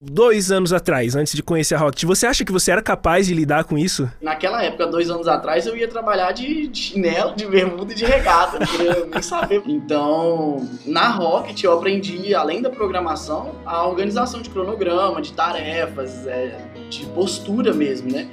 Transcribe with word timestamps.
dois 0.00 0.52
anos 0.52 0.72
atrás, 0.72 1.16
antes 1.16 1.34
de 1.34 1.42
conhecer 1.42 1.74
a 1.74 1.78
Rocket, 1.78 2.04
você 2.04 2.26
acha 2.26 2.44
que 2.44 2.52
você 2.52 2.70
era 2.70 2.82
capaz 2.82 3.26
de 3.26 3.34
lidar 3.34 3.64
com 3.64 3.78
isso? 3.78 4.10
Naquela 4.20 4.62
época, 4.62 4.86
dois 4.86 5.10
anos 5.10 5.26
atrás, 5.26 5.66
eu 5.66 5.76
ia 5.76 5.88
trabalhar 5.88 6.32
de, 6.32 6.70
chinelo, 6.72 7.34
de 7.34 7.46
bermuda 7.46 7.92
e 7.92 7.96
de 7.96 8.04
regata, 8.04 8.58
não 8.58 9.06
nem 9.06 9.22
saber. 9.22 9.62
Então, 9.66 10.68
na 10.84 11.08
Rocket 11.08 11.62
eu 11.62 11.72
aprendi, 11.72 12.34
além 12.34 12.60
da 12.60 12.70
programação, 12.70 13.56
a 13.64 13.86
organização 13.86 14.42
de 14.42 14.50
cronograma, 14.50 15.20
de 15.22 15.32
tarefas, 15.32 16.26
é, 16.26 16.58
de 16.90 17.06
postura 17.06 17.72
mesmo, 17.72 18.12
né? 18.12 18.28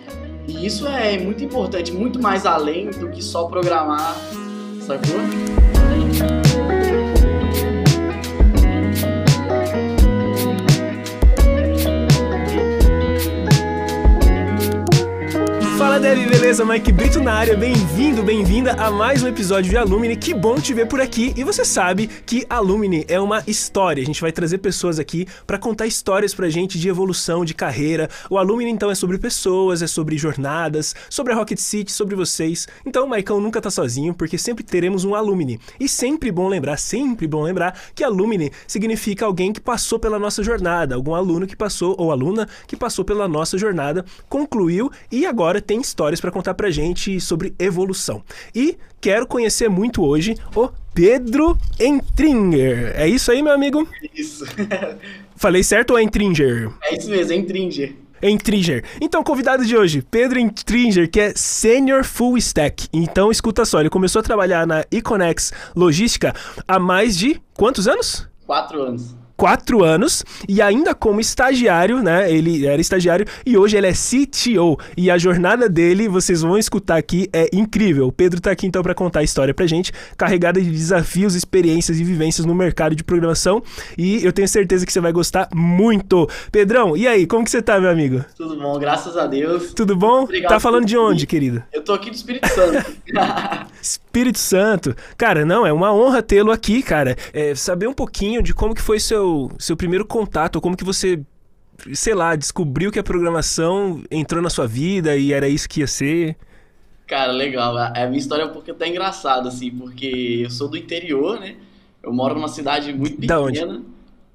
E 0.47 0.65
isso 0.65 0.85
é 0.85 1.17
muito 1.17 1.43
importante, 1.43 1.91
muito 1.93 2.21
mais 2.21 2.45
além 2.45 2.89
do 2.89 3.09
que 3.09 3.21
só 3.21 3.45
programar, 3.45 4.15
sacou? 4.81 5.82
Fala 15.93 16.05
Dev, 16.05 16.27
beleza? 16.27 16.65
Mike 16.65 16.91
Brito 16.91 17.21
na 17.21 17.33
área, 17.33 17.55
bem-vindo, 17.55 18.23
bem-vinda 18.23 18.71
a 18.73 18.89
mais 18.89 19.21
um 19.21 19.27
episódio 19.27 19.69
de 19.69 19.77
Alumni. 19.77 20.15
Que 20.15 20.33
bom 20.33 20.55
te 20.59 20.73
ver 20.73 20.87
por 20.87 20.99
aqui. 20.99 21.31
E 21.37 21.43
você 21.43 21.63
sabe 21.63 22.07
que 22.07 22.47
Alumni 22.49 23.05
é 23.07 23.19
uma 23.19 23.43
história. 23.45 24.01
A 24.01 24.05
gente 24.05 24.19
vai 24.19 24.31
trazer 24.31 24.57
pessoas 24.57 24.97
aqui 24.97 25.27
para 25.45 25.59
contar 25.59 25.85
histórias 25.85 26.33
pra 26.33 26.49
gente 26.49 26.79
de 26.79 26.89
evolução, 26.89 27.45
de 27.45 27.53
carreira. 27.53 28.09
O 28.27 28.39
Alumni 28.39 28.71
então 28.71 28.89
é 28.89 28.95
sobre 28.95 29.19
pessoas, 29.19 29.83
é 29.83 29.87
sobre 29.87 30.17
jornadas, 30.17 30.95
sobre 31.11 31.31
a 31.31 31.35
Rocket 31.35 31.59
City, 31.59 31.91
sobre 31.91 32.15
vocês. 32.15 32.67
Então 32.83 33.05
o 33.05 33.09
Maicão 33.09 33.39
nunca 33.39 33.61
tá 33.61 33.69
sozinho, 33.69 34.15
porque 34.15 34.35
sempre 34.39 34.63
teremos 34.63 35.05
um 35.05 35.13
Alumni. 35.13 35.59
E 35.79 35.87
sempre 35.87 36.31
bom 36.31 36.47
lembrar, 36.47 36.77
sempre 36.77 37.27
bom 37.27 37.43
lembrar 37.43 37.79
que 37.93 38.03
Alumni 38.03 38.51
significa 38.65 39.27
alguém 39.27 39.53
que 39.53 39.61
passou 39.61 39.99
pela 39.99 40.17
nossa 40.17 40.41
jornada, 40.41 40.95
algum 40.95 41.13
aluno 41.13 41.45
que 41.45 41.55
passou 41.55 41.95
ou 41.99 42.11
aluna 42.11 42.49
que 42.65 42.75
passou 42.75 43.05
pela 43.05 43.27
nossa 43.27 43.59
jornada, 43.59 44.03
concluiu 44.27 44.89
e 45.11 45.27
agora 45.27 45.61
tem 45.61 45.82
histórias 45.85 46.19
para 46.19 46.31
contar 46.31 46.53
pra 46.53 46.71
gente 46.71 47.19
sobre 47.19 47.53
evolução. 47.59 48.23
E 48.53 48.77
quero 48.99 49.27
conhecer 49.27 49.69
muito 49.69 50.03
hoje 50.03 50.35
o 50.55 50.69
Pedro 50.93 51.57
Entringer. 51.79 52.93
É 52.95 53.07
isso 53.07 53.31
aí, 53.31 53.41
meu 53.41 53.53
amigo? 53.53 53.87
Isso. 54.13 54.45
Falei 55.35 55.63
certo 55.63 55.91
ou 55.91 55.97
é 55.97 56.03
Entringer? 56.03 56.71
É 56.83 56.97
isso 56.97 57.09
mesmo, 57.09 57.33
é 57.33 57.35
Intringer. 57.35 57.95
Entringer. 58.21 58.83
Então, 59.01 59.23
convidado 59.23 59.65
de 59.65 59.75
hoje, 59.75 60.01
Pedro 60.01 60.39
Entringer, 60.39 61.09
que 61.09 61.19
é 61.19 61.33
Senior 61.35 62.05
Full 62.05 62.37
Stack. 62.37 62.87
Então, 62.93 63.29
escuta 63.29 63.65
só, 63.65 63.81
ele 63.81 63.89
começou 63.89 64.21
a 64.21 64.23
trabalhar 64.23 64.65
na 64.65 64.85
Econex 64.89 65.51
Logística 65.75 66.33
há 66.65 66.79
mais 66.79 67.17
de 67.17 67.41
quantos 67.53 67.87
anos? 67.87 68.27
Quatro 68.45 68.81
anos. 68.81 69.15
Quatro 69.35 69.83
anos 69.83 70.23
e 70.47 70.61
ainda 70.61 70.93
como 70.93 71.19
estagiário, 71.19 72.01
né? 72.01 72.31
Ele 72.31 72.65
era 72.65 72.79
estagiário 72.79 73.25
e 73.45 73.57
hoje 73.57 73.77
ele 73.77 73.87
é 73.87 73.93
CTO. 73.93 74.77
E 74.95 75.09
a 75.09 75.17
jornada 75.17 75.67
dele, 75.67 76.07
vocês 76.07 76.41
vão 76.41 76.57
escutar 76.57 76.97
aqui, 76.97 77.27
é 77.33 77.49
incrível. 77.53 78.07
O 78.07 78.11
Pedro 78.11 78.39
tá 78.39 78.51
aqui 78.51 78.67
então 78.67 78.81
para 78.81 78.93
contar 78.93 79.19
a 79.19 79.23
história 79.23 79.53
pra 79.53 79.65
gente, 79.67 79.91
carregada 80.17 80.61
de 80.61 80.69
desafios, 80.69 81.35
experiências 81.35 81.99
e 81.99 82.03
vivências 82.03 82.45
no 82.45 82.55
mercado 82.55 82.95
de 82.95 83.03
programação. 83.03 83.61
E 83.97 84.23
eu 84.23 84.31
tenho 84.31 84.47
certeza 84.47 84.85
que 84.85 84.93
você 84.93 84.99
vai 84.99 85.11
gostar 85.11 85.47
muito. 85.53 86.29
Pedrão, 86.51 86.95
e 86.95 87.07
aí, 87.07 87.25
como 87.25 87.43
que 87.43 87.51
você 87.51 87.61
tá, 87.61 87.79
meu 87.79 87.89
amigo? 87.89 88.23
Tudo 88.35 88.57
bom, 88.57 88.77
graças 88.79 89.17
a 89.17 89.27
Deus. 89.27 89.73
Tudo 89.73 89.95
bom? 89.95 90.23
Obrigado 90.23 90.49
tá 90.49 90.59
falando 90.59 90.85
de 90.85 90.97
onde, 90.97 91.25
querido? 91.25 91.63
Eu 91.71 91.83
tô 91.83 91.93
aqui 91.93 92.09
do 92.09 92.15
Espírito 92.15 92.47
Santo. 92.49 92.93
Espírito 94.13 94.37
Santo. 94.37 94.95
Cara, 95.17 95.43
não, 95.43 95.65
é 95.65 95.73
uma 95.73 95.91
honra 95.91 96.21
tê-lo 96.21 96.51
aqui, 96.51 96.83
cara. 96.83 97.15
É, 97.33 97.55
saber 97.55 97.87
um 97.87 97.93
pouquinho 97.93 98.43
de 98.43 98.53
como 98.53 98.75
que 98.75 98.81
foi 98.81 98.99
seu, 98.99 99.49
seu 99.57 99.75
primeiro 99.75 100.05
contato, 100.05 100.61
como 100.61 100.77
que 100.77 100.83
você, 100.83 101.19
sei 101.93 102.13
lá, 102.13 102.35
descobriu 102.35 102.91
que 102.91 102.99
a 102.99 103.03
programação 103.03 104.03
entrou 104.11 104.39
na 104.39 104.51
sua 104.51 104.67
vida 104.67 105.17
e 105.17 105.33
era 105.33 105.49
isso 105.49 105.67
que 105.67 105.79
ia 105.79 105.87
ser. 105.87 106.37
Cara, 107.07 107.31
legal. 107.31 107.75
A 107.75 108.05
minha 108.05 108.19
história 108.19 108.43
é 108.43 108.45
um 108.45 108.53
pouco 108.53 108.69
até 108.69 108.87
engraçada, 108.87 109.49
assim, 109.49 109.71
porque 109.71 110.41
eu 110.43 110.49
sou 110.51 110.67
do 110.67 110.77
interior, 110.77 111.39
né? 111.39 111.55
Eu 112.03 112.13
moro 112.13 112.35
numa 112.35 112.49
cidade 112.49 112.93
muito 112.93 113.19
Da 113.25 113.41
onde? 113.41 113.65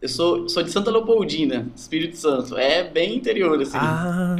Eu 0.01 0.09
sou, 0.09 0.49
sou 0.49 0.63
de 0.63 0.71
Santa 0.71 0.93
Leopoldina, 0.93 1.67
Espírito 1.75 2.17
Santo. 2.17 2.57
É 2.57 2.85
bem 2.85 3.17
interior, 3.17 3.61
assim. 3.61 3.77
Ah, 3.77 4.37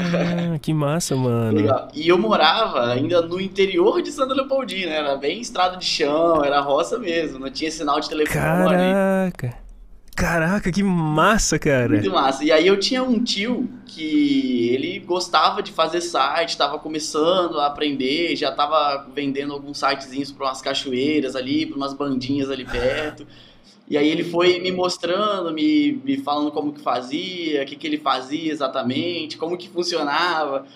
que 0.63 0.73
massa, 0.73 1.17
mano. 1.17 1.57
Legal. 1.59 1.89
E 1.93 2.07
eu 2.07 2.17
morava 2.17 2.93
ainda 2.93 3.21
no 3.23 3.41
interior 3.41 4.01
de 4.01 4.13
Santa 4.13 4.35
Leopoldina, 4.35 4.93
era 4.93 5.17
bem 5.17 5.41
estrada 5.41 5.77
de 5.77 5.85
chão, 5.85 6.45
era 6.45 6.61
roça 6.61 6.97
mesmo, 6.97 7.41
não 7.41 7.51
tinha 7.51 7.73
sinal 7.73 7.99
de 7.99 8.09
telefone. 8.09 8.39
Caraca. 8.39 9.69
Caraca, 10.15 10.73
que 10.73 10.83
massa, 10.83 11.59
cara. 11.59 11.91
Muito 11.91 12.11
massa. 12.11 12.45
E 12.45 12.51
aí 12.51 12.67
eu 12.67 12.79
tinha 12.79 13.03
um 13.03 13.23
tio 13.23 13.69
que 13.87 14.69
ele 14.71 15.01
gostava 15.01 15.63
de 15.63 15.73
fazer 15.73 16.01
site, 16.01 16.51
estava 16.51 16.79
começando 16.79 17.61
a 17.61 17.67
aprender, 17.67 18.35
já 18.35 18.51
estava 18.51 19.07
vendendo 19.15 19.53
alguns 19.53 19.79
sitezinhos 19.79 20.33
para 20.33 20.47
umas 20.47 20.61
cachoeiras 20.61 21.37
ali, 21.37 21.67
para 21.67 21.77
umas 21.77 21.95
bandinhas 21.95 22.49
ali 22.49 22.65
perto. 22.65 23.27
E 23.91 23.97
aí 23.97 24.09
ele 24.09 24.23
foi 24.23 24.59
me 24.61 24.71
mostrando, 24.71 25.53
me, 25.53 25.93
me 26.05 26.19
falando 26.19 26.53
como 26.53 26.73
que 26.73 26.81
fazia, 26.81 27.63
o 27.63 27.67
que, 27.67 27.75
que 27.75 27.87
ele 27.87 27.99
fazia 27.99 28.53
exatamente, 28.53 29.39
como 29.39 29.57
que 29.57 29.69
funcionava. 29.69 30.67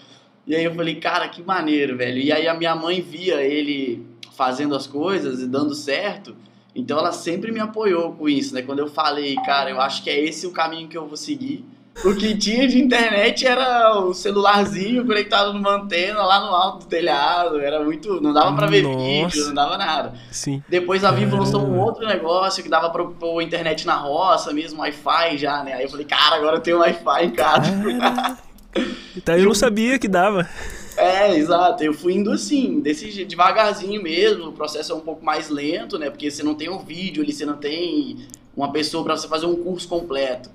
E 0.47 0.55
aí 0.57 0.65
eu 0.65 0.75
falei, 0.75 0.95
cara, 0.97 1.29
que 1.29 1.43
maneiro, 1.43 1.97
velho. 1.97 2.19
E 2.19 2.33
aí 2.33 2.49
a 2.49 2.55
minha 2.55 2.75
mãe 2.75 3.01
via 3.03 3.43
ele 3.43 4.07
fazendo 4.35 4.75
as 4.75 4.87
coisas 4.87 5.41
e 5.41 5.47
dando 5.47 5.75
certo. 5.75 6.35
Então 6.75 6.99
ela 6.99 7.13
sempre 7.13 7.53
me 7.53 7.61
apoiou 7.61 8.13
com 8.15 8.29
isso, 8.29 8.55
né? 8.55 8.63
Quando 8.63 8.79
eu 8.79 8.89
falei, 8.89 9.35
cara, 9.45 9.71
eu 9.71 9.81
acho 9.81 10.03
que 10.03 10.09
é 10.09 10.19
esse 10.19 10.47
o 10.47 10.53
caminho 10.53 10.89
que 10.89 10.97
eu 10.97 11.07
vou 11.07 11.17
seguir. 11.17 11.65
O 12.05 12.17
que 12.17 12.37
tinha 12.37 12.67
de 12.67 12.81
internet 12.81 13.47
era 13.47 13.99
o 14.01 14.15
celularzinho 14.15 15.07
conectado 15.07 15.53
numa 15.53 15.77
antena 15.77 16.25
lá 16.25 16.41
no 16.41 16.55
alto 16.55 16.79
do 16.81 16.87
telhado. 16.87 17.61
Era 17.61 17.85
muito. 17.85 18.21
Não 18.21 18.33
dava 18.33 18.57
pra 18.57 18.67
ver 18.67 18.83
Nossa. 18.83 18.99
vídeo, 18.99 19.47
não 19.47 19.55
dava 19.55 19.77
nada. 19.77 20.15
Sim. 20.31 20.63
Depois 20.69 21.05
a 21.05 21.11
Vivo 21.11 21.37
lançou 21.37 21.61
um 21.61 21.79
outro 21.79 22.07
negócio 22.07 22.63
que 22.63 22.69
dava 22.69 22.91
pra 22.91 23.05
pôr 23.05 23.43
internet 23.43 23.87
na 23.87 23.95
roça 23.95 24.53
mesmo, 24.53 24.81
Wi-Fi 24.81 25.37
já, 25.37 25.63
né? 25.63 25.75
Aí 25.75 25.85
eu 25.85 25.91
falei, 25.91 26.07
cara, 26.07 26.37
agora 26.37 26.57
eu 26.57 26.61
tenho 26.61 26.79
Wi-Fi 26.79 27.25
em 27.25 27.31
casa. 27.31 27.71
Ah, 28.01 28.37
tá, 29.25 29.39
eu 29.39 29.45
não 29.45 29.55
sabia 29.55 29.99
que 29.99 30.09
dava. 30.09 30.49
É, 30.97 31.37
exato. 31.37 31.85
Eu 31.85 31.93
fui 31.93 32.15
indo 32.15 32.33
assim, 32.33 32.81
desse 32.81 33.25
devagarzinho 33.25 34.03
mesmo. 34.03 34.49
O 34.49 34.53
processo 34.53 34.93
é 34.93 34.95
um 34.95 35.01
pouco 35.01 35.25
mais 35.25 35.49
lento, 35.51 35.99
né? 35.99 36.11
Porque 36.11 36.31
você 36.31 36.43
não 36.43 36.55
tem 36.55 36.69
um 36.69 36.79
vídeo 36.79 37.23
ali, 37.23 37.33
você 37.33 37.45
não 37.45 37.57
tem 37.57 38.19
uma 38.57 38.73
pessoa 38.73 39.05
pra 39.05 39.17
você 39.17 39.29
fazer 39.29 39.47
um 39.47 39.57
curso 39.57 39.87
completo. 39.89 40.51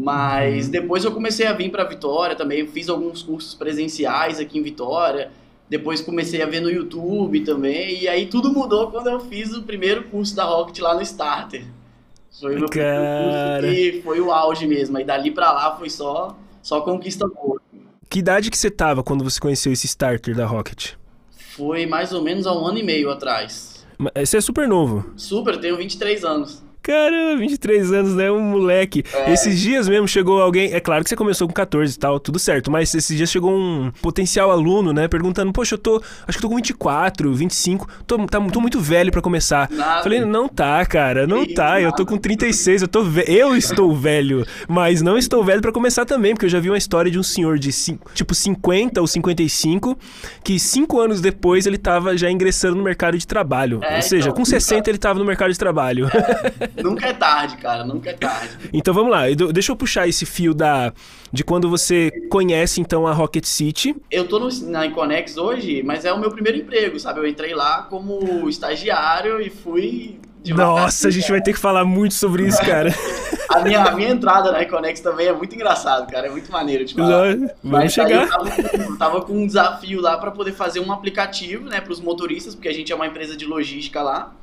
Mas 0.00 0.68
depois 0.68 1.04
eu 1.04 1.10
comecei 1.10 1.44
a 1.44 1.52
vir 1.52 1.70
pra 1.72 1.82
Vitória 1.82 2.36
também. 2.36 2.64
Fiz 2.68 2.88
alguns 2.88 3.20
cursos 3.20 3.52
presenciais 3.54 4.38
aqui 4.38 4.56
em 4.56 4.62
Vitória. 4.62 5.32
Depois 5.68 6.00
comecei 6.00 6.40
a 6.40 6.46
ver 6.46 6.60
no 6.60 6.70
YouTube 6.70 7.40
também. 7.40 8.02
E 8.02 8.08
aí 8.08 8.26
tudo 8.26 8.52
mudou 8.52 8.92
quando 8.92 9.08
eu 9.08 9.18
fiz 9.18 9.52
o 9.52 9.62
primeiro 9.64 10.04
curso 10.04 10.36
da 10.36 10.44
Rocket 10.44 10.78
lá 10.78 10.94
no 10.94 11.02
Starter. 11.02 11.64
Foi 12.40 12.54
o 12.54 12.60
meu 12.60 12.68
primeiro 12.68 12.94
Cara. 12.94 13.60
curso 13.62 13.74
que 13.74 14.00
foi 14.04 14.20
o 14.20 14.30
auge 14.30 14.68
mesmo. 14.68 14.96
Aí 14.98 15.04
dali 15.04 15.32
pra 15.32 15.50
lá 15.50 15.76
foi 15.76 15.90
só, 15.90 16.38
só 16.62 16.80
conquista 16.82 17.26
boa. 17.26 17.60
Que 18.08 18.20
idade 18.20 18.50
que 18.52 18.56
você 18.56 18.70
tava 18.70 19.02
quando 19.02 19.24
você 19.24 19.40
conheceu 19.40 19.72
esse 19.72 19.86
starter 19.86 20.34
da 20.36 20.46
Rocket? 20.46 20.92
Foi 21.56 21.86
mais 21.86 22.12
ou 22.12 22.22
menos 22.22 22.46
há 22.46 22.52
um 22.52 22.64
ano 22.64 22.78
e 22.78 22.84
meio 22.84 23.10
atrás. 23.10 23.84
Ma- 23.98 24.12
Você 24.16 24.36
é 24.36 24.40
super 24.40 24.68
novo. 24.68 25.10
Super, 25.16 25.58
tenho 25.58 25.76
23 25.76 26.24
anos. 26.24 26.62
Caramba, 26.88 27.36
23 27.38 27.92
anos, 27.92 28.14
né? 28.14 28.30
Um 28.30 28.40
moleque. 28.40 29.04
É. 29.12 29.32
Esses 29.32 29.60
dias 29.60 29.86
mesmo 29.88 30.08
chegou 30.08 30.40
alguém. 30.40 30.72
É 30.72 30.80
claro 30.80 31.04
que 31.04 31.10
você 31.10 31.16
começou 31.16 31.46
com 31.46 31.52
14 31.52 31.94
e 31.94 31.98
tal, 31.98 32.18
tudo 32.18 32.38
certo. 32.38 32.70
Mas 32.70 32.94
esses 32.94 33.14
dias 33.14 33.30
chegou 33.30 33.52
um 33.52 33.90
potencial 34.00 34.50
aluno, 34.50 34.92
né? 34.92 35.06
Perguntando: 35.06 35.52
Poxa, 35.52 35.74
eu 35.74 35.78
tô. 35.78 36.02
Acho 36.26 36.38
que 36.38 36.44
eu 36.44 36.48
tô 36.48 36.48
com 36.48 36.56
24, 36.56 37.32
25. 37.34 37.86
Tô, 38.06 38.16
tá, 38.26 38.40
tô 38.40 38.60
muito 38.60 38.80
velho 38.80 39.12
pra 39.12 39.20
começar. 39.20 39.68
Nada. 39.70 40.02
Falei: 40.02 40.20
Não 40.24 40.48
tá, 40.48 40.84
cara. 40.86 41.26
Não 41.26 41.44
Que 41.44 41.52
tá. 41.54 41.78
Eu 41.80 41.92
tô 41.92 42.06
com 42.06 42.16
36. 42.16 42.82
Eu, 42.82 42.88
tô 42.88 43.02
ve- 43.02 43.24
eu 43.28 43.54
estou 43.54 43.94
velho. 43.94 44.46
Mas 44.66 45.02
não 45.02 45.18
estou 45.18 45.44
velho 45.44 45.60
pra 45.60 45.70
começar 45.72 46.06
também. 46.06 46.32
Porque 46.32 46.46
eu 46.46 46.50
já 46.50 46.58
vi 46.58 46.70
uma 46.70 46.78
história 46.78 47.10
de 47.10 47.18
um 47.18 47.22
senhor 47.22 47.58
de 47.58 47.70
tipo 48.14 48.34
50 48.34 48.98
ou 49.00 49.06
55. 49.06 49.98
Que 50.42 50.58
cinco 50.58 51.00
anos 51.00 51.20
depois 51.20 51.66
ele 51.66 51.76
tava 51.76 52.16
já 52.16 52.30
ingressando 52.30 52.76
no 52.76 52.82
mercado 52.82 53.18
de 53.18 53.26
trabalho. 53.26 53.80
É, 53.82 53.96
ou 53.96 54.02
seja, 54.02 54.28
então, 54.28 54.36
com 54.36 54.44
60 54.44 54.88
ele 54.90 54.98
tava 54.98 55.18
no 55.18 55.24
mercado 55.26 55.52
de 55.52 55.58
trabalho. 55.58 56.08
Nunca 56.82 57.06
é 57.06 57.12
tarde, 57.12 57.56
cara, 57.56 57.84
nunca 57.84 58.10
é 58.10 58.12
tarde. 58.14 58.50
Então 58.72 58.92
vamos 58.94 59.10
lá, 59.10 59.30
eu- 59.30 59.52
deixa 59.52 59.72
eu 59.72 59.76
puxar 59.76 60.06
esse 60.08 60.24
fio 60.26 60.54
da 60.54 60.92
de 61.32 61.44
quando 61.44 61.68
você 61.68 62.10
conhece 62.30 62.80
então 62.80 63.06
a 63.06 63.12
Rocket 63.12 63.44
City. 63.44 63.94
Eu 64.10 64.26
tô 64.26 64.38
no, 64.38 64.48
na 64.70 64.86
Inconex 64.86 65.36
hoje, 65.36 65.82
mas 65.82 66.04
é 66.04 66.12
o 66.12 66.18
meu 66.18 66.30
primeiro 66.30 66.58
emprego, 66.58 66.98
sabe? 66.98 67.20
Eu 67.20 67.26
entrei 67.26 67.54
lá 67.54 67.82
como 67.82 68.48
estagiário 68.48 69.40
e 69.40 69.50
fui. 69.50 70.18
Nossa, 70.46 71.08
a 71.08 71.10
gente 71.10 71.30
vai 71.30 71.42
ter 71.42 71.52
que 71.52 71.58
falar 71.58 71.84
muito 71.84 72.14
sobre 72.14 72.46
isso, 72.46 72.60
cara. 72.64 72.94
A 73.48 73.60
minha, 73.60 73.82
a 73.82 73.92
minha 73.92 74.10
entrada 74.10 74.52
na 74.52 74.62
Iconex 74.62 75.00
também 75.00 75.26
é 75.26 75.32
muito 75.32 75.54
engraçado, 75.54 76.06
cara. 76.12 76.26
É 76.26 76.30
muito 76.30 76.52
maneiro 76.52 76.84
de 76.84 76.94
falar. 76.94 77.34
Vamos 77.34 77.50
Mas 77.62 77.92
chegar. 77.94 78.24
eu 78.24 78.28
tava, 78.28 78.50
com- 78.50 78.96
tava 78.98 79.20
com 79.22 79.32
um 79.32 79.46
desafio 79.46 80.02
lá 80.02 80.18
para 80.18 80.30
poder 80.30 80.52
fazer 80.52 80.80
um 80.80 80.92
aplicativo, 80.92 81.64
né, 81.64 81.80
para 81.80 81.90
os 81.92 81.98
motoristas, 81.98 82.54
porque 82.54 82.68
a 82.68 82.74
gente 82.74 82.92
é 82.92 82.94
uma 82.94 83.06
empresa 83.06 83.34
de 83.34 83.46
logística 83.46 84.02
lá. 84.02 84.34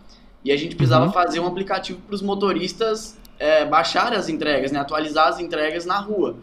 E 0.46 0.52
a 0.52 0.58
gente 0.58 0.76
precisava 0.76 1.08
Uhum. 1.08 1.12
fazer 1.12 1.40
um 1.40 1.48
aplicativo 1.48 2.00
para 2.06 2.16
os 2.16 2.22
motoristas 2.22 3.18
é, 3.38 3.66
baixar 3.66 4.14
as 4.14 4.30
entregas, 4.30 4.72
né? 4.72 4.80
Atualizar 4.80 5.28
as 5.28 5.40
entregas 5.40 5.86
na 5.86 6.00
rua. 6.00 6.38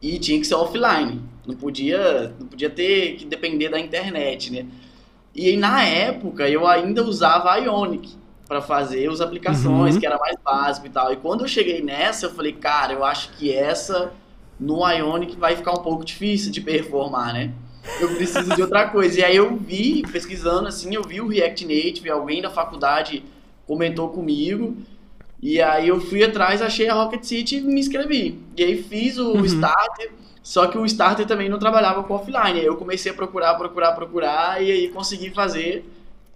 E 0.00 0.18
tinha 0.18 0.38
que 0.38 0.46
ser 0.46 0.54
offline. 0.54 1.20
Não 1.46 1.56
podia, 1.56 2.32
não 2.38 2.46
podia 2.46 2.70
ter 2.70 3.16
que 3.16 3.24
depender 3.24 3.70
da 3.70 3.80
internet, 3.80 4.52
né? 4.52 4.66
E 5.34 5.48
aí, 5.48 5.56
na 5.56 5.82
época 5.82 6.48
eu 6.48 6.66
ainda 6.66 7.02
usava 7.02 7.50
a 7.52 7.56
Ionic 7.56 8.16
para 8.46 8.60
fazer 8.60 9.10
as 9.10 9.20
aplicações, 9.20 9.94
uhum. 9.94 10.00
que 10.00 10.06
era 10.06 10.18
mais 10.18 10.36
básico 10.44 10.86
e 10.86 10.90
tal. 10.90 11.12
E 11.12 11.16
quando 11.16 11.42
eu 11.44 11.48
cheguei 11.48 11.82
nessa, 11.82 12.26
eu 12.26 12.30
falei, 12.30 12.52
cara, 12.52 12.92
eu 12.92 13.04
acho 13.04 13.30
que 13.32 13.52
essa 13.52 14.12
no 14.60 14.86
Ionic 14.88 15.36
vai 15.36 15.56
ficar 15.56 15.72
um 15.72 15.82
pouco 15.82 16.04
difícil 16.04 16.50
de 16.52 16.60
performar, 16.60 17.32
né? 17.32 17.52
Eu 18.00 18.14
preciso 18.16 18.54
de 18.54 18.60
outra 18.60 18.88
coisa. 18.88 19.20
E 19.20 19.24
aí 19.24 19.36
eu 19.36 19.56
vi, 19.56 20.02
pesquisando 20.12 20.68
assim, 20.68 20.94
eu 20.94 21.02
vi 21.02 21.20
o 21.20 21.28
React 21.28 21.64
Native, 21.64 22.10
alguém 22.10 22.42
da 22.42 22.50
faculdade 22.50 23.24
comentou 23.68 24.08
comigo. 24.08 24.76
E 25.40 25.60
aí 25.60 25.86
eu 25.86 26.00
fui 26.00 26.24
atrás, 26.24 26.60
achei 26.60 26.88
a 26.88 26.94
Rocket 26.94 27.22
City 27.22 27.58
e 27.58 27.60
me 27.60 27.78
inscrevi. 27.78 28.40
E 28.56 28.64
aí 28.64 28.82
fiz 28.82 29.18
o 29.18 29.34
uhum. 29.34 29.44
starter, 29.44 30.10
só 30.42 30.66
que 30.66 30.76
o 30.76 30.84
starter 30.84 31.26
também 31.26 31.48
não 31.48 31.58
trabalhava 31.58 32.02
com 32.02 32.14
offline. 32.14 32.58
Aí 32.58 32.64
eu 32.64 32.76
comecei 32.76 33.12
a 33.12 33.14
procurar, 33.14 33.54
procurar, 33.54 33.92
procurar 33.92 34.60
e 34.60 34.72
aí 34.72 34.88
consegui 34.88 35.30
fazer, 35.30 35.84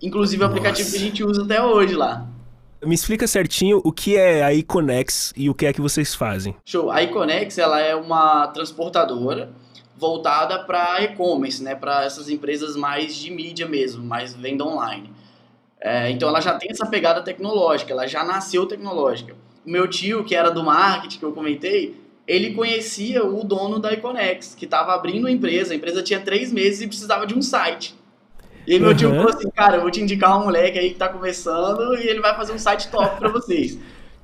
inclusive 0.01 0.43
o 0.45 0.47
aplicativo 0.47 0.91
que 0.91 0.97
a 0.97 1.01
gente 1.01 1.25
usa 1.25 1.43
até 1.43 1.61
hoje 1.61 1.95
lá. 1.95 2.29
Me 2.85 2.95
explica 2.95 3.27
certinho 3.27 3.81
o 3.85 3.93
que 3.93 4.17
é 4.17 4.43
a 4.43 4.53
Iconex 4.53 5.33
e 5.37 5.49
o 5.49 5.55
que 5.55 5.67
é 5.67 5.73
que 5.73 5.81
vocês 5.81 6.15
fazem. 6.15 6.55
Show. 6.65 6.91
A 6.91 7.03
Iconex, 7.03 7.57
ela 7.59 7.81
é 7.81 7.95
uma 7.95 8.49
transportadora 8.49 9.51
voltada 9.97 10.59
para 10.59 11.01
e-commerce, 11.03 11.63
né, 11.63 11.77
para 11.77 12.05
essas 12.05 12.29
empresas 12.29 12.75
mais 12.75 13.15
de 13.15 13.31
mídia 13.31 13.69
mesmo, 13.69 14.05
mais 14.05 14.35
venda 14.35 14.65
online. 14.65 15.13
É, 15.83 16.09
então 16.11 16.29
ela 16.29 16.41
já 16.41 16.55
tem 16.55 16.71
essa 16.71 16.87
pegada 16.87 17.23
tecnológica, 17.23 17.93
ela 17.93 18.07
já 18.07 18.23
nasceu 18.23 18.67
tecnológica. 18.67 19.35
O 19.67 19.71
meu 19.71 19.89
tio, 19.89 20.23
que 20.23 20.35
era 20.35 20.49
do 20.49 20.63
marketing, 20.63 21.19
que 21.19 21.25
eu 21.25 21.33
comentei, 21.33 22.01
ele 22.27 22.55
conhecia 22.55 23.25
o 23.25 23.43
dono 23.43 23.81
da 23.81 23.93
Iconex, 23.93 24.55
que 24.55 24.65
estava 24.65 24.95
abrindo 24.95 25.27
a 25.27 25.31
empresa. 25.31 25.73
A 25.73 25.77
empresa 25.77 26.01
tinha 26.01 26.21
três 26.21 26.53
meses 26.53 26.83
e 26.83 26.87
precisava 26.87 27.27
de 27.27 27.35
um 27.35 27.43
site. 27.43 27.97
E 28.65 28.79
meu 28.79 28.91
uhum. 28.91 28.97
tio 28.97 29.11
falou 29.11 29.29
assim, 29.29 29.51
cara, 29.51 29.77
eu 29.77 29.81
vou 29.81 29.91
te 29.91 30.01
indicar 30.01 30.39
um 30.39 30.45
moleque 30.45 30.79
aí 30.79 30.89
que 30.89 30.93
está 30.93 31.09
começando 31.09 31.97
e 31.99 32.07
ele 32.07 32.21
vai 32.21 32.37
fazer 32.37 32.53
um 32.53 32.59
site 32.59 32.89
top 32.89 33.19
para 33.19 33.29
vocês. 33.29 33.77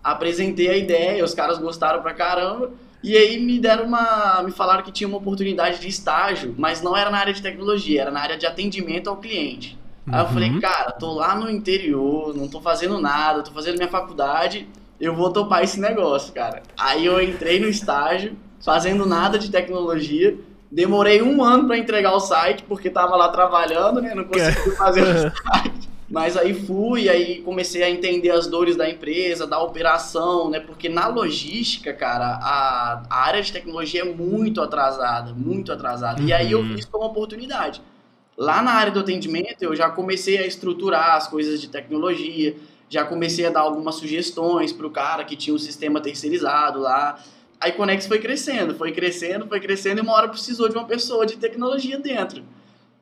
Apresentei 0.02 0.68
a 0.68 0.76
ideia, 0.76 1.24
os 1.24 1.34
caras 1.34 1.58
gostaram 1.58 2.00
pra 2.02 2.14
caramba. 2.14 2.70
E 3.02 3.16
aí 3.16 3.38
me 3.40 3.58
deram 3.58 3.84
uma. 3.84 4.42
me 4.44 4.52
falaram 4.52 4.82
que 4.82 4.92
tinha 4.92 5.08
uma 5.08 5.18
oportunidade 5.18 5.80
de 5.80 5.88
estágio, 5.88 6.54
mas 6.56 6.82
não 6.82 6.96
era 6.96 7.10
na 7.10 7.18
área 7.18 7.32
de 7.32 7.42
tecnologia, 7.42 8.02
era 8.02 8.10
na 8.10 8.20
área 8.20 8.36
de 8.36 8.46
atendimento 8.46 9.10
ao 9.10 9.16
cliente. 9.16 9.76
Uhum. 10.08 10.14
Aí 10.14 10.20
eu 10.22 10.28
falei, 10.28 10.50
uhum. 10.50 10.60
cara, 10.60 10.92
tô 10.92 11.12
lá 11.12 11.34
no 11.34 11.50
interior, 11.50 12.34
não 12.34 12.48
tô 12.48 12.60
fazendo 12.60 12.98
nada, 13.00 13.42
tô 13.42 13.52
fazendo 13.52 13.76
minha 13.76 13.88
faculdade, 13.88 14.66
eu 14.98 15.14
vou 15.14 15.30
topar 15.30 15.62
esse 15.62 15.78
negócio, 15.78 16.32
cara. 16.32 16.62
Aí 16.76 17.04
eu 17.04 17.22
entrei 17.22 17.60
no 17.60 17.68
estágio, 17.68 18.36
fazendo 18.64 19.06
nada 19.06 19.38
de 19.38 19.50
tecnologia. 19.50 20.36
Demorei 20.70 21.22
um 21.22 21.42
ano 21.42 21.66
para 21.66 21.78
entregar 21.78 22.12
o 22.12 22.20
site, 22.20 22.64
porque 22.64 22.90
tava 22.90 23.16
lá 23.16 23.28
trabalhando, 23.28 24.00
né? 24.00 24.14
Não 24.14 24.24
consegui 24.28 24.70
fazer 24.72 25.02
o 25.02 25.30
site. 25.30 25.88
Mas 26.10 26.38
aí 26.38 26.54
fui, 26.54 27.06
aí 27.08 27.42
comecei 27.42 27.82
a 27.82 27.90
entender 27.90 28.30
as 28.30 28.46
dores 28.46 28.76
da 28.76 28.88
empresa, 28.88 29.46
da 29.46 29.60
operação, 29.60 30.48
né? 30.48 30.58
Porque 30.58 30.88
na 30.88 31.06
logística, 31.06 31.92
cara, 31.92 32.38
a, 32.42 33.02
a 33.10 33.20
área 33.26 33.42
de 33.42 33.52
tecnologia 33.52 34.00
é 34.00 34.04
muito 34.04 34.62
atrasada, 34.62 35.34
muito 35.34 35.70
atrasada. 35.70 36.20
Uhum. 36.20 36.28
E 36.28 36.32
aí 36.32 36.50
eu 36.50 36.62
vi 36.62 36.70
uhum. 36.70 36.74
isso 36.76 36.88
como 36.90 37.04
oportunidade. 37.04 37.82
Lá 38.38 38.62
na 38.62 38.70
área 38.70 38.92
do 38.92 39.00
atendimento, 39.00 39.62
eu 39.62 39.74
já 39.74 39.90
comecei 39.90 40.38
a 40.38 40.46
estruturar 40.46 41.16
as 41.16 41.26
coisas 41.26 41.60
de 41.60 41.68
tecnologia, 41.68 42.54
já 42.88 43.04
comecei 43.04 43.44
a 43.44 43.50
dar 43.50 43.62
algumas 43.62 43.96
sugestões 43.96 44.72
para 44.72 44.86
o 44.86 44.90
cara 44.90 45.24
que 45.24 45.34
tinha 45.34 45.52
um 45.52 45.58
sistema 45.58 46.00
terceirizado 46.00 46.78
lá. 46.78 47.18
A 47.60 47.68
Iconex 47.68 48.06
foi 48.06 48.20
crescendo, 48.20 48.76
foi 48.76 48.92
crescendo, 48.92 49.48
foi 49.48 49.58
crescendo 49.58 49.98
e 49.98 50.02
uma 50.02 50.12
hora 50.12 50.28
precisou 50.28 50.68
de 50.68 50.76
uma 50.76 50.86
pessoa 50.86 51.26
de 51.26 51.36
tecnologia 51.36 51.98
dentro. 51.98 52.44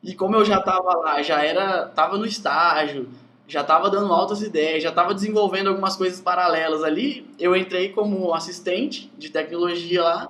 E 0.02 0.14
como 0.14 0.36
eu 0.36 0.44
já 0.44 0.58
estava 0.58 0.96
lá, 0.96 1.20
já 1.20 1.44
era, 1.44 1.86
estava 1.86 2.16
no 2.16 2.24
estágio, 2.24 3.06
já 3.46 3.60
estava 3.60 3.90
dando 3.90 4.12
altas 4.14 4.40
ideias, 4.40 4.82
já 4.82 4.88
estava 4.88 5.12
desenvolvendo 5.12 5.68
algumas 5.68 5.96
coisas 5.96 6.18
paralelas 6.18 6.82
ali, 6.82 7.28
eu 7.38 7.54
entrei 7.54 7.90
como 7.90 8.32
assistente 8.32 9.12
de 9.18 9.28
tecnologia 9.28 10.02
lá. 10.02 10.28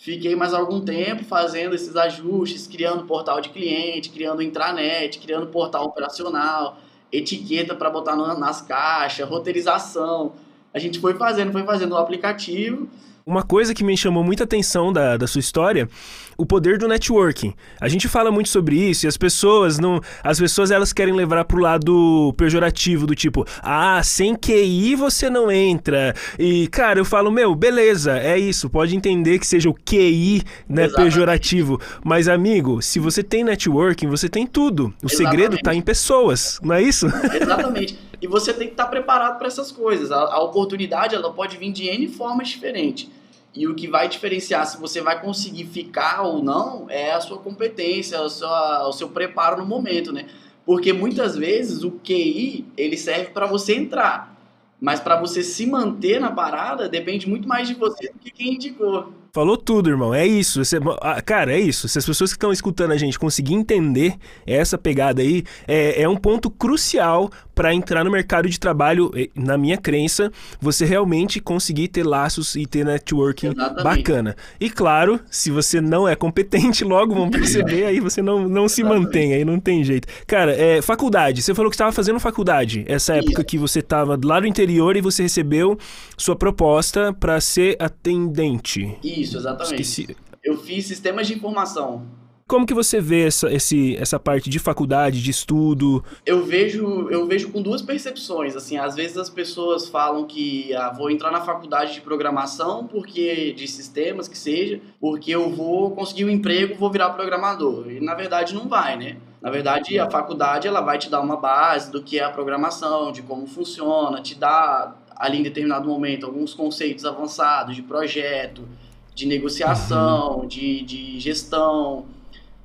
Fiquei 0.00 0.34
mais 0.34 0.54
algum 0.54 0.80
tempo 0.80 1.22
fazendo 1.24 1.74
esses 1.74 1.94
ajustes, 1.94 2.66
criando 2.66 3.04
portal 3.04 3.38
de 3.38 3.50
cliente, 3.50 4.08
criando 4.08 4.40
intranet, 4.40 5.18
criando 5.18 5.48
portal 5.48 5.84
operacional, 5.84 6.78
etiqueta 7.12 7.74
para 7.74 7.90
botar 7.90 8.16
nas 8.16 8.62
caixas, 8.62 9.28
roteirização. 9.28 10.32
A 10.72 10.78
gente 10.78 10.98
foi 10.98 11.12
fazendo, 11.12 11.52
foi 11.52 11.64
fazendo 11.64 11.92
o 11.92 11.98
aplicativo 11.98 12.88
uma 13.30 13.44
coisa 13.44 13.72
que 13.72 13.84
me 13.84 13.96
chamou 13.96 14.24
muita 14.24 14.44
atenção 14.44 14.92
da, 14.92 15.16
da 15.16 15.26
sua 15.26 15.38
história, 15.38 15.88
o 16.36 16.44
poder 16.44 16.78
do 16.78 16.88
networking. 16.88 17.54
A 17.80 17.88
gente 17.88 18.08
fala 18.08 18.30
muito 18.30 18.48
sobre 18.48 18.76
isso 18.76 19.06
e 19.06 19.08
as 19.08 19.16
pessoas 19.16 19.78
não, 19.78 20.00
as 20.24 20.40
pessoas 20.40 20.70
elas 20.70 20.92
querem 20.92 21.14
levar 21.14 21.44
pro 21.44 21.60
lado 21.60 22.34
pejorativo 22.36 23.06
do 23.06 23.14
tipo, 23.14 23.46
ah, 23.62 24.00
sem 24.02 24.34
QI 24.34 24.96
você 24.96 25.30
não 25.30 25.50
entra. 25.50 26.14
E 26.38 26.66
cara, 26.68 26.98
eu 26.98 27.04
falo, 27.04 27.30
meu, 27.30 27.54
beleza, 27.54 28.18
é 28.18 28.38
isso, 28.38 28.68
pode 28.68 28.96
entender 28.96 29.38
que 29.38 29.46
seja 29.46 29.70
o 29.70 29.74
QI, 29.74 30.42
né, 30.68 30.88
pejorativo, 30.88 31.80
mas 32.02 32.26
amigo, 32.26 32.82
se 32.82 32.98
você 32.98 33.22
tem 33.22 33.44
networking, 33.44 34.08
você 34.08 34.28
tem 34.28 34.46
tudo. 34.46 34.92
O 35.02 35.06
Exatamente. 35.06 35.16
segredo 35.16 35.58
tá 35.62 35.74
em 35.74 35.82
pessoas, 35.82 36.58
não 36.62 36.74
é 36.74 36.82
isso? 36.82 37.06
Exatamente. 37.40 37.98
E 38.20 38.26
você 38.26 38.52
tem 38.52 38.66
que 38.66 38.74
estar 38.74 38.86
preparado 38.86 39.38
para 39.38 39.46
essas 39.46 39.72
coisas. 39.72 40.10
A, 40.10 40.18
a 40.18 40.42
oportunidade 40.42 41.14
ela 41.14 41.32
pode 41.32 41.56
vir 41.56 41.72
de 41.72 41.86
N 41.86 42.08
formas 42.08 42.48
diferentes. 42.48 43.08
E 43.54 43.66
o 43.66 43.74
que 43.74 43.88
vai 43.88 44.08
diferenciar 44.08 44.64
se 44.66 44.78
você 44.78 45.00
vai 45.00 45.20
conseguir 45.20 45.64
ficar 45.66 46.22
ou 46.22 46.42
não 46.42 46.88
é 46.88 47.12
a 47.12 47.20
sua 47.20 47.38
competência, 47.38 48.20
a 48.20 48.28
sua, 48.28 48.88
o 48.88 48.92
seu 48.92 49.08
preparo 49.08 49.58
no 49.58 49.66
momento, 49.66 50.12
né? 50.12 50.28
Porque 50.64 50.92
muitas 50.92 51.36
vezes 51.36 51.82
o 51.82 51.90
QI 51.90 52.64
ele 52.76 52.96
serve 52.96 53.30
para 53.30 53.46
você 53.46 53.74
entrar, 53.74 54.36
mas 54.80 55.00
para 55.00 55.20
você 55.20 55.42
se 55.42 55.66
manter 55.66 56.20
na 56.20 56.30
parada 56.30 56.88
depende 56.88 57.28
muito 57.28 57.48
mais 57.48 57.66
de 57.66 57.74
você 57.74 58.12
do 58.12 58.18
que 58.18 58.30
quem 58.30 58.54
indicou. 58.54 59.12
Falou 59.32 59.56
tudo, 59.56 59.88
irmão. 59.88 60.12
É 60.12 60.26
isso. 60.26 60.64
Você, 60.64 60.78
ah, 61.00 61.22
cara, 61.22 61.52
é 61.52 61.60
isso. 61.60 61.88
Se 61.88 61.98
as 61.98 62.04
pessoas 62.04 62.32
que 62.32 62.36
estão 62.36 62.52
escutando 62.52 62.92
a 62.92 62.96
gente 62.96 63.18
conseguirem 63.18 63.60
entender 63.60 64.16
essa 64.46 64.76
pegada 64.76 65.22
aí, 65.22 65.44
é, 65.68 66.02
é 66.02 66.08
um 66.08 66.16
ponto 66.16 66.50
crucial 66.50 67.30
para 67.60 67.74
entrar 67.74 68.02
no 68.02 68.10
mercado 68.10 68.48
de 68.48 68.58
trabalho, 68.58 69.10
na 69.34 69.58
minha 69.58 69.76
crença, 69.76 70.32
você 70.58 70.86
realmente 70.86 71.40
conseguir 71.40 71.88
ter 71.88 72.06
laços 72.06 72.56
e 72.56 72.64
ter 72.64 72.86
networking 72.86 73.48
Exatamente. 73.48 73.84
bacana. 73.84 74.36
E 74.58 74.70
claro, 74.70 75.20
se 75.30 75.50
você 75.50 75.78
não 75.78 76.08
é 76.08 76.16
competente, 76.16 76.84
logo 76.84 77.14
vão 77.14 77.28
perceber, 77.28 77.84
aí 77.84 78.00
você 78.00 78.22
não, 78.22 78.48
não 78.48 78.66
se 78.66 78.82
mantém, 78.82 79.34
aí 79.34 79.44
não 79.44 79.60
tem 79.60 79.84
jeito. 79.84 80.08
Cara, 80.26 80.52
é, 80.52 80.80
faculdade, 80.80 81.42
você 81.42 81.54
falou 81.54 81.70
que 81.70 81.74
estava 81.74 81.92
fazendo 81.92 82.18
faculdade, 82.18 82.82
essa 82.88 83.16
época 83.16 83.44
que 83.44 83.58
você 83.58 83.80
estava 83.80 84.18
lá 84.24 84.40
no 84.40 84.46
interior 84.46 84.96
e 84.96 85.02
você 85.02 85.24
recebeu 85.24 85.78
sua 86.16 86.34
proposta 86.34 87.12
para 87.12 87.38
ser 87.42 87.76
atendente. 87.78 88.96
Isso, 89.04 89.19
exatamente. 89.22 89.82
Esqueci. 89.82 90.16
Eu 90.42 90.56
fiz 90.56 90.86
sistemas 90.86 91.26
de 91.26 91.34
informação 91.34 92.06
como 92.50 92.66
que 92.66 92.74
você 92.74 93.00
vê 93.00 93.28
essa, 93.28 93.48
esse, 93.52 93.96
essa 93.96 94.18
parte 94.18 94.50
de 94.50 94.58
faculdade, 94.58 95.22
de 95.22 95.30
estudo? 95.30 96.02
Eu 96.26 96.44
vejo, 96.44 97.08
eu 97.08 97.24
vejo 97.24 97.52
com 97.52 97.62
duas 97.62 97.80
percepções. 97.80 98.56
Assim, 98.56 98.76
às 98.76 98.96
vezes 98.96 99.16
as 99.16 99.30
pessoas 99.30 99.88
falam 99.88 100.26
que 100.26 100.74
ah, 100.74 100.90
vou 100.90 101.12
entrar 101.12 101.30
na 101.30 101.40
faculdade 101.42 101.94
de 101.94 102.00
programação, 102.00 102.88
porque 102.88 103.52
de 103.52 103.68
sistemas 103.68 104.26
que 104.26 104.36
seja, 104.36 104.80
porque 105.00 105.30
eu 105.30 105.48
vou 105.48 105.92
conseguir 105.92 106.24
um 106.24 106.28
emprego, 106.28 106.74
vou 106.74 106.90
virar 106.90 107.10
programador. 107.10 107.88
E 107.88 108.00
na 108.00 108.16
verdade 108.16 108.52
não 108.52 108.68
vai, 108.68 108.96
né? 108.96 109.18
Na 109.40 109.48
verdade, 109.48 109.96
a 109.98 110.10
faculdade 110.10 110.66
ela 110.66 110.80
vai 110.80 110.98
te 110.98 111.08
dar 111.08 111.20
uma 111.20 111.36
base 111.36 111.90
do 111.92 112.02
que 112.02 112.18
é 112.18 112.24
a 112.24 112.30
programação, 112.30 113.12
de 113.12 113.22
como 113.22 113.46
funciona, 113.46 114.20
te 114.20 114.34
dá 114.34 114.96
ali 115.16 115.38
em 115.38 115.42
determinado 115.44 115.88
momento 115.88 116.26
alguns 116.26 116.52
conceitos 116.52 117.04
avançados 117.04 117.76
de 117.76 117.82
projeto, 117.82 118.68
de 119.14 119.26
negociação, 119.26 120.40
uhum. 120.40 120.46
de, 120.46 120.82
de 120.82 121.20
gestão 121.20 122.06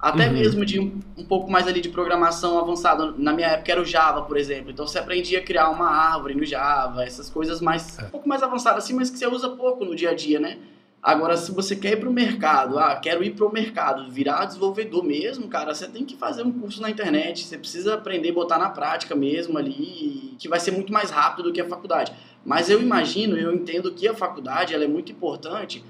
até 0.05 0.27
uhum. 0.27 0.33
mesmo 0.33 0.65
de 0.65 0.79
um, 0.79 1.01
um, 1.17 1.25
pouco 1.25 1.49
mais 1.49 1.67
ali 1.67 1.81
de 1.81 1.89
programação 1.89 2.59
avançada. 2.59 3.13
Na 3.17 3.33
minha 3.33 3.47
época 3.47 3.71
era 3.71 3.81
o 3.81 3.85
Java, 3.85 4.21
por 4.21 4.37
exemplo. 4.37 4.69
Então 4.69 4.85
você 4.85 4.99
aprendia 4.99 5.39
a 5.39 5.41
criar 5.41 5.69
uma 5.71 5.87
árvore 5.87 6.35
no 6.35 6.45
Java, 6.45 7.03
essas 7.03 7.27
coisas 7.27 7.59
mais 7.59 7.97
é. 7.97 8.03
um 8.03 8.09
pouco 8.09 8.29
mais 8.29 8.43
avançadas 8.43 8.83
assim, 8.83 8.93
mas 8.93 9.09
que 9.09 9.17
você 9.17 9.25
usa 9.25 9.49
pouco 9.49 9.83
no 9.83 9.95
dia 9.95 10.11
a 10.11 10.13
dia, 10.13 10.39
né? 10.39 10.59
Agora, 11.01 11.37
se 11.37 11.51
você 11.51 11.75
quer 11.75 11.93
ir 11.93 11.99
para 11.99 12.09
o 12.09 12.13
mercado, 12.13 12.79
ah, 12.79 12.95
quero 12.95 13.23
ir 13.23 13.31
para 13.31 13.45
o 13.45 13.51
mercado, 13.51 14.11
virar 14.11 14.45
desenvolvedor 14.45 15.03
mesmo, 15.03 15.47
cara, 15.47 15.73
você 15.73 15.87
tem 15.87 16.03
que 16.03 16.15
fazer 16.15 16.43
um 16.43 16.51
curso 16.51 16.81
na 16.81 16.89
internet, 16.89 17.43
você 17.43 17.57
precisa 17.59 17.93
aprender 17.93 18.29
a 18.29 18.33
botar 18.33 18.57
na 18.57 18.69
prática 18.69 19.15
mesmo 19.15 19.57
ali, 19.57 20.35
que 20.39 20.47
vai 20.47 20.59
ser 20.59 20.71
muito 20.71 20.91
mais 20.91 21.11
rápido 21.11 21.45
do 21.45 21.53
que 21.53 21.61
a 21.61 21.67
faculdade. 21.67 22.11
Mas 22.43 22.71
eu 22.71 22.81
imagino, 22.81 23.37
eu 23.37 23.53
entendo 23.53 23.91
que 23.91 24.07
a 24.07 24.15
faculdade 24.15 24.73
ela 24.73 24.83
é 24.83 24.87
muito 24.87 25.11
importante 25.11 25.83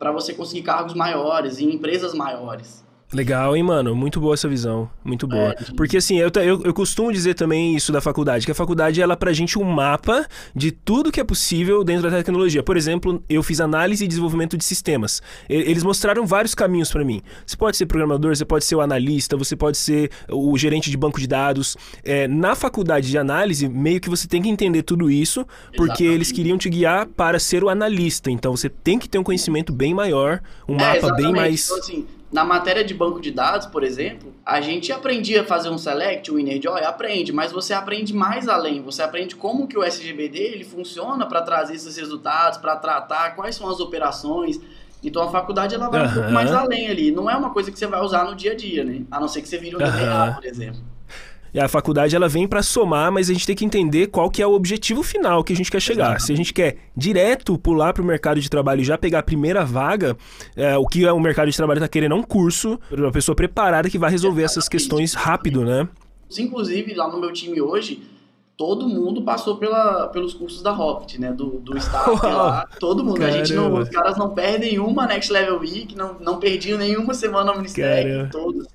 para 0.00 0.10
você 0.10 0.32
conseguir 0.32 0.62
cargos 0.62 0.94
maiores 0.94 1.58
em 1.60 1.74
empresas 1.74 2.14
maiores. 2.14 2.82
Legal, 3.12 3.56
hein, 3.56 3.62
mano? 3.64 3.94
Muito 3.94 4.20
boa 4.20 4.34
essa 4.34 4.48
visão. 4.48 4.88
Muito 5.04 5.26
boa. 5.26 5.50
É, 5.50 5.56
Porque, 5.76 5.96
assim, 5.96 6.18
eu, 6.18 6.30
eu, 6.36 6.62
eu, 6.62 6.72
costumo 6.72 7.12
dizer 7.12 7.34
também 7.34 7.74
isso 7.74 7.90
da 7.90 8.00
faculdade, 8.00 8.46
que 8.46 8.52
a 8.52 8.54
faculdade, 8.54 9.02
ela, 9.02 9.16
pra 9.16 9.32
gente, 9.32 9.58
um 9.58 9.64
mapa 9.64 10.26
de 10.54 10.70
tudo 10.70 11.10
que 11.10 11.18
é 11.18 11.24
possível 11.24 11.82
dentro 11.82 12.08
da 12.08 12.16
tecnologia. 12.16 12.62
Por 12.62 12.76
exemplo, 12.76 13.22
eu 13.28 13.42
fiz 13.42 13.60
análise 13.60 14.04
e 14.04 14.08
desenvolvimento 14.08 14.56
de 14.56 14.64
sistemas. 14.64 15.20
Eles 15.48 15.82
mostraram 15.82 16.24
vários 16.24 16.54
caminhos 16.54 16.92
para 16.92 17.04
mim. 17.04 17.20
Você 17.44 17.56
pode 17.56 17.76
ser 17.76 17.86
programador, 17.86 18.34
você 18.34 18.44
pode 18.44 18.64
ser 18.64 18.76
o 18.76 18.80
analista, 18.80 19.36
você 19.36 19.56
pode 19.56 19.76
ser 19.76 20.10
o 20.28 20.56
gerente 20.56 20.88
de 20.88 20.96
banco 20.96 21.18
de 21.18 21.26
dados. 21.26 21.76
É, 22.04 22.28
na 22.28 22.54
faculdade 22.54 23.08
de 23.08 23.18
análise, 23.18 23.68
meio 23.68 24.00
que 24.00 24.08
você 24.08 24.28
tem 24.28 24.40
que 24.40 24.48
entender 24.48 24.82
tudo 24.82 25.10
isso, 25.10 25.44
porque 25.76 26.04
exatamente. 26.04 26.04
eles 26.04 26.32
queriam 26.32 26.56
te 26.56 26.70
guiar 26.70 27.06
para 27.06 27.40
ser 27.40 27.64
o 27.64 27.68
analista. 27.68 28.30
Então, 28.30 28.56
você 28.56 28.68
tem 28.68 29.00
que 29.00 29.08
ter 29.08 29.18
um 29.18 29.24
conhecimento 29.24 29.72
bem 29.72 29.92
maior, 29.92 30.40
um 30.68 30.76
é, 30.76 30.78
mapa 30.78 31.12
bem 31.14 31.32
mais... 31.32 31.64
Então, 31.64 31.78
assim, 31.78 32.06
na 32.32 32.44
matéria 32.44 32.84
de 32.84 32.94
banco 32.94 33.20
de 33.20 33.32
dados, 33.32 33.66
por 33.66 33.82
exemplo, 33.82 34.32
a 34.46 34.60
gente 34.60 34.92
aprendia 34.92 35.42
a 35.42 35.44
fazer 35.44 35.68
um 35.68 35.76
select, 35.76 36.30
o 36.30 36.38
inner 36.38 36.62
joy, 36.62 36.82
aprende, 36.84 37.32
mas 37.32 37.50
você 37.50 37.74
aprende 37.74 38.14
mais 38.14 38.48
além. 38.48 38.80
Você 38.82 39.02
aprende 39.02 39.34
como 39.34 39.66
que 39.66 39.76
o 39.76 39.82
SGBD 39.82 40.38
ele 40.38 40.64
funciona 40.64 41.26
para 41.26 41.42
trazer 41.42 41.74
esses 41.74 41.96
resultados, 41.96 42.58
para 42.58 42.76
tratar 42.76 43.34
quais 43.34 43.56
são 43.56 43.68
as 43.68 43.80
operações. 43.80 44.60
Então 45.02 45.22
a 45.22 45.30
faculdade 45.30 45.74
ela 45.74 45.88
vai 45.88 46.02
uhum. 46.02 46.10
um 46.10 46.14
pouco 46.14 46.30
mais 46.30 46.52
além 46.52 46.88
ali. 46.88 47.10
Não 47.10 47.28
é 47.28 47.34
uma 47.34 47.50
coisa 47.50 47.72
que 47.72 47.78
você 47.78 47.86
vai 47.86 48.00
usar 48.00 48.24
no 48.24 48.36
dia 48.36 48.52
a 48.52 48.54
dia, 48.54 48.84
né? 48.84 49.02
A 49.10 49.18
não 49.18 49.26
ser 49.26 49.42
que 49.42 49.48
você 49.48 49.58
vire 49.58 49.74
um 49.74 49.80
uhum. 49.80 49.90
DBA, 49.90 50.32
por 50.34 50.44
exemplo. 50.44 50.80
E 51.52 51.60
a 51.60 51.68
faculdade 51.68 52.14
ela 52.14 52.28
vem 52.28 52.46
para 52.46 52.62
somar, 52.62 53.10
mas 53.10 53.28
a 53.28 53.32
gente 53.32 53.46
tem 53.46 53.56
que 53.56 53.64
entender 53.64 54.06
qual 54.08 54.30
que 54.30 54.42
é 54.42 54.46
o 54.46 54.52
objetivo 54.52 55.02
final 55.02 55.42
que 55.42 55.52
a 55.52 55.56
gente 55.56 55.70
quer 55.70 55.80
chegar. 55.80 56.10
Exato. 56.10 56.22
Se 56.22 56.32
a 56.32 56.36
gente 56.36 56.52
quer 56.52 56.76
direto 56.96 57.58
pular 57.58 57.92
para 57.92 58.02
o 58.02 58.06
mercado 58.06 58.40
de 58.40 58.48
trabalho 58.48 58.80
e 58.80 58.84
já 58.84 58.96
pegar 58.96 59.20
a 59.20 59.22
primeira 59.22 59.64
vaga, 59.64 60.16
é, 60.56 60.76
o 60.76 60.86
que 60.86 61.04
o 61.06 61.20
mercado 61.20 61.50
de 61.50 61.56
trabalho 61.56 61.78
está 61.78 61.88
querendo 61.88 62.12
é 62.12 62.18
um 62.18 62.22
curso, 62.22 62.78
uma 62.90 63.10
pessoa 63.10 63.34
preparada 63.34 63.90
que 63.90 63.98
vai 63.98 64.10
resolver 64.10 64.42
essas 64.42 64.68
questões 64.68 65.14
rápido, 65.14 65.64
né? 65.64 65.88
Inclusive, 66.38 66.94
lá 66.94 67.08
no 67.10 67.20
meu 67.20 67.32
time 67.32 67.60
hoje, 67.60 68.02
todo 68.60 68.86
mundo 68.86 69.22
passou 69.22 69.56
pela, 69.56 70.08
pelos 70.08 70.34
cursos 70.34 70.60
da 70.60 70.70
Rocket, 70.70 71.18
né? 71.18 71.32
Do, 71.32 71.60
do 71.60 71.78
staff 71.78 72.10
lá. 72.22 72.68
Todo 72.78 73.02
mundo. 73.02 73.18
Caramba. 73.18 73.34
A 73.34 73.38
gente 73.38 73.54
não, 73.54 73.72
os 73.72 73.88
caras 73.88 74.18
não 74.18 74.34
perdem 74.34 74.78
uma 74.78 75.06
Next 75.06 75.32
Level 75.32 75.58
Week, 75.60 75.96
não, 75.96 76.16
não 76.20 76.38
perdiam 76.38 76.76
nenhuma 76.76 77.14
semana 77.14 77.52
no 77.52 77.56
Ministério. 77.56 78.28
Todos. 78.30 78.66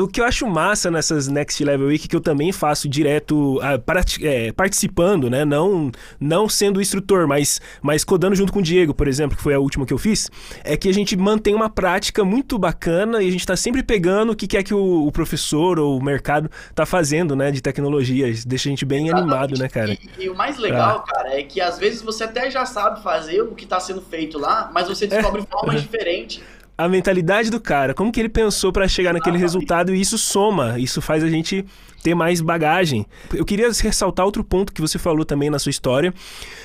O 0.00 0.06
que 0.06 0.20
eu 0.20 0.24
acho 0.24 0.46
massa 0.46 0.92
nessas 0.92 1.26
Next 1.26 1.64
Level 1.64 1.88
Week, 1.88 2.06
que 2.06 2.14
eu 2.14 2.20
também 2.20 2.52
faço 2.52 2.88
direto 2.88 3.56
uh, 3.56 3.80
para, 3.84 4.02
é, 4.20 4.52
participando, 4.52 5.28
né? 5.28 5.44
Não, 5.44 5.90
não 6.20 6.48
sendo 6.48 6.80
instrutor, 6.80 7.26
mas, 7.26 7.60
mas 7.82 8.04
codando 8.04 8.36
junto 8.36 8.52
com 8.52 8.60
o 8.60 8.62
Diego, 8.62 8.94
por 8.94 9.08
exemplo, 9.08 9.36
que 9.36 9.42
foi 9.42 9.54
a 9.54 9.58
última 9.58 9.84
que 9.84 9.92
eu 9.92 9.98
fiz, 9.98 10.30
é 10.62 10.76
que 10.76 10.88
a 10.88 10.94
gente 10.94 11.16
mantém 11.16 11.52
uma 11.52 11.68
prática 11.68 12.22
muito 12.22 12.56
bacana 12.60 13.20
e 13.20 13.26
a 13.26 13.30
gente 13.32 13.40
está 13.40 13.56
sempre 13.56 13.82
pegando 13.82 14.30
o 14.30 14.36
que 14.36 14.46
quer 14.46 14.62
que 14.62 14.72
o, 14.72 15.04
o, 15.04 15.10
professor 15.10 15.80
ou 15.80 15.98
o 15.98 16.04
mercado 16.04 16.48
tá 16.76 16.86
fazendo, 16.86 17.34
né? 17.34 17.50
De 17.50 17.60
tecnologia. 17.60 18.32
Deixa 18.46 18.68
a 18.68 18.70
gente 18.70 18.84
bem 18.84 19.08
Exatamente. 19.08 19.22
animado 19.22 19.31
né, 19.58 19.68
cara? 19.68 19.92
E, 19.92 20.24
e, 20.24 20.28
o 20.28 20.34
mais 20.34 20.58
legal, 20.58 21.04
ah. 21.06 21.12
cara, 21.12 21.34
é 21.38 21.42
que 21.42 21.60
às 21.60 21.78
vezes 21.78 22.02
você 22.02 22.24
até 22.24 22.50
já 22.50 22.64
sabe 22.66 23.02
fazer 23.02 23.42
o 23.42 23.54
que 23.54 23.64
está 23.64 23.80
sendo 23.80 24.00
feito 24.00 24.38
lá, 24.38 24.70
mas 24.72 24.88
você 24.88 25.06
descobre 25.06 25.42
é. 25.42 25.46
formas 25.46 25.80
diferentes 25.82 26.42
a 26.76 26.88
mentalidade 26.88 27.50
do 27.50 27.60
cara, 27.60 27.94
como 27.94 28.10
que 28.10 28.18
ele 28.18 28.28
pensou 28.28 28.72
para 28.72 28.88
chegar 28.88 29.12
naquele 29.12 29.38
resultado 29.38 29.94
e 29.94 30.00
isso 30.00 30.16
soma, 30.18 30.78
isso 30.78 31.00
faz 31.00 31.22
a 31.22 31.28
gente 31.28 31.64
ter 32.02 32.14
mais 32.14 32.40
bagagem. 32.40 33.06
Eu 33.32 33.44
queria 33.44 33.70
ressaltar 33.70 34.26
outro 34.26 34.42
ponto 34.42 34.72
que 34.72 34.80
você 34.80 34.98
falou 34.98 35.24
também 35.24 35.48
na 35.48 35.58
sua 35.58 35.70
história, 35.70 36.12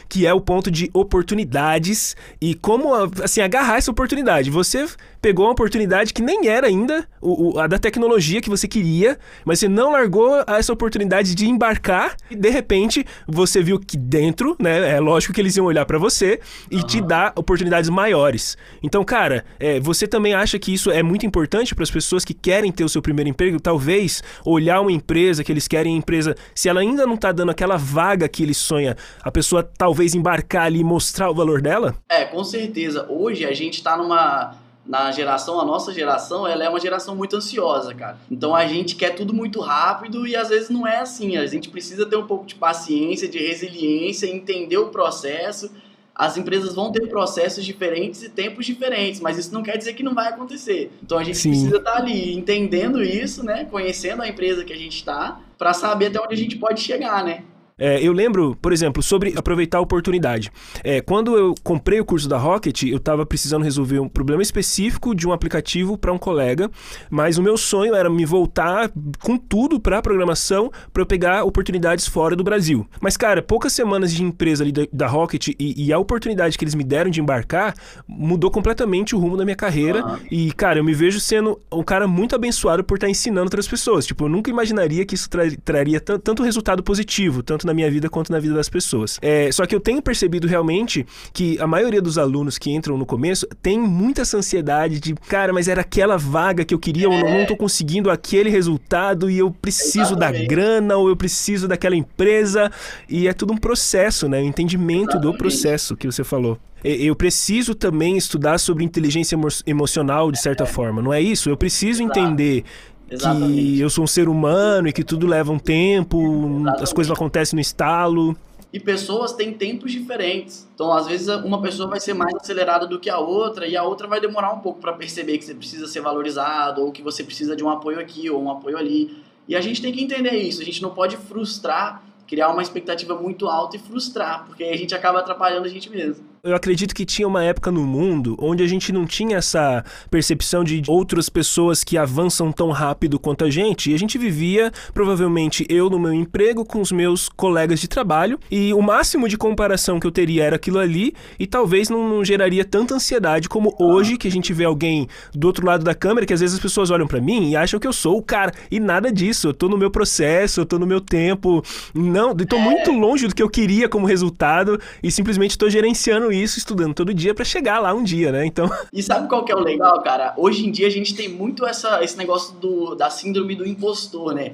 que 0.10 0.26
é 0.26 0.34
o 0.34 0.42
ponto 0.42 0.72
de 0.72 0.90
oportunidades 0.94 2.16
e 2.42 2.56
como 2.56 2.94
assim 3.24 3.42
agarrar 3.42 3.78
essa 3.78 3.92
oportunidade. 3.92 4.50
Você 4.50 4.88
pegou 5.22 5.46
uma 5.46 5.52
oportunidade 5.52 6.14
que 6.14 6.22
nem 6.22 6.48
era 6.48 6.68
ainda 6.68 7.08
o, 7.22 7.60
a 7.60 7.68
da 7.68 7.78
tecnologia 7.78 8.42
que 8.42 8.50
você 8.50 8.68
queria, 8.68 9.18
mas 9.46 9.60
você 9.60 9.68
não 9.68 9.92
largou 9.92 10.44
essa 10.48 10.72
oportunidade 10.74 11.36
de 11.36 11.48
embarcar 11.48 12.16
e 12.32 12.36
de 12.36 12.50
repente 12.50 13.06
você 13.28 13.62
viu 13.62 13.80
que 13.80 13.98
dentro, 13.98 14.56
né, 14.60 14.96
é 14.96 15.00
lógico 15.00 15.34
que 15.34 15.42
eles 15.42 15.56
iam 15.56 15.66
olhar 15.66 15.86
para 15.86 15.98
você 15.98 16.40
e 16.72 16.78
uhum. 16.78 16.84
te 16.84 17.02
dar 17.02 17.34
oportunidades 17.36 17.90
maiores. 17.90 18.58
Então, 18.82 19.04
cara, 19.04 19.46
é, 19.60 19.80
você 19.80 20.08
também 20.08 20.34
acha 20.34 20.58
que 20.58 20.74
isso 20.74 20.90
é 20.90 21.04
muito 21.04 21.26
importante 21.26 21.76
para 21.76 21.84
as 21.84 21.92
pessoas 21.92 22.24
que 22.24 22.34
querem 22.34 22.72
ter 22.72 22.84
o 22.84 22.90
seu 22.90 23.02
primeiro 23.02 23.30
emprego, 23.30 23.60
talvez 23.60 24.24
olhar 24.46 24.82
uma 24.82 24.92
empresa 24.92 25.27
que 25.44 25.52
eles 25.52 25.68
querem 25.68 25.96
a 25.96 25.98
empresa, 25.98 26.36
se 26.54 26.70
ela 26.70 26.82
ainda 26.82 27.06
não 27.06 27.16
está 27.16 27.32
dando 27.32 27.52
aquela 27.52 27.78
vaga 27.78 28.28
que 28.28 28.44
ele 28.44 28.54
sonha, 28.54 28.96
a 29.22 29.32
pessoa 29.32 29.64
talvez 29.64 30.16
embarcar 30.16 30.66
ali 30.66 30.80
e 30.80 30.84
mostrar 30.84 31.30
o 31.30 31.34
valor 31.34 31.62
dela? 31.62 31.96
É, 32.10 32.26
com 32.26 32.44
certeza. 32.44 33.06
Hoje 33.10 33.46
a 33.46 33.54
gente 33.54 33.76
está 33.76 33.98
numa 33.98 34.56
na 34.88 35.12
geração, 35.12 35.60
a 35.60 35.66
nossa 35.66 35.92
geração, 35.92 36.48
ela 36.48 36.64
é 36.64 36.70
uma 36.70 36.80
geração 36.80 37.14
muito 37.14 37.36
ansiosa, 37.36 37.94
cara. 37.94 38.18
Então 38.32 38.56
a 38.56 38.66
gente 38.66 38.96
quer 38.96 39.10
tudo 39.10 39.34
muito 39.34 39.60
rápido 39.60 40.26
e 40.26 40.36
às 40.36 40.48
vezes 40.48 40.70
não 40.70 40.88
é 40.88 41.00
assim. 41.00 41.36
A 41.36 41.46
gente 41.46 41.70
precisa 41.70 42.06
ter 42.06 42.16
um 42.16 42.26
pouco 42.26 42.46
de 42.46 42.56
paciência, 42.56 43.28
de 43.28 43.38
resiliência, 43.38 44.28
entender 44.28 44.78
o 44.78 44.88
processo. 44.88 45.70
As 46.18 46.36
empresas 46.36 46.74
vão 46.74 46.92
ter 46.92 47.08
processos 47.08 47.64
diferentes 47.64 48.24
e 48.24 48.30
tempos 48.30 48.66
diferentes, 48.66 49.22
mas 49.22 49.38
isso 49.38 49.54
não 49.54 49.62
quer 49.62 49.78
dizer 49.78 49.94
que 49.94 50.02
não 50.02 50.16
vai 50.16 50.30
acontecer. 50.30 50.92
Então 51.04 51.20
a 51.20 51.24
gente 51.24 51.38
Sim. 51.38 51.52
precisa 51.52 51.78
estar 51.78 51.98
ali 51.98 52.34
entendendo 52.34 53.04
isso, 53.04 53.44
né? 53.44 53.66
Conhecendo 53.70 54.24
a 54.24 54.28
empresa 54.28 54.66
que 54.66 54.74
a 54.74 54.78
gente 54.78 54.96
está, 54.96 55.40
para 55.60 55.74
saber 55.74 56.08
até 56.08 56.20
onde 56.20 56.34
a 56.34 56.38
gente 56.38 56.58
pode 56.58 56.82
chegar, 56.82 57.24
né? 57.24 57.44
É, 57.78 58.02
eu 58.02 58.12
lembro, 58.12 58.58
por 58.62 58.74
exemplo, 58.74 59.04
sobre 59.04 59.34
aproveitar 59.38 59.78
a 59.78 59.82
oportunidade. 59.82 60.52
É, 60.84 61.00
quando 61.00 61.38
eu 61.38 61.54
comprei 61.64 62.00
o 62.00 62.06
curso 62.06 62.28
da 62.28 62.38
Rocket, 62.38 62.84
eu 62.84 62.98
estava 62.98 63.26
precisando 63.26 63.64
resolver 63.64 64.00
um 64.00 64.10
problema 64.10 64.42
específico 64.42 65.14
de 65.14 65.28
um 65.28 65.32
aplicativo 65.32 65.98
para 65.98 66.12
um 66.12 66.18
colega, 66.18 66.72
mas 67.10 67.38
o 67.38 67.44
meu 67.44 67.58
sonho 67.58 67.94
era 67.94 68.10
me 68.10 68.26
voltar 68.26 68.92
com 69.22 69.38
tudo 69.38 69.80
para 69.80 70.02
programação 70.02 70.72
para 70.92 71.04
eu 71.04 71.06
pegar 71.06 71.44
oportunidades 71.44 72.08
fora 72.08 72.36
do 72.36 72.44
Brasil. 72.44 72.88
Mas, 73.00 73.16
cara, 73.16 73.42
poucas 73.42 73.74
semanas 73.74 74.12
de 74.12 74.24
empresa 74.24 74.64
ali 74.64 74.72
da, 74.72 74.88
da 74.92 75.08
Rocket 75.08 75.50
e, 75.50 75.56
e, 75.60 75.94
a 75.94 76.00
oportunidade 76.00 76.58
que 76.58 76.64
eles 76.64 76.76
me 76.76 76.84
deram 76.84 77.12
de 77.12 77.22
embarcar 77.22 77.76
mudou 78.08 78.50
completamente 78.50 79.16
o 79.16 79.20
rumo 79.20 79.38
da 79.38 79.46
minha 79.46 79.56
carreira. 79.56 80.04
Ah. 80.04 80.20
E, 80.32 80.52
cara, 80.54 80.80
eu 80.80 80.84
me 80.84 80.94
vejo 80.94 81.20
sendo 81.20 81.60
um 81.72 81.84
cara 81.84 82.08
muito 82.08 82.36
abençoado 82.36 82.84
por 82.84 82.96
estar 82.96 83.10
ensinando 83.10 83.46
outras 83.46 83.68
pessoas. 83.68 84.06
Tipo, 84.06 84.26
eu 84.26 84.30
nunca 84.30 84.50
imaginaria 84.50 85.06
que 85.06 85.16
isso 85.16 85.30
tra 85.30 85.44
traria 85.64 86.00
tanto 86.00 86.44
resultado 86.44 86.82
positivo, 86.82 87.44
tanto 87.44 87.67
na 87.68 87.74
minha 87.74 87.90
vida 87.92 88.10
quanto 88.10 88.32
na 88.32 88.40
vida 88.40 88.56
das 88.56 88.70
pessoas. 88.70 89.20
É, 89.22 89.52
só 89.52 89.66
que 89.66 89.76
eu 89.76 89.80
tenho 89.80 90.02
percebido 90.02 90.48
realmente 90.48 91.06
que 91.32 91.60
a 91.60 91.68
maioria 91.68 92.02
dos 92.02 92.18
alunos 92.18 92.58
que 92.58 92.72
entram 92.72 92.98
no 92.98 93.06
começo 93.06 93.48
tem 93.62 93.80
muita 93.80 94.22
essa 94.22 94.38
ansiedade 94.38 95.00
de, 95.00 95.14
cara, 95.14 95.54
mas 95.54 95.68
era 95.68 95.82
aquela 95.82 96.18
vaga 96.18 96.66
que 96.66 96.74
eu 96.74 96.80
queria, 96.80 97.08
é. 97.08 97.22
eu 97.22 97.30
não, 97.30 97.42
estou 97.42 97.58
conseguindo 97.58 98.10
aquele 98.10 98.50
resultado 98.50 99.30
e 99.30 99.38
eu 99.38 99.52
preciso 99.52 100.14
Exatamente. 100.14 100.42
da 100.42 100.48
grana 100.48 100.98
ou 100.98 101.10
eu 101.10 101.16
preciso 101.16 101.68
daquela 101.68 101.96
empresa. 101.96 102.72
E 103.08 103.28
é 103.28 103.34
tudo 103.34 103.54
um 103.54 103.58
processo, 103.58 104.28
né? 104.28 104.42
O 104.42 104.46
entendimento 104.46 105.12
Exatamente. 105.12 105.32
do 105.34 105.38
processo 105.38 105.96
que 105.96 106.08
você 106.08 106.24
falou 106.24 106.58
eu 106.84 107.16
preciso 107.16 107.74
também 107.74 108.18
estudar 108.18 108.60
sobre 108.60 108.84
inteligência 108.84 109.38
emocional 109.66 110.32
de 110.32 110.40
certa 110.40 110.64
é. 110.64 110.68
forma, 110.68 111.02
não 111.02 111.12
é 111.12 111.20
isso? 111.20 111.50
Eu 111.50 111.58
preciso 111.58 112.04
entender 112.04 112.64
Exatamente. 113.10 113.54
que 113.54 113.80
eu 113.80 113.90
sou 113.90 114.04
um 114.04 114.08
ser 114.08 114.28
humano 114.28 114.88
e 114.88 114.94
que 114.94 115.04
tudo 115.04 115.26
leva 115.26 115.52
um 115.52 115.60
tempo, 115.60 116.18
Exatamente. 116.20 116.84
as 116.84 116.94
coisas 116.94 117.10
não 117.10 117.16
acontecem 117.16 117.56
no 117.56 117.62
estalo. 117.62 118.36
E 118.72 118.80
pessoas 118.80 119.32
têm 119.32 119.54
tempos 119.54 119.92
diferentes. 119.92 120.68
Então, 120.76 120.92
às 120.92 121.08
vezes, 121.08 121.28
uma 121.28 121.62
pessoa 121.62 121.90
vai 121.90 122.00
ser 122.00 122.14
mais 122.14 122.36
acelerada 122.36 122.86
do 122.86 123.00
que 123.00 123.10
a 123.10 123.18
outra, 123.18 123.66
e 123.66 123.78
a 123.78 123.84
outra 123.84 124.08
vai 124.08 124.20
demorar 124.20 124.54
um 124.54 124.60
pouco 124.60 124.80
para 124.80 124.94
perceber 124.94 125.38
que 125.38 125.46
você 125.46 125.56
precisa 125.56 125.88
ser 125.88 126.02
valorizado, 126.02 126.82
ou 126.82 126.92
que 126.92 127.02
você 127.02 127.24
precisa 127.24 127.56
de 127.56 127.64
um 127.64 127.70
apoio 127.70 128.00
aqui, 128.00 128.30
ou 128.30 128.44
um 128.44 128.52
apoio 128.52 128.78
ali. 128.78 129.24
E 129.48 129.56
a 129.56 129.62
gente 129.62 129.82
tem 129.82 129.94
que 129.94 130.04
entender 130.04 130.36
isso. 130.36 130.62
A 130.62 130.66
gente 130.66 130.82
não 130.82 130.90
pode 130.90 131.16
frustrar, 131.16 132.04
criar 132.28 132.50
uma 132.50 132.62
expectativa 132.62 133.16
muito 133.16 133.48
alta 133.48 133.78
e 133.78 133.80
frustrar, 133.80 134.46
porque 134.46 134.64
aí 134.66 134.74
a 134.74 134.78
gente 134.78 134.94
acaba 134.94 135.20
atrapalhando 135.20 135.66
a 135.66 135.70
gente 135.70 135.90
mesmo 135.90 136.37
eu 136.48 136.56
acredito 136.56 136.96
que 136.96 137.06
tinha 137.06 137.28
uma 137.28 137.44
época 137.44 137.70
no 137.70 137.82
mundo 137.82 138.38
onde 138.40 138.64
a 138.64 138.68
gente 138.68 138.94
não 138.94 139.06
tinha 139.06 139.38
essa 139.38 139.84
percepção 140.10 140.64
de 140.64 140.82
outras 140.88 141.28
pessoas 141.28 141.84
que 141.84 141.98
avançam 141.98 142.52
tão 142.52 142.72
rápido 142.72 143.20
quanto 143.20 143.44
a 143.44 143.50
gente. 143.50 143.92
E 143.92 143.94
a 143.94 144.00
gente 144.00 144.18
vivia, 144.18 144.72
provavelmente, 144.94 145.66
eu 145.70 145.90
no 145.90 146.00
meu 146.00 146.14
emprego 146.14 146.64
com 146.64 146.80
os 146.80 146.92
meus 146.92 147.28
colegas 147.28 147.82
de 147.82 147.88
trabalho, 147.88 148.40
e 148.50 148.74
o 148.74 148.82
máximo 148.82 149.28
de 149.28 149.38
comparação 149.38 150.00
que 150.00 150.08
eu 150.08 150.12
teria 150.12 150.46
era 150.46 150.56
aquilo 150.56 150.80
ali, 150.80 151.14
e 151.38 151.46
talvez 151.46 151.90
não, 151.90 152.08
não 152.08 152.24
geraria 152.24 152.64
tanta 152.64 152.96
ansiedade 152.96 153.50
como 153.50 153.76
hoje, 153.78 154.18
que 154.18 154.28
a 154.28 154.32
gente 154.32 154.54
vê 154.54 154.64
alguém 154.64 155.08
do 155.34 155.48
outro 155.48 155.66
lado 155.66 155.84
da 155.84 155.94
câmera, 155.94 156.26
que 156.26 156.34
às 156.34 156.40
vezes 156.40 156.56
as 156.56 156.62
pessoas 156.62 156.90
olham 156.90 157.08
para 157.08 157.20
mim 157.20 157.50
e 157.50 157.56
acham 157.56 157.80
que 157.80 157.88
eu 157.88 157.94
sou 157.94 158.18
o 158.18 158.24
cara. 158.24 158.54
E 158.72 158.80
nada 158.80 159.12
disso, 159.12 159.50
eu 159.50 159.54
tô 159.54 159.68
no 159.68 159.78
meu 159.78 159.92
processo, 159.92 160.62
eu 160.62 160.66
tô 160.66 160.80
no 160.80 160.88
meu 160.88 161.02
tempo. 161.02 161.62
Não, 161.94 162.34
tô 162.36 162.58
muito 162.58 162.92
longe 162.92 163.28
do 163.28 163.36
que 163.36 163.44
eu 163.44 163.50
queria 163.50 163.90
como 163.90 164.06
resultado 164.06 164.80
e 165.04 165.12
simplesmente 165.12 165.58
tô 165.58 165.70
gerenciando 165.70 166.32
isso, 166.32 166.37
estudando 166.44 166.94
todo 166.94 167.14
dia 167.14 167.34
para 167.34 167.46
chegar 167.46 167.80
lá 167.80 167.94
um 167.94 168.04
dia, 168.04 168.32
né? 168.32 168.46
Então. 168.46 168.70
E 168.94 169.04
sabe 169.04 169.28
qual 169.28 169.44
que 169.44 169.52
é 169.52 169.56
o 169.56 169.60
legal, 169.60 170.02
cara? 170.02 170.34
Hoje 170.38 170.66
em 170.66 170.72
dia 170.72 170.88
a 170.88 170.90
gente 170.90 171.16
tem 171.16 171.28
muito 171.28 171.66
essa, 171.66 172.04
esse 172.04 172.18
negócio 172.18 172.56
do, 172.56 172.96
da 172.96 173.10
síndrome 173.10 173.56
do 173.56 173.68
impostor, 173.68 174.34
né? 174.34 174.54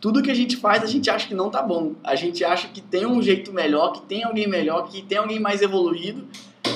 Tudo 0.00 0.22
que 0.22 0.30
a 0.30 0.34
gente 0.34 0.56
faz, 0.56 0.82
a 0.82 0.86
gente 0.86 1.10
acha 1.10 1.26
que 1.26 1.34
não 1.34 1.50
tá 1.50 1.62
bom. 1.62 1.94
A 2.04 2.14
gente 2.14 2.44
acha 2.44 2.68
que 2.68 2.80
tem 2.80 3.06
um 3.06 3.20
jeito 3.20 3.52
melhor, 3.52 3.92
que 3.92 4.02
tem 4.02 4.24
alguém 4.24 4.46
melhor, 4.46 4.88
que 4.88 5.02
tem 5.02 5.18
alguém 5.18 5.40
mais 5.40 5.60
evoluído. 5.62 6.24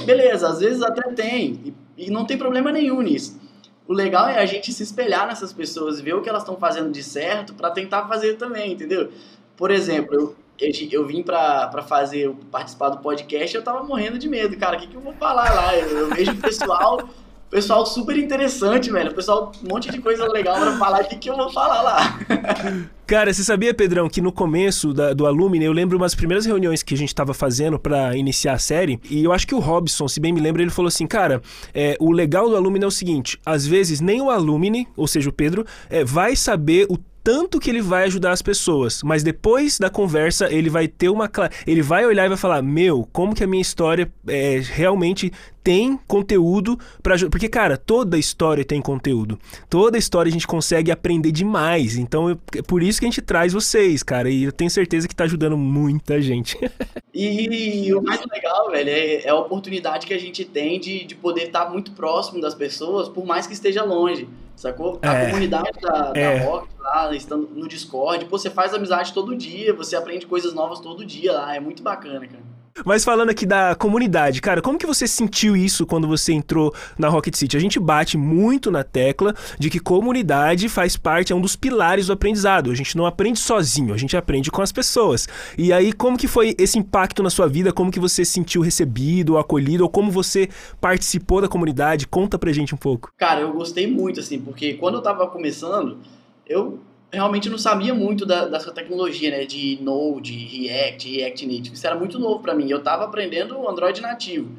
Beleza, 0.04 0.49
às 0.49 0.61
vezes 0.61 0.82
até 0.82 1.02
tem. 1.12 1.75
E, 1.97 2.06
e 2.06 2.11
não 2.11 2.25
tem 2.25 2.37
problema 2.37 2.73
nenhum 2.73 3.00
nisso. 3.00 3.40
O 3.87 3.92
legal 3.92 4.28
é 4.28 4.38
a 4.38 4.47
gente 4.47 4.73
se 4.73 4.82
espelhar 4.82 5.26
nessas 5.26 5.52
pessoas, 5.52 6.00
ver 6.00 6.14
o 6.14 6.23
que 6.23 6.28
elas 6.28 6.42
estão 6.42 6.56
fazendo 6.56 6.90
de 6.90 7.02
certo 7.02 7.54
para 7.54 7.71
tentar 7.71 8.06
fazer 8.06 8.35
também, 8.35 8.73
entendeu? 8.73 9.11
Por 9.56 9.71
exemplo, 9.71 10.14
eu, 10.14 10.37
eu, 10.62 11.00
eu 11.00 11.07
vim 11.07 11.23
para 11.23 11.83
fazer, 11.83 12.31
participar 12.50 12.90
do 12.90 12.99
podcast 12.99 13.54
eu 13.54 13.62
tava 13.62 13.83
morrendo 13.83 14.19
de 14.19 14.28
medo, 14.28 14.57
cara, 14.57 14.76
o 14.76 14.81
que, 14.81 14.87
que 14.87 14.97
eu 14.97 15.00
vou 15.00 15.12
falar 15.14 15.52
lá? 15.52 15.76
Eu, 15.76 15.88
eu 15.99 16.09
vejo 16.09 16.33
o 16.33 16.37
pessoal 16.37 17.09
pessoal 17.52 17.85
super 17.85 18.16
interessante, 18.16 18.90
velho. 18.90 19.14
Pessoal, 19.14 19.52
um 19.62 19.69
monte 19.69 19.90
de 19.90 20.00
coisa 20.00 20.26
legal 20.33 20.59
pra 20.59 20.78
falar. 20.78 21.02
O 21.02 21.09
que, 21.09 21.16
que 21.16 21.28
eu 21.28 21.37
vou 21.37 21.52
falar 21.52 21.83
lá? 21.83 22.19
Cara, 23.07 23.31
você 23.31 23.45
sabia, 23.45 23.75
Pedrão, 23.75 24.09
que 24.09 24.23
no 24.23 24.33
começo 24.33 24.95
da, 24.95 25.12
do 25.12 25.26
Alumni, 25.26 25.62
eu 25.62 25.73
lembro 25.73 25.99
umas 25.99 26.14
primeiras 26.14 26.47
reuniões 26.47 26.83
que 26.83 26.95
a 26.95 26.97
gente 26.97 27.14
tava 27.14 27.35
fazendo 27.35 27.78
para 27.78 28.16
iniciar 28.16 28.54
a 28.54 28.59
série, 28.59 28.99
e 29.11 29.23
eu 29.23 29.35
acho 29.35 29.47
que 29.47 29.54
o 29.54 29.59
Robson, 29.59 30.09
se 30.09 30.19
bem 30.19 30.33
me 30.33 30.40
lembro, 30.40 30.62
ele 30.62 30.71
falou 30.71 30.88
assim, 30.88 31.07
cara, 31.07 31.42
é, 31.75 31.95
o 32.00 32.11
legal 32.11 32.49
do 32.49 32.57
Alumni 32.57 32.83
é 32.83 32.87
o 32.87 32.90
seguinte, 32.90 33.38
às 33.45 33.66
vezes 33.66 34.00
nem 34.00 34.23
o 34.23 34.31
Alumni, 34.31 34.88
ou 34.97 35.07
seja, 35.07 35.28
o 35.28 35.33
Pedro, 35.33 35.66
é, 35.90 36.02
vai 36.02 36.35
saber 36.35 36.87
o 36.88 36.97
tanto 37.23 37.61
que 37.61 37.71
ele 37.71 37.81
vai 37.81 38.05
ajudar 38.05 38.33
as 38.33 38.43
pessoas, 38.43 39.02
mas 39.02 39.23
depois 39.23 39.79
da 39.79 39.88
conversa 39.88 40.52
ele 40.52 40.69
vai 40.69 40.88
ter 40.88 41.09
uma 41.09 41.31
ele 41.67 41.83
vai 41.83 42.05
olhar 42.07 42.26
e 42.26 42.29
vai 42.29 42.38
falar: 42.38 42.62
"Meu, 42.62 43.09
como 43.12 43.35
que 43.35 43.45
a 43.45 43.47
minha 43.47 43.62
história 43.62 44.11
é, 44.26 44.61
realmente 44.62 45.33
tem 45.62 45.97
conteúdo 46.09 46.79
para 47.02 47.17
porque 47.31 47.49
cara, 47.49 47.76
toda 47.76 48.19
história 48.19 48.64
tem 48.64 48.81
conteúdo. 48.81 49.38
Toda 49.71 49.97
história 49.97 50.29
a 50.29 50.33
gente 50.33 50.47
consegue 50.47 50.91
aprender 50.91 51.31
demais. 51.31 51.97
Então 51.97 52.29
eu, 52.29 52.38
é 52.57 52.62
por 52.62 52.83
isso 52.83 52.99
que 52.99 53.07
a 53.07 53.09
gente 53.09 53.23
traz 53.23 53.52
vocês, 53.52 54.02
cara, 54.02 54.29
e 54.29 54.45
eu 54.45 54.52
tenho 54.52 54.71
certeza 54.71 55.07
que 55.07 55.14
tá 55.14 55.25
ajudando 55.25 55.57
muita 55.57 56.21
gente. 56.21 56.59
e, 57.14 57.95
o 57.95 58.02
mais 58.02 58.21
legal, 58.26 58.71
velho, 58.71 58.91
é, 58.91 59.14
é, 59.25 59.29
a 59.29 59.37
oportunidade 59.37 60.07
que 60.07 60.14
a 60.14 60.19
gente 60.19 60.45
tem 60.45 60.81
de, 60.81 61.05
de 61.05 61.14
poder 61.14 61.45
estar 61.45 61.71
muito 61.71 61.93
próximo 61.93 62.41
das 62.41 62.55
pessoas, 62.55 63.09
por 63.09 63.25
mais 63.25 63.47
que 63.47 63.52
esteja 63.52 63.85
longe. 63.85 64.29
Sacou? 64.56 64.99
A 65.02 65.14
é, 65.14 65.26
comunidade 65.26 65.80
da, 65.80 66.12
é. 66.14 66.38
da 66.38 66.44
Rock 66.44 66.68
lá, 66.78 67.14
estando 67.14 67.49
no 67.49 67.66
Discord, 67.66 68.25
pô, 68.26 68.38
você 68.38 68.50
faz 68.50 68.75
amizade 68.75 69.12
todo 69.12 69.35
dia, 69.37 69.73
você 69.73 69.97
aprende 69.97 70.26
coisas 70.26 70.52
novas 70.54 70.80
todo 70.80 71.04
dia 71.04 71.32
lá, 71.32 71.56
é 71.56 71.61
muito 71.61 71.82
bacana, 71.82 72.26
cara. 72.26 72.42
Mas 72.87 73.05
falando 73.05 73.29
aqui 73.31 73.45
da 73.45 73.75
comunidade, 73.75 74.41
cara, 74.41 74.62
como 74.62 74.79
que 74.79 74.87
você 74.87 75.07
sentiu 75.07 75.55
isso 75.55 75.87
quando 75.87 76.09
você 76.09 76.33
entrou 76.33 76.75
na 76.99 77.09
Rocket 77.09 77.35
City? 77.35 77.57
A 77.57 77.61
gente 77.61 77.79
bate 77.79 78.17
muito 78.17 78.71
na 78.71 78.83
tecla 78.83 79.35
de 79.59 79.69
que 79.69 79.79
comunidade 79.79 80.69
faz 80.69 80.97
parte, 80.97 81.33
é 81.33 81.37
um 81.37 81.41
dos 81.41 81.55
pilares 81.55 82.07
do 82.07 82.14
aprendizado. 82.14 82.71
A 82.71 82.75
gente 82.75 82.97
não 82.97 83.05
aprende 83.05 83.38
sozinho, 83.38 83.93
a 83.93 83.99
gente 83.99 84.17
aprende 84.17 84.50
com 84.50 84.62
as 84.62 84.73
pessoas. 84.73 85.29
E 85.59 85.73
aí, 85.73 85.93
como 85.93 86.17
que 86.17 86.26
foi 86.26 86.55
esse 86.59 86.79
impacto 86.79 87.23
na 87.23 87.31
sua 87.31 87.47
vida? 87.47 87.73
Como 87.73 87.91
que 87.91 88.00
você 88.00 88.25
se 88.25 88.33
sentiu 88.33 88.62
recebido, 88.62 89.37
acolhido, 89.37 89.85
ou 89.85 89.91
como 89.91 90.11
você 90.11 90.49
participou 90.81 91.41
da 91.41 91.49
comunidade? 91.49 92.07
Conta 92.07 92.38
pra 92.38 92.52
gente 92.52 92.75
um 92.75 92.79
pouco. 92.79 93.12
Cara, 93.19 93.41
eu 93.41 93.52
gostei 93.52 93.87
muito, 93.87 94.21
assim, 94.21 94.41
porque 94.41 94.75
quando 94.75 94.97
eu 94.97 95.02
tava 95.02 95.26
começando, 95.26 95.99
eu 96.47 96.81
realmente 97.12 97.50
não 97.50 97.59
sabia 97.59 97.95
muito 97.95 98.25
da, 98.25 98.47
dessa 98.47 98.73
tecnologia, 98.73 99.31
né, 99.31 99.45
de 99.45 99.78
Node, 99.83 100.33
React, 100.33 101.16
React 101.16 101.47
Native. 101.47 101.75
Isso 101.75 101.87
era 101.87 101.95
muito 101.95 102.19
novo 102.19 102.40
para 102.40 102.54
mim. 102.54 102.71
Eu 102.71 102.78
estava 102.78 103.04
aprendendo 103.04 103.69
Android 103.69 104.00
nativo. 104.00 104.50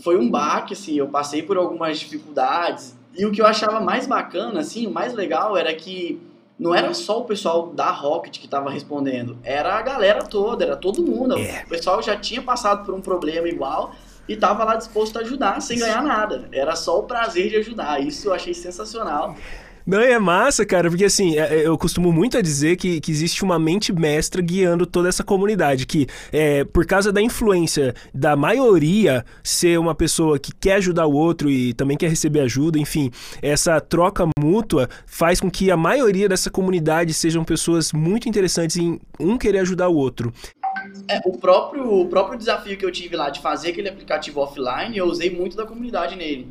Foi 0.00 0.18
um 0.18 0.28
baque, 0.28 0.72
assim, 0.72 0.96
eu 0.96 1.08
passei 1.08 1.42
por 1.42 1.56
algumas 1.56 2.00
dificuldades. 2.00 2.96
E 3.16 3.24
o 3.24 3.30
que 3.30 3.40
eu 3.40 3.46
achava 3.46 3.80
mais 3.80 4.06
bacana, 4.06 4.60
assim, 4.60 4.86
o 4.86 4.90
mais 4.90 5.14
legal 5.14 5.56
era 5.56 5.72
que 5.74 6.20
não 6.58 6.74
era 6.74 6.92
só 6.94 7.20
o 7.20 7.24
pessoal 7.24 7.68
da 7.68 7.90
Rocket 7.90 8.38
que 8.38 8.46
estava 8.46 8.70
respondendo, 8.70 9.38
era 9.42 9.74
a 9.74 9.82
galera 9.82 10.24
toda, 10.24 10.64
era 10.64 10.76
todo 10.76 11.02
mundo. 11.02 11.38
É. 11.38 11.62
O 11.66 11.68
pessoal 11.68 12.02
já 12.02 12.16
tinha 12.16 12.42
passado 12.42 12.84
por 12.84 12.94
um 12.94 13.00
problema 13.00 13.48
igual 13.48 13.94
e 14.28 14.32
estava 14.32 14.64
lá 14.64 14.76
disposto 14.76 15.18
a 15.18 15.22
ajudar 15.22 15.60
sem 15.60 15.78
ganhar 15.78 16.02
nada. 16.02 16.48
Era 16.52 16.74
só 16.74 16.98
o 17.00 17.02
prazer 17.02 17.50
de 17.50 17.56
ajudar. 17.56 18.00
Isso 18.00 18.28
eu 18.28 18.34
achei 18.34 18.54
sensacional. 18.54 19.36
Não, 19.86 20.00
é 20.00 20.18
massa, 20.18 20.64
cara, 20.64 20.88
porque 20.88 21.04
assim, 21.04 21.36
é, 21.38 21.60
é, 21.60 21.66
eu 21.66 21.76
costumo 21.76 22.12
muito 22.12 22.38
a 22.38 22.42
dizer 22.42 22.76
que, 22.76 23.00
que 23.00 23.10
existe 23.10 23.42
uma 23.42 23.58
mente 23.58 23.92
mestra 23.92 24.40
guiando 24.40 24.86
toda 24.86 25.08
essa 25.08 25.24
comunidade, 25.24 25.86
que 25.86 26.06
é, 26.32 26.64
por 26.64 26.86
causa 26.86 27.12
da 27.12 27.20
influência 27.20 27.94
da 28.14 28.36
maioria 28.36 29.24
ser 29.42 29.78
uma 29.78 29.94
pessoa 29.94 30.38
que 30.38 30.52
quer 30.54 30.74
ajudar 30.74 31.06
o 31.06 31.12
outro 31.12 31.50
e 31.50 31.74
também 31.74 31.96
quer 31.96 32.08
receber 32.08 32.40
ajuda, 32.40 32.78
enfim, 32.78 33.10
essa 33.40 33.80
troca 33.80 34.24
mútua 34.38 34.88
faz 35.06 35.40
com 35.40 35.50
que 35.50 35.70
a 35.70 35.76
maioria 35.76 36.28
dessa 36.28 36.50
comunidade 36.50 37.12
sejam 37.12 37.44
pessoas 37.44 37.92
muito 37.92 38.28
interessantes 38.28 38.76
em 38.76 39.00
um 39.18 39.36
querer 39.36 39.58
ajudar 39.58 39.88
o 39.88 39.96
outro. 39.96 40.32
É, 41.08 41.20
o, 41.24 41.36
próprio, 41.38 41.92
o 41.92 42.06
próprio 42.06 42.38
desafio 42.38 42.76
que 42.76 42.84
eu 42.84 42.90
tive 42.90 43.16
lá 43.16 43.30
de 43.30 43.40
fazer 43.40 43.70
aquele 43.70 43.88
aplicativo 43.88 44.40
offline, 44.40 44.96
eu 44.96 45.06
usei 45.06 45.30
muito 45.30 45.56
da 45.56 45.66
comunidade 45.66 46.16
nele. 46.16 46.48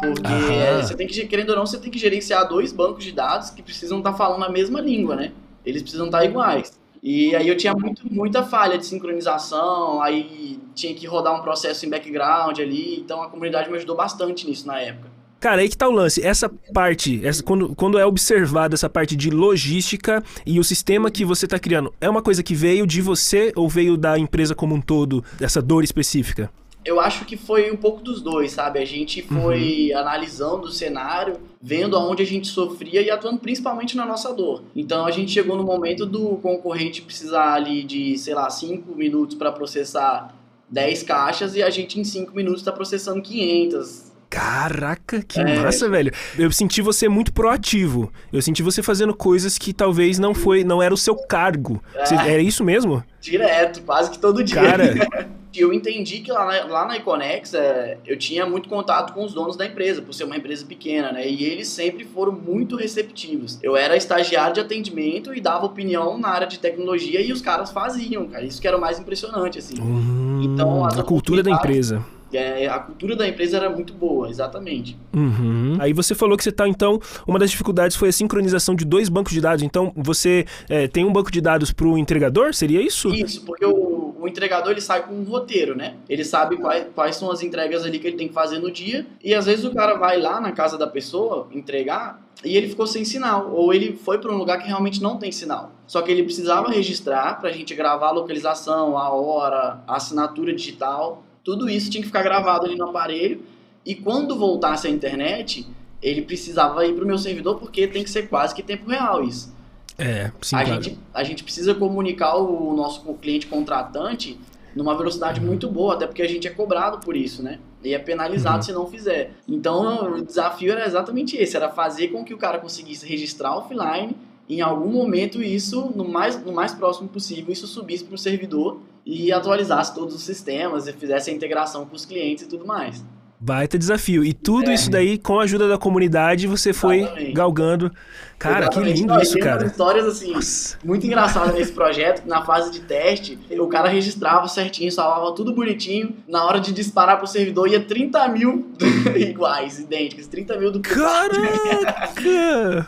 Porque 0.00 0.52
é, 0.52 0.82
você 0.82 0.96
tem 0.96 1.06
que, 1.06 1.26
querendo 1.26 1.50
ou 1.50 1.56
não, 1.56 1.66
você 1.66 1.78
tem 1.78 1.90
que 1.90 1.98
gerenciar 1.98 2.48
dois 2.48 2.72
bancos 2.72 3.04
de 3.04 3.12
dados 3.12 3.50
que 3.50 3.62
precisam 3.62 3.98
estar 3.98 4.12
tá 4.12 4.16
falando 4.16 4.44
a 4.44 4.48
mesma 4.48 4.80
língua, 4.80 5.14
né? 5.14 5.32
Eles 5.64 5.82
precisam 5.82 6.06
estar 6.06 6.18
tá 6.18 6.24
iguais. 6.24 6.78
E 7.02 7.34
aí 7.34 7.48
eu 7.48 7.56
tinha 7.56 7.72
muito, 7.72 8.02
muita 8.12 8.42
falha 8.42 8.76
de 8.76 8.84
sincronização, 8.84 10.02
aí 10.02 10.58
tinha 10.74 10.94
que 10.94 11.06
rodar 11.06 11.34
um 11.34 11.42
processo 11.42 11.86
em 11.86 11.90
background 11.90 12.58
ali, 12.58 13.00
então 13.00 13.22
a 13.22 13.28
comunidade 13.28 13.70
me 13.70 13.76
ajudou 13.76 13.96
bastante 13.96 14.46
nisso 14.46 14.66
na 14.66 14.80
época. 14.80 15.08
Cara, 15.40 15.62
aí 15.62 15.70
que 15.70 15.76
tá 15.76 15.88
o 15.88 15.90
lance. 15.90 16.22
Essa 16.22 16.50
parte, 16.74 17.26
essa, 17.26 17.42
quando, 17.42 17.74
quando 17.74 17.98
é 17.98 18.04
observada 18.04 18.74
essa 18.74 18.90
parte 18.90 19.16
de 19.16 19.30
logística 19.30 20.22
e 20.44 20.60
o 20.60 20.64
sistema 20.64 21.10
que 21.10 21.24
você 21.24 21.46
está 21.46 21.58
criando, 21.58 21.94
é 21.98 22.10
uma 22.10 22.20
coisa 22.20 22.42
que 22.42 22.54
veio 22.54 22.86
de 22.86 23.00
você 23.00 23.50
ou 23.56 23.66
veio 23.66 23.96
da 23.96 24.18
empresa 24.18 24.54
como 24.54 24.74
um 24.74 24.80
todo, 24.82 25.24
essa 25.40 25.62
dor 25.62 25.82
específica? 25.82 26.50
Eu 26.84 27.00
acho 27.00 27.24
que 27.24 27.36
foi 27.36 27.70
um 27.70 27.76
pouco 27.76 28.00
dos 28.00 28.22
dois, 28.22 28.52
sabe? 28.52 28.78
A 28.78 28.84
gente 28.84 29.22
foi 29.22 29.90
uhum. 29.92 29.98
analisando 29.98 30.66
o 30.66 30.72
cenário, 30.72 31.36
vendo 31.60 31.96
aonde 31.96 32.22
a 32.22 32.26
gente 32.26 32.48
sofria 32.48 33.02
e 33.02 33.10
atuando 33.10 33.38
principalmente 33.38 33.96
na 33.96 34.06
nossa 34.06 34.32
dor. 34.32 34.62
Então 34.74 35.04
a 35.04 35.10
gente 35.10 35.30
chegou 35.30 35.56
no 35.56 35.64
momento 35.64 36.06
do 36.06 36.36
concorrente 36.36 37.02
precisar 37.02 37.54
ali 37.54 37.82
de, 37.82 38.16
sei 38.16 38.34
lá, 38.34 38.48
5 38.48 38.94
minutos 38.94 39.36
para 39.36 39.52
processar 39.52 40.34
10 40.70 41.02
caixas 41.02 41.54
e 41.54 41.62
a 41.62 41.68
gente 41.68 42.00
em 42.00 42.04
5 42.04 42.34
minutos 42.34 42.60
está 42.60 42.72
processando 42.72 43.20
500, 43.20 44.10
Caraca, 44.30 45.24
que 45.26 45.40
é. 45.40 45.58
massa, 45.58 45.88
velho. 45.88 46.12
Eu 46.38 46.52
senti 46.52 46.80
você 46.80 47.08
muito 47.08 47.32
proativo. 47.32 48.12
Eu 48.32 48.40
senti 48.40 48.62
você 48.62 48.80
fazendo 48.80 49.12
coisas 49.12 49.58
que 49.58 49.72
talvez 49.72 50.20
não 50.20 50.32
foi, 50.32 50.62
não 50.62 50.80
era 50.80 50.94
o 50.94 50.96
seu 50.96 51.16
cargo. 51.16 51.82
É. 51.92 52.06
Você, 52.06 52.14
era 52.14 52.40
isso 52.40 52.64
mesmo? 52.64 53.02
Direto, 53.20 53.82
quase 53.82 54.08
que 54.08 54.20
todo 54.20 54.44
dia. 54.44 54.54
Cara, 54.54 54.94
eu 55.54 55.72
entendi 55.72 56.20
que 56.20 56.30
lá 56.30 56.44
na, 56.44 56.64
lá 56.64 56.86
na 56.86 56.96
Iconex 56.96 57.54
é, 57.54 57.98
eu 58.06 58.16
tinha 58.16 58.46
muito 58.46 58.68
contato 58.68 59.12
com 59.12 59.24
os 59.24 59.32
donos 59.32 59.56
da 59.56 59.66
empresa, 59.66 60.00
por 60.02 60.12
ser 60.12 60.24
uma 60.24 60.36
empresa 60.36 60.64
pequena, 60.64 61.12
né? 61.12 61.28
E 61.28 61.44
eles 61.44 61.68
sempre 61.68 62.04
foram 62.04 62.32
muito 62.32 62.76
receptivos. 62.76 63.58
Eu 63.62 63.76
era 63.76 63.96
estagiário 63.96 64.54
de 64.54 64.60
atendimento 64.60 65.34
e 65.34 65.40
dava 65.40 65.66
opinião 65.66 66.18
na 66.18 66.28
área 66.28 66.46
de 66.46 66.58
tecnologia 66.58 67.20
e 67.20 67.32
os 67.32 67.40
caras 67.40 67.70
faziam, 67.70 68.28
cara. 68.28 68.44
Isso 68.44 68.60
que 68.60 68.68
era 68.68 68.76
o 68.76 68.80
mais 68.80 68.98
impressionante, 68.98 69.58
assim. 69.58 69.80
Hum, 69.80 70.40
então, 70.44 70.84
a 70.84 71.02
cultura 71.02 71.42
da 71.42 71.50
empresa. 71.50 72.04
É, 72.32 72.68
a 72.68 72.78
cultura 72.78 73.16
da 73.16 73.26
empresa 73.26 73.56
era 73.56 73.68
muito 73.68 73.92
boa, 73.92 74.28
exatamente. 74.30 74.96
Uhum. 75.12 75.76
Aí 75.80 75.92
você 75.92 76.14
falou 76.14 76.36
que 76.36 76.44
você 76.44 76.50
está, 76.50 76.68
então, 76.68 77.00
uma 77.26 77.38
das 77.38 77.50
dificuldades 77.50 77.96
foi 77.96 78.10
a 78.10 78.12
sincronização 78.12 78.74
de 78.74 78.84
dois 78.84 79.08
bancos 79.08 79.32
de 79.32 79.40
dados. 79.40 79.64
Então, 79.64 79.92
você 79.96 80.46
é, 80.68 80.86
tem 80.86 81.04
um 81.04 81.12
banco 81.12 81.30
de 81.30 81.40
dados 81.40 81.72
para 81.72 81.86
o 81.86 81.98
entregador? 81.98 82.54
Seria 82.54 82.80
isso? 82.80 83.12
Isso, 83.12 83.44
porque 83.44 83.64
o, 83.66 83.72
o, 84.20 84.28
entregador 84.28 84.72
ele 84.72 84.80
sai 84.80 85.06
com 85.06 85.14
um 85.14 85.24
roteiro, 85.24 85.76
né? 85.76 85.96
Ele 86.08 86.24
sabe 86.24 86.56
quais, 86.56 86.86
quais 86.94 87.16
são 87.16 87.30
as 87.30 87.42
entregas 87.42 87.84
ali 87.84 87.98
que 87.98 88.06
ele 88.06 88.16
tem 88.16 88.28
que 88.28 88.34
fazer 88.34 88.58
no 88.58 88.70
dia. 88.70 89.06
E 89.22 89.34
às 89.34 89.46
vezes 89.46 89.64
o 89.64 89.72
cara 89.72 89.94
vai 89.94 90.20
lá 90.20 90.40
na 90.40 90.52
casa 90.52 90.76
da 90.76 90.86
pessoa 90.86 91.48
entregar 91.52 92.22
e 92.44 92.56
ele 92.56 92.68
ficou 92.68 92.86
sem 92.86 93.04
sinal. 93.04 93.50
Ou 93.52 93.72
ele 93.72 93.96
foi 93.96 94.18
para 94.18 94.32
um 94.32 94.36
lugar 94.36 94.58
que 94.58 94.66
realmente 94.66 95.02
não 95.02 95.16
tem 95.16 95.32
sinal. 95.32 95.72
Só 95.86 96.02
que 96.02 96.10
ele 96.10 96.22
precisava 96.22 96.70
registrar 96.70 97.40
para 97.40 97.50
a 97.50 97.52
gente 97.52 97.74
gravar 97.74 98.08
a 98.08 98.12
localização, 98.12 98.96
a 98.96 99.10
hora, 99.10 99.82
a 99.86 99.96
assinatura 99.96 100.54
digital 100.54 101.24
tudo 101.44 101.68
isso 101.68 101.90
tinha 101.90 102.02
que 102.02 102.06
ficar 102.06 102.22
gravado 102.22 102.66
ali 102.66 102.76
no 102.76 102.88
aparelho. 102.88 103.42
E 103.84 103.94
quando 103.94 104.36
voltasse 104.36 104.86
a 104.86 104.90
internet, 104.90 105.66
ele 106.02 106.22
precisava 106.22 106.84
ir 106.86 106.94
para 106.94 107.04
o 107.04 107.06
meu 107.06 107.18
servidor 107.18 107.58
porque 107.58 107.86
tem 107.86 108.04
que 108.04 108.10
ser 108.10 108.28
quase 108.28 108.54
que 108.54 108.62
tempo 108.62 108.88
real 108.90 109.24
isso. 109.24 109.54
É, 110.00 110.32
sim, 110.40 110.56
a, 110.56 110.64
claro. 110.64 110.82
gente, 110.82 110.98
a 111.12 111.22
gente 111.22 111.44
precisa 111.44 111.74
comunicar 111.74 112.36
o 112.36 112.74
nosso 112.74 113.02
cliente 113.14 113.46
contratante 113.46 114.40
numa 114.74 114.96
velocidade 114.96 115.40
uhum. 115.40 115.46
muito 115.46 115.68
boa, 115.68 115.94
até 115.94 116.06
porque 116.06 116.22
a 116.22 116.28
gente 116.28 116.48
é 116.48 116.50
cobrado 116.50 116.98
por 116.98 117.16
isso, 117.16 117.42
né? 117.42 117.58
E 117.84 117.92
é 117.92 117.98
penalizado 117.98 118.56
uhum. 118.56 118.62
se 118.62 118.72
não 118.72 118.86
fizer. 118.86 119.32
Então, 119.46 120.14
o 120.14 120.24
desafio 120.24 120.72
era 120.72 120.86
exatamente 120.86 121.36
esse, 121.36 121.54
era 121.56 121.68
fazer 121.68 122.08
com 122.08 122.24
que 122.24 122.32
o 122.32 122.38
cara 122.38 122.58
conseguisse 122.58 123.06
registrar 123.06 123.56
offline, 123.56 124.16
em 124.48 124.60
algum 124.60 124.90
momento 124.90 125.42
isso, 125.42 125.92
no 125.94 126.08
mais, 126.08 126.42
no 126.44 126.52
mais 126.52 126.72
próximo 126.72 127.08
possível, 127.08 127.52
isso 127.52 127.66
subisse 127.66 128.04
para 128.04 128.14
o 128.14 128.18
servidor 128.18 128.80
e 129.04 129.30
atualizasse 129.30 129.94
todos 129.94 130.14
os 130.14 130.22
sistemas 130.22 130.86
e 130.86 130.92
fizesse 130.92 131.30
a 131.30 131.32
integração 131.32 131.86
com 131.86 131.94
os 131.94 132.04
clientes 132.04 132.44
e 132.44 132.48
tudo 132.48 132.66
mais. 132.66 133.04
Baita 133.42 133.78
desafio. 133.78 134.22
E 134.22 134.34
tudo 134.34 134.70
é. 134.70 134.74
isso 134.74 134.90
daí, 134.90 135.16
com 135.16 135.40
a 135.40 135.44
ajuda 135.44 135.66
da 135.66 135.78
comunidade, 135.78 136.46
você 136.46 136.74
foi 136.74 136.98
Exatamente. 137.00 137.32
galgando. 137.32 137.90
Cara, 138.38 138.66
Exatamente. 138.66 138.92
que 138.92 139.00
lindo 139.00 139.14
Não, 139.14 139.22
isso, 139.22 139.38
cara. 139.38 139.64
histórias, 139.64 140.04
assim, 140.04 140.32
Nossa. 140.32 140.78
muito 140.84 141.06
engraçadas 141.06 141.54
nesse 141.54 141.72
projeto. 141.72 142.26
Na 142.26 142.42
fase 142.42 142.70
de 142.70 142.80
teste, 142.80 143.38
o 143.58 143.66
cara 143.66 143.88
registrava 143.88 144.46
certinho, 144.46 144.92
salvava 144.92 145.34
tudo 145.34 145.54
bonitinho. 145.54 146.14
Na 146.28 146.44
hora 146.44 146.60
de 146.60 146.70
disparar 146.70 147.16
pro 147.16 147.26
servidor, 147.26 147.66
ia 147.66 147.80
30 147.80 148.28
mil 148.28 148.72
iguais, 149.16 149.78
idênticos. 149.78 150.26
30 150.26 150.58
mil 150.58 150.70
do 150.70 150.80
Caraca! 150.80 151.38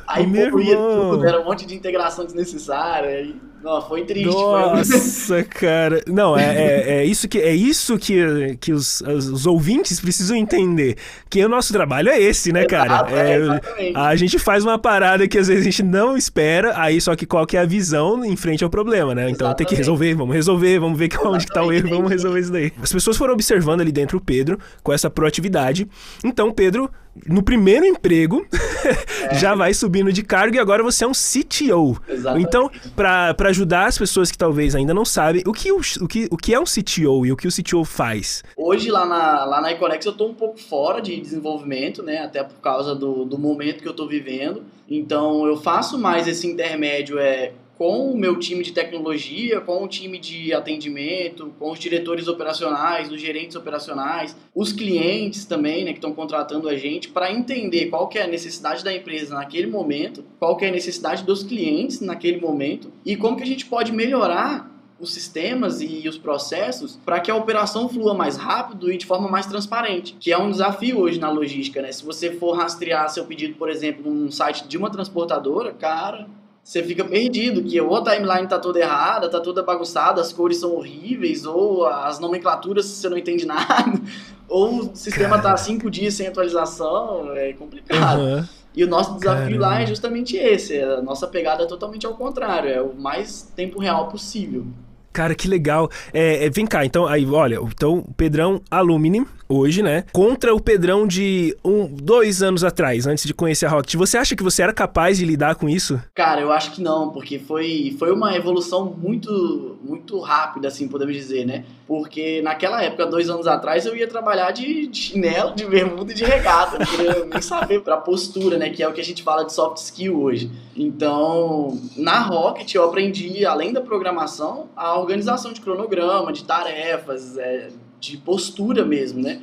Aí 0.06 0.24
concluía 0.26 0.76
tudo, 0.76 1.26
era 1.26 1.40
um 1.40 1.44
monte 1.46 1.64
de 1.64 1.74
integração 1.74 2.26
desnecessária. 2.26 3.08
Aí... 3.08 3.51
Não, 3.62 3.80
foi 3.80 4.04
triste. 4.04 4.26
Nossa, 4.26 4.98
foi... 4.98 5.44
cara. 5.44 6.02
Não, 6.06 6.36
é, 6.36 6.44
é, 6.44 6.96
é, 6.96 7.04
isso 7.04 7.28
que, 7.28 7.38
é 7.38 7.54
isso 7.54 7.96
que, 7.96 8.56
que 8.60 8.72
os, 8.72 9.00
os, 9.02 9.46
ouvintes 9.46 10.00
precisam 10.00 10.36
entender. 10.36 10.96
Que 11.30 11.44
o 11.44 11.48
nosso 11.48 11.72
trabalho 11.72 12.08
é 12.08 12.20
esse, 12.20 12.52
né, 12.52 12.64
cara? 12.64 13.06
É, 13.10 13.90
é 13.90 13.92
a 13.94 14.16
gente 14.16 14.38
faz 14.38 14.64
uma 14.64 14.78
parada 14.78 15.28
que 15.28 15.38
às 15.38 15.48
vezes 15.48 15.62
a 15.62 15.64
gente 15.64 15.82
não 15.82 16.16
espera, 16.16 16.72
aí 16.76 17.00
só 17.00 17.14
que 17.14 17.24
qual 17.24 17.46
que 17.46 17.56
é 17.56 17.60
a 17.60 17.66
visão 17.66 18.24
em 18.24 18.36
frente 18.36 18.64
ao 18.64 18.70
problema, 18.70 19.14
né? 19.14 19.30
Então 19.30 19.52
tem 19.54 19.66
que 19.66 19.74
resolver, 19.74 20.14
vamos 20.14 20.34
resolver, 20.34 20.78
vamos 20.80 20.98
ver 20.98 21.10
onde 21.24 21.46
que 21.46 21.52
tá 21.52 21.62
o 21.62 21.72
erro, 21.72 21.88
vamos 21.88 22.10
resolver 22.10 22.40
isso 22.40 22.52
daí. 22.52 22.72
As 22.82 22.92
pessoas 22.92 23.16
foram 23.16 23.34
observando 23.34 23.80
ali 23.80 23.92
dentro 23.92 24.18
o 24.18 24.20
Pedro 24.20 24.58
com 24.82 24.92
essa 24.92 25.08
proatividade. 25.08 25.88
Então, 26.24 26.50
Pedro 26.52 26.90
no 27.26 27.42
primeiro 27.42 27.84
emprego, 27.84 28.46
é. 29.30 29.34
já 29.34 29.54
vai 29.54 29.74
subindo 29.74 30.12
de 30.12 30.22
cargo 30.22 30.56
e 30.56 30.58
agora 30.58 30.82
você 30.82 31.04
é 31.04 31.06
um 31.06 31.12
CTO. 31.12 32.00
Exatamente. 32.08 32.46
Então, 32.46 32.70
para 32.96 33.48
ajudar 33.48 33.86
as 33.86 33.98
pessoas 33.98 34.30
que 34.30 34.38
talvez 34.38 34.74
ainda 34.74 34.94
não 34.94 35.04
sabem, 35.04 35.42
o 35.46 35.52
que, 35.52 35.70
o, 35.70 35.80
o, 36.00 36.08
que, 36.08 36.28
o 36.30 36.36
que 36.36 36.54
é 36.54 36.58
um 36.58 36.64
CTO 36.64 37.26
e 37.26 37.32
o 37.32 37.36
que 37.36 37.46
o 37.46 37.50
CTO 37.50 37.84
faz? 37.84 38.42
Hoje, 38.56 38.90
lá 38.90 39.04
na, 39.04 39.44
lá 39.44 39.60
na 39.60 39.72
Econex, 39.72 40.04
eu 40.06 40.12
estou 40.12 40.30
um 40.30 40.34
pouco 40.34 40.58
fora 40.58 41.00
de 41.00 41.20
desenvolvimento, 41.20 42.02
né? 42.02 42.18
Até 42.18 42.42
por 42.42 42.60
causa 42.60 42.94
do, 42.94 43.24
do 43.24 43.38
momento 43.38 43.82
que 43.82 43.88
eu 43.88 43.92
estou 43.92 44.08
vivendo. 44.08 44.62
Então, 44.88 45.46
eu 45.46 45.56
faço 45.56 45.98
mais 45.98 46.26
esse 46.26 46.46
intermédio 46.46 47.18
é, 47.18 47.52
com 47.82 48.12
o 48.12 48.16
meu 48.16 48.38
time 48.38 48.62
de 48.62 48.70
tecnologia, 48.70 49.60
com 49.60 49.82
o 49.82 49.88
time 49.88 50.16
de 50.16 50.54
atendimento, 50.54 51.52
com 51.58 51.72
os 51.72 51.80
diretores 51.80 52.28
operacionais, 52.28 53.10
os 53.10 53.20
gerentes 53.20 53.56
operacionais, 53.56 54.36
os 54.54 54.72
clientes 54.72 55.44
também, 55.44 55.84
né, 55.84 55.90
que 55.90 55.98
estão 55.98 56.12
contratando 56.12 56.68
a 56.68 56.76
gente, 56.76 57.08
para 57.08 57.32
entender 57.32 57.86
qual 57.86 58.06
que 58.06 58.20
é 58.20 58.22
a 58.22 58.28
necessidade 58.28 58.84
da 58.84 58.94
empresa 58.94 59.34
naquele 59.34 59.66
momento, 59.66 60.24
qual 60.38 60.56
que 60.56 60.64
é 60.64 60.68
a 60.68 60.70
necessidade 60.70 61.24
dos 61.24 61.42
clientes 61.42 62.00
naquele 62.00 62.40
momento 62.40 62.92
e 63.04 63.16
como 63.16 63.36
que 63.36 63.42
a 63.42 63.46
gente 63.46 63.66
pode 63.66 63.90
melhorar 63.90 64.70
os 65.00 65.12
sistemas 65.12 65.80
e 65.80 66.08
os 66.08 66.16
processos 66.16 67.00
para 67.04 67.18
que 67.18 67.32
a 67.32 67.34
operação 67.34 67.88
flua 67.88 68.14
mais 68.14 68.36
rápido 68.36 68.92
e 68.92 68.96
de 68.96 69.06
forma 69.06 69.28
mais 69.28 69.46
transparente, 69.46 70.16
que 70.20 70.30
é 70.30 70.38
um 70.38 70.52
desafio 70.52 71.00
hoje 71.00 71.18
na 71.18 71.30
logística, 71.30 71.82
né? 71.82 71.90
Se 71.90 72.04
você 72.04 72.30
for 72.30 72.56
rastrear 72.56 73.08
seu 73.08 73.24
pedido, 73.24 73.56
por 73.56 73.68
exemplo, 73.68 74.08
num 74.08 74.30
site 74.30 74.68
de 74.68 74.78
uma 74.78 74.88
transportadora, 74.88 75.72
cara, 75.72 76.28
você 76.62 76.82
fica 76.82 77.04
perdido, 77.04 77.62
que 77.62 77.80
ou 77.80 77.96
a 77.96 78.04
timeline 78.04 78.46
tá 78.46 78.58
toda 78.58 78.78
errada, 78.78 79.28
tá 79.28 79.40
toda 79.40 79.62
bagunçada, 79.62 80.20
as 80.20 80.32
cores 80.32 80.58
são 80.58 80.74
horríveis, 80.74 81.44
ou 81.44 81.86
as 81.86 82.20
nomenclaturas 82.20 82.86
você 82.86 83.08
não 83.08 83.18
entende 83.18 83.44
nada, 83.46 84.00
ou 84.48 84.78
o 84.78 84.96
sistema 84.96 85.36
Cara. 85.36 85.42
tá 85.42 85.56
cinco 85.56 85.90
dias 85.90 86.14
sem 86.14 86.28
atualização, 86.28 87.32
é 87.34 87.52
complicado. 87.52 88.20
Uhum. 88.20 88.44
E 88.74 88.84
o 88.84 88.88
nosso 88.88 89.14
desafio 89.18 89.58
Caramba. 89.58 89.66
lá 89.66 89.82
é 89.82 89.86
justamente 89.86 90.36
esse, 90.36 90.80
a 90.80 91.02
nossa 91.02 91.26
pegada 91.26 91.64
é 91.64 91.66
totalmente 91.66 92.06
ao 92.06 92.14
contrário, 92.14 92.70
é 92.70 92.80
o 92.80 92.94
mais 92.94 93.42
tempo 93.54 93.80
real 93.80 94.08
possível. 94.08 94.64
Cara, 95.12 95.34
que 95.34 95.46
legal. 95.46 95.90
É, 96.12 96.46
é, 96.46 96.50
vem 96.50 96.66
cá, 96.66 96.84
então, 96.84 97.06
aí, 97.06 97.26
olha, 97.26 97.56
então, 97.62 98.04
Pedrão 98.16 98.62
Alumni, 98.70 99.26
hoje, 99.48 99.82
né? 99.82 100.04
Contra 100.12 100.54
o 100.54 100.60
Pedrão 100.60 101.06
de 101.06 101.54
um, 101.62 101.86
dois 101.86 102.42
anos 102.42 102.64
atrás, 102.64 103.06
antes 103.06 103.24
de 103.24 103.34
conhecer 103.34 103.66
a 103.66 103.68
Rocket. 103.68 103.94
Você 103.96 104.16
acha 104.16 104.34
que 104.34 104.42
você 104.42 104.62
era 104.62 104.72
capaz 104.72 105.18
de 105.18 105.24
lidar 105.24 105.56
com 105.56 105.68
isso? 105.68 106.00
Cara, 106.14 106.40
eu 106.40 106.50
acho 106.50 106.72
que 106.72 106.82
não, 106.82 107.10
porque 107.10 107.38
foi, 107.38 107.94
foi 107.98 108.12
uma 108.12 108.34
evolução 108.34 108.96
muito, 108.96 109.76
muito 109.82 110.18
rápida, 110.20 110.68
assim, 110.68 110.88
podemos 110.88 111.14
dizer, 111.14 111.44
né? 111.44 111.64
Porque 111.86 112.40
naquela 112.42 112.82
época, 112.82 113.06
dois 113.06 113.28
anos 113.28 113.46
atrás, 113.46 113.84
eu 113.84 113.96
ia 113.96 114.06
trabalhar 114.06 114.50
de, 114.50 114.86
de 114.86 114.98
chinelo, 114.98 115.54
de 115.54 115.64
bermuda 115.64 116.12
e 116.12 116.14
de 116.14 116.24
regata. 116.24 116.78
Não 116.78 116.86
queria 116.86 117.24
nem 117.24 117.42
saber 117.42 117.80
pra 117.82 117.96
postura, 117.96 118.56
né? 118.56 118.70
Que 118.70 118.82
é 118.82 118.88
o 118.88 118.92
que 118.92 119.00
a 119.00 119.04
gente 119.04 119.22
fala 119.22 119.44
de 119.44 119.52
soft 119.52 119.78
skill 119.78 120.20
hoje. 120.20 120.50
Então, 120.76 121.78
na 121.96 122.20
Rocket, 122.20 122.74
eu 122.74 122.84
aprendi, 122.84 123.44
além 123.44 123.72
da 123.72 123.80
programação, 123.80 124.68
a 124.76 124.98
organização 124.98 125.52
de 125.52 125.60
cronograma, 125.60 126.32
de 126.32 126.44
tarefas, 126.44 127.36
é, 127.36 127.68
de 127.98 128.16
postura 128.16 128.84
mesmo, 128.84 129.20
né? 129.20 129.40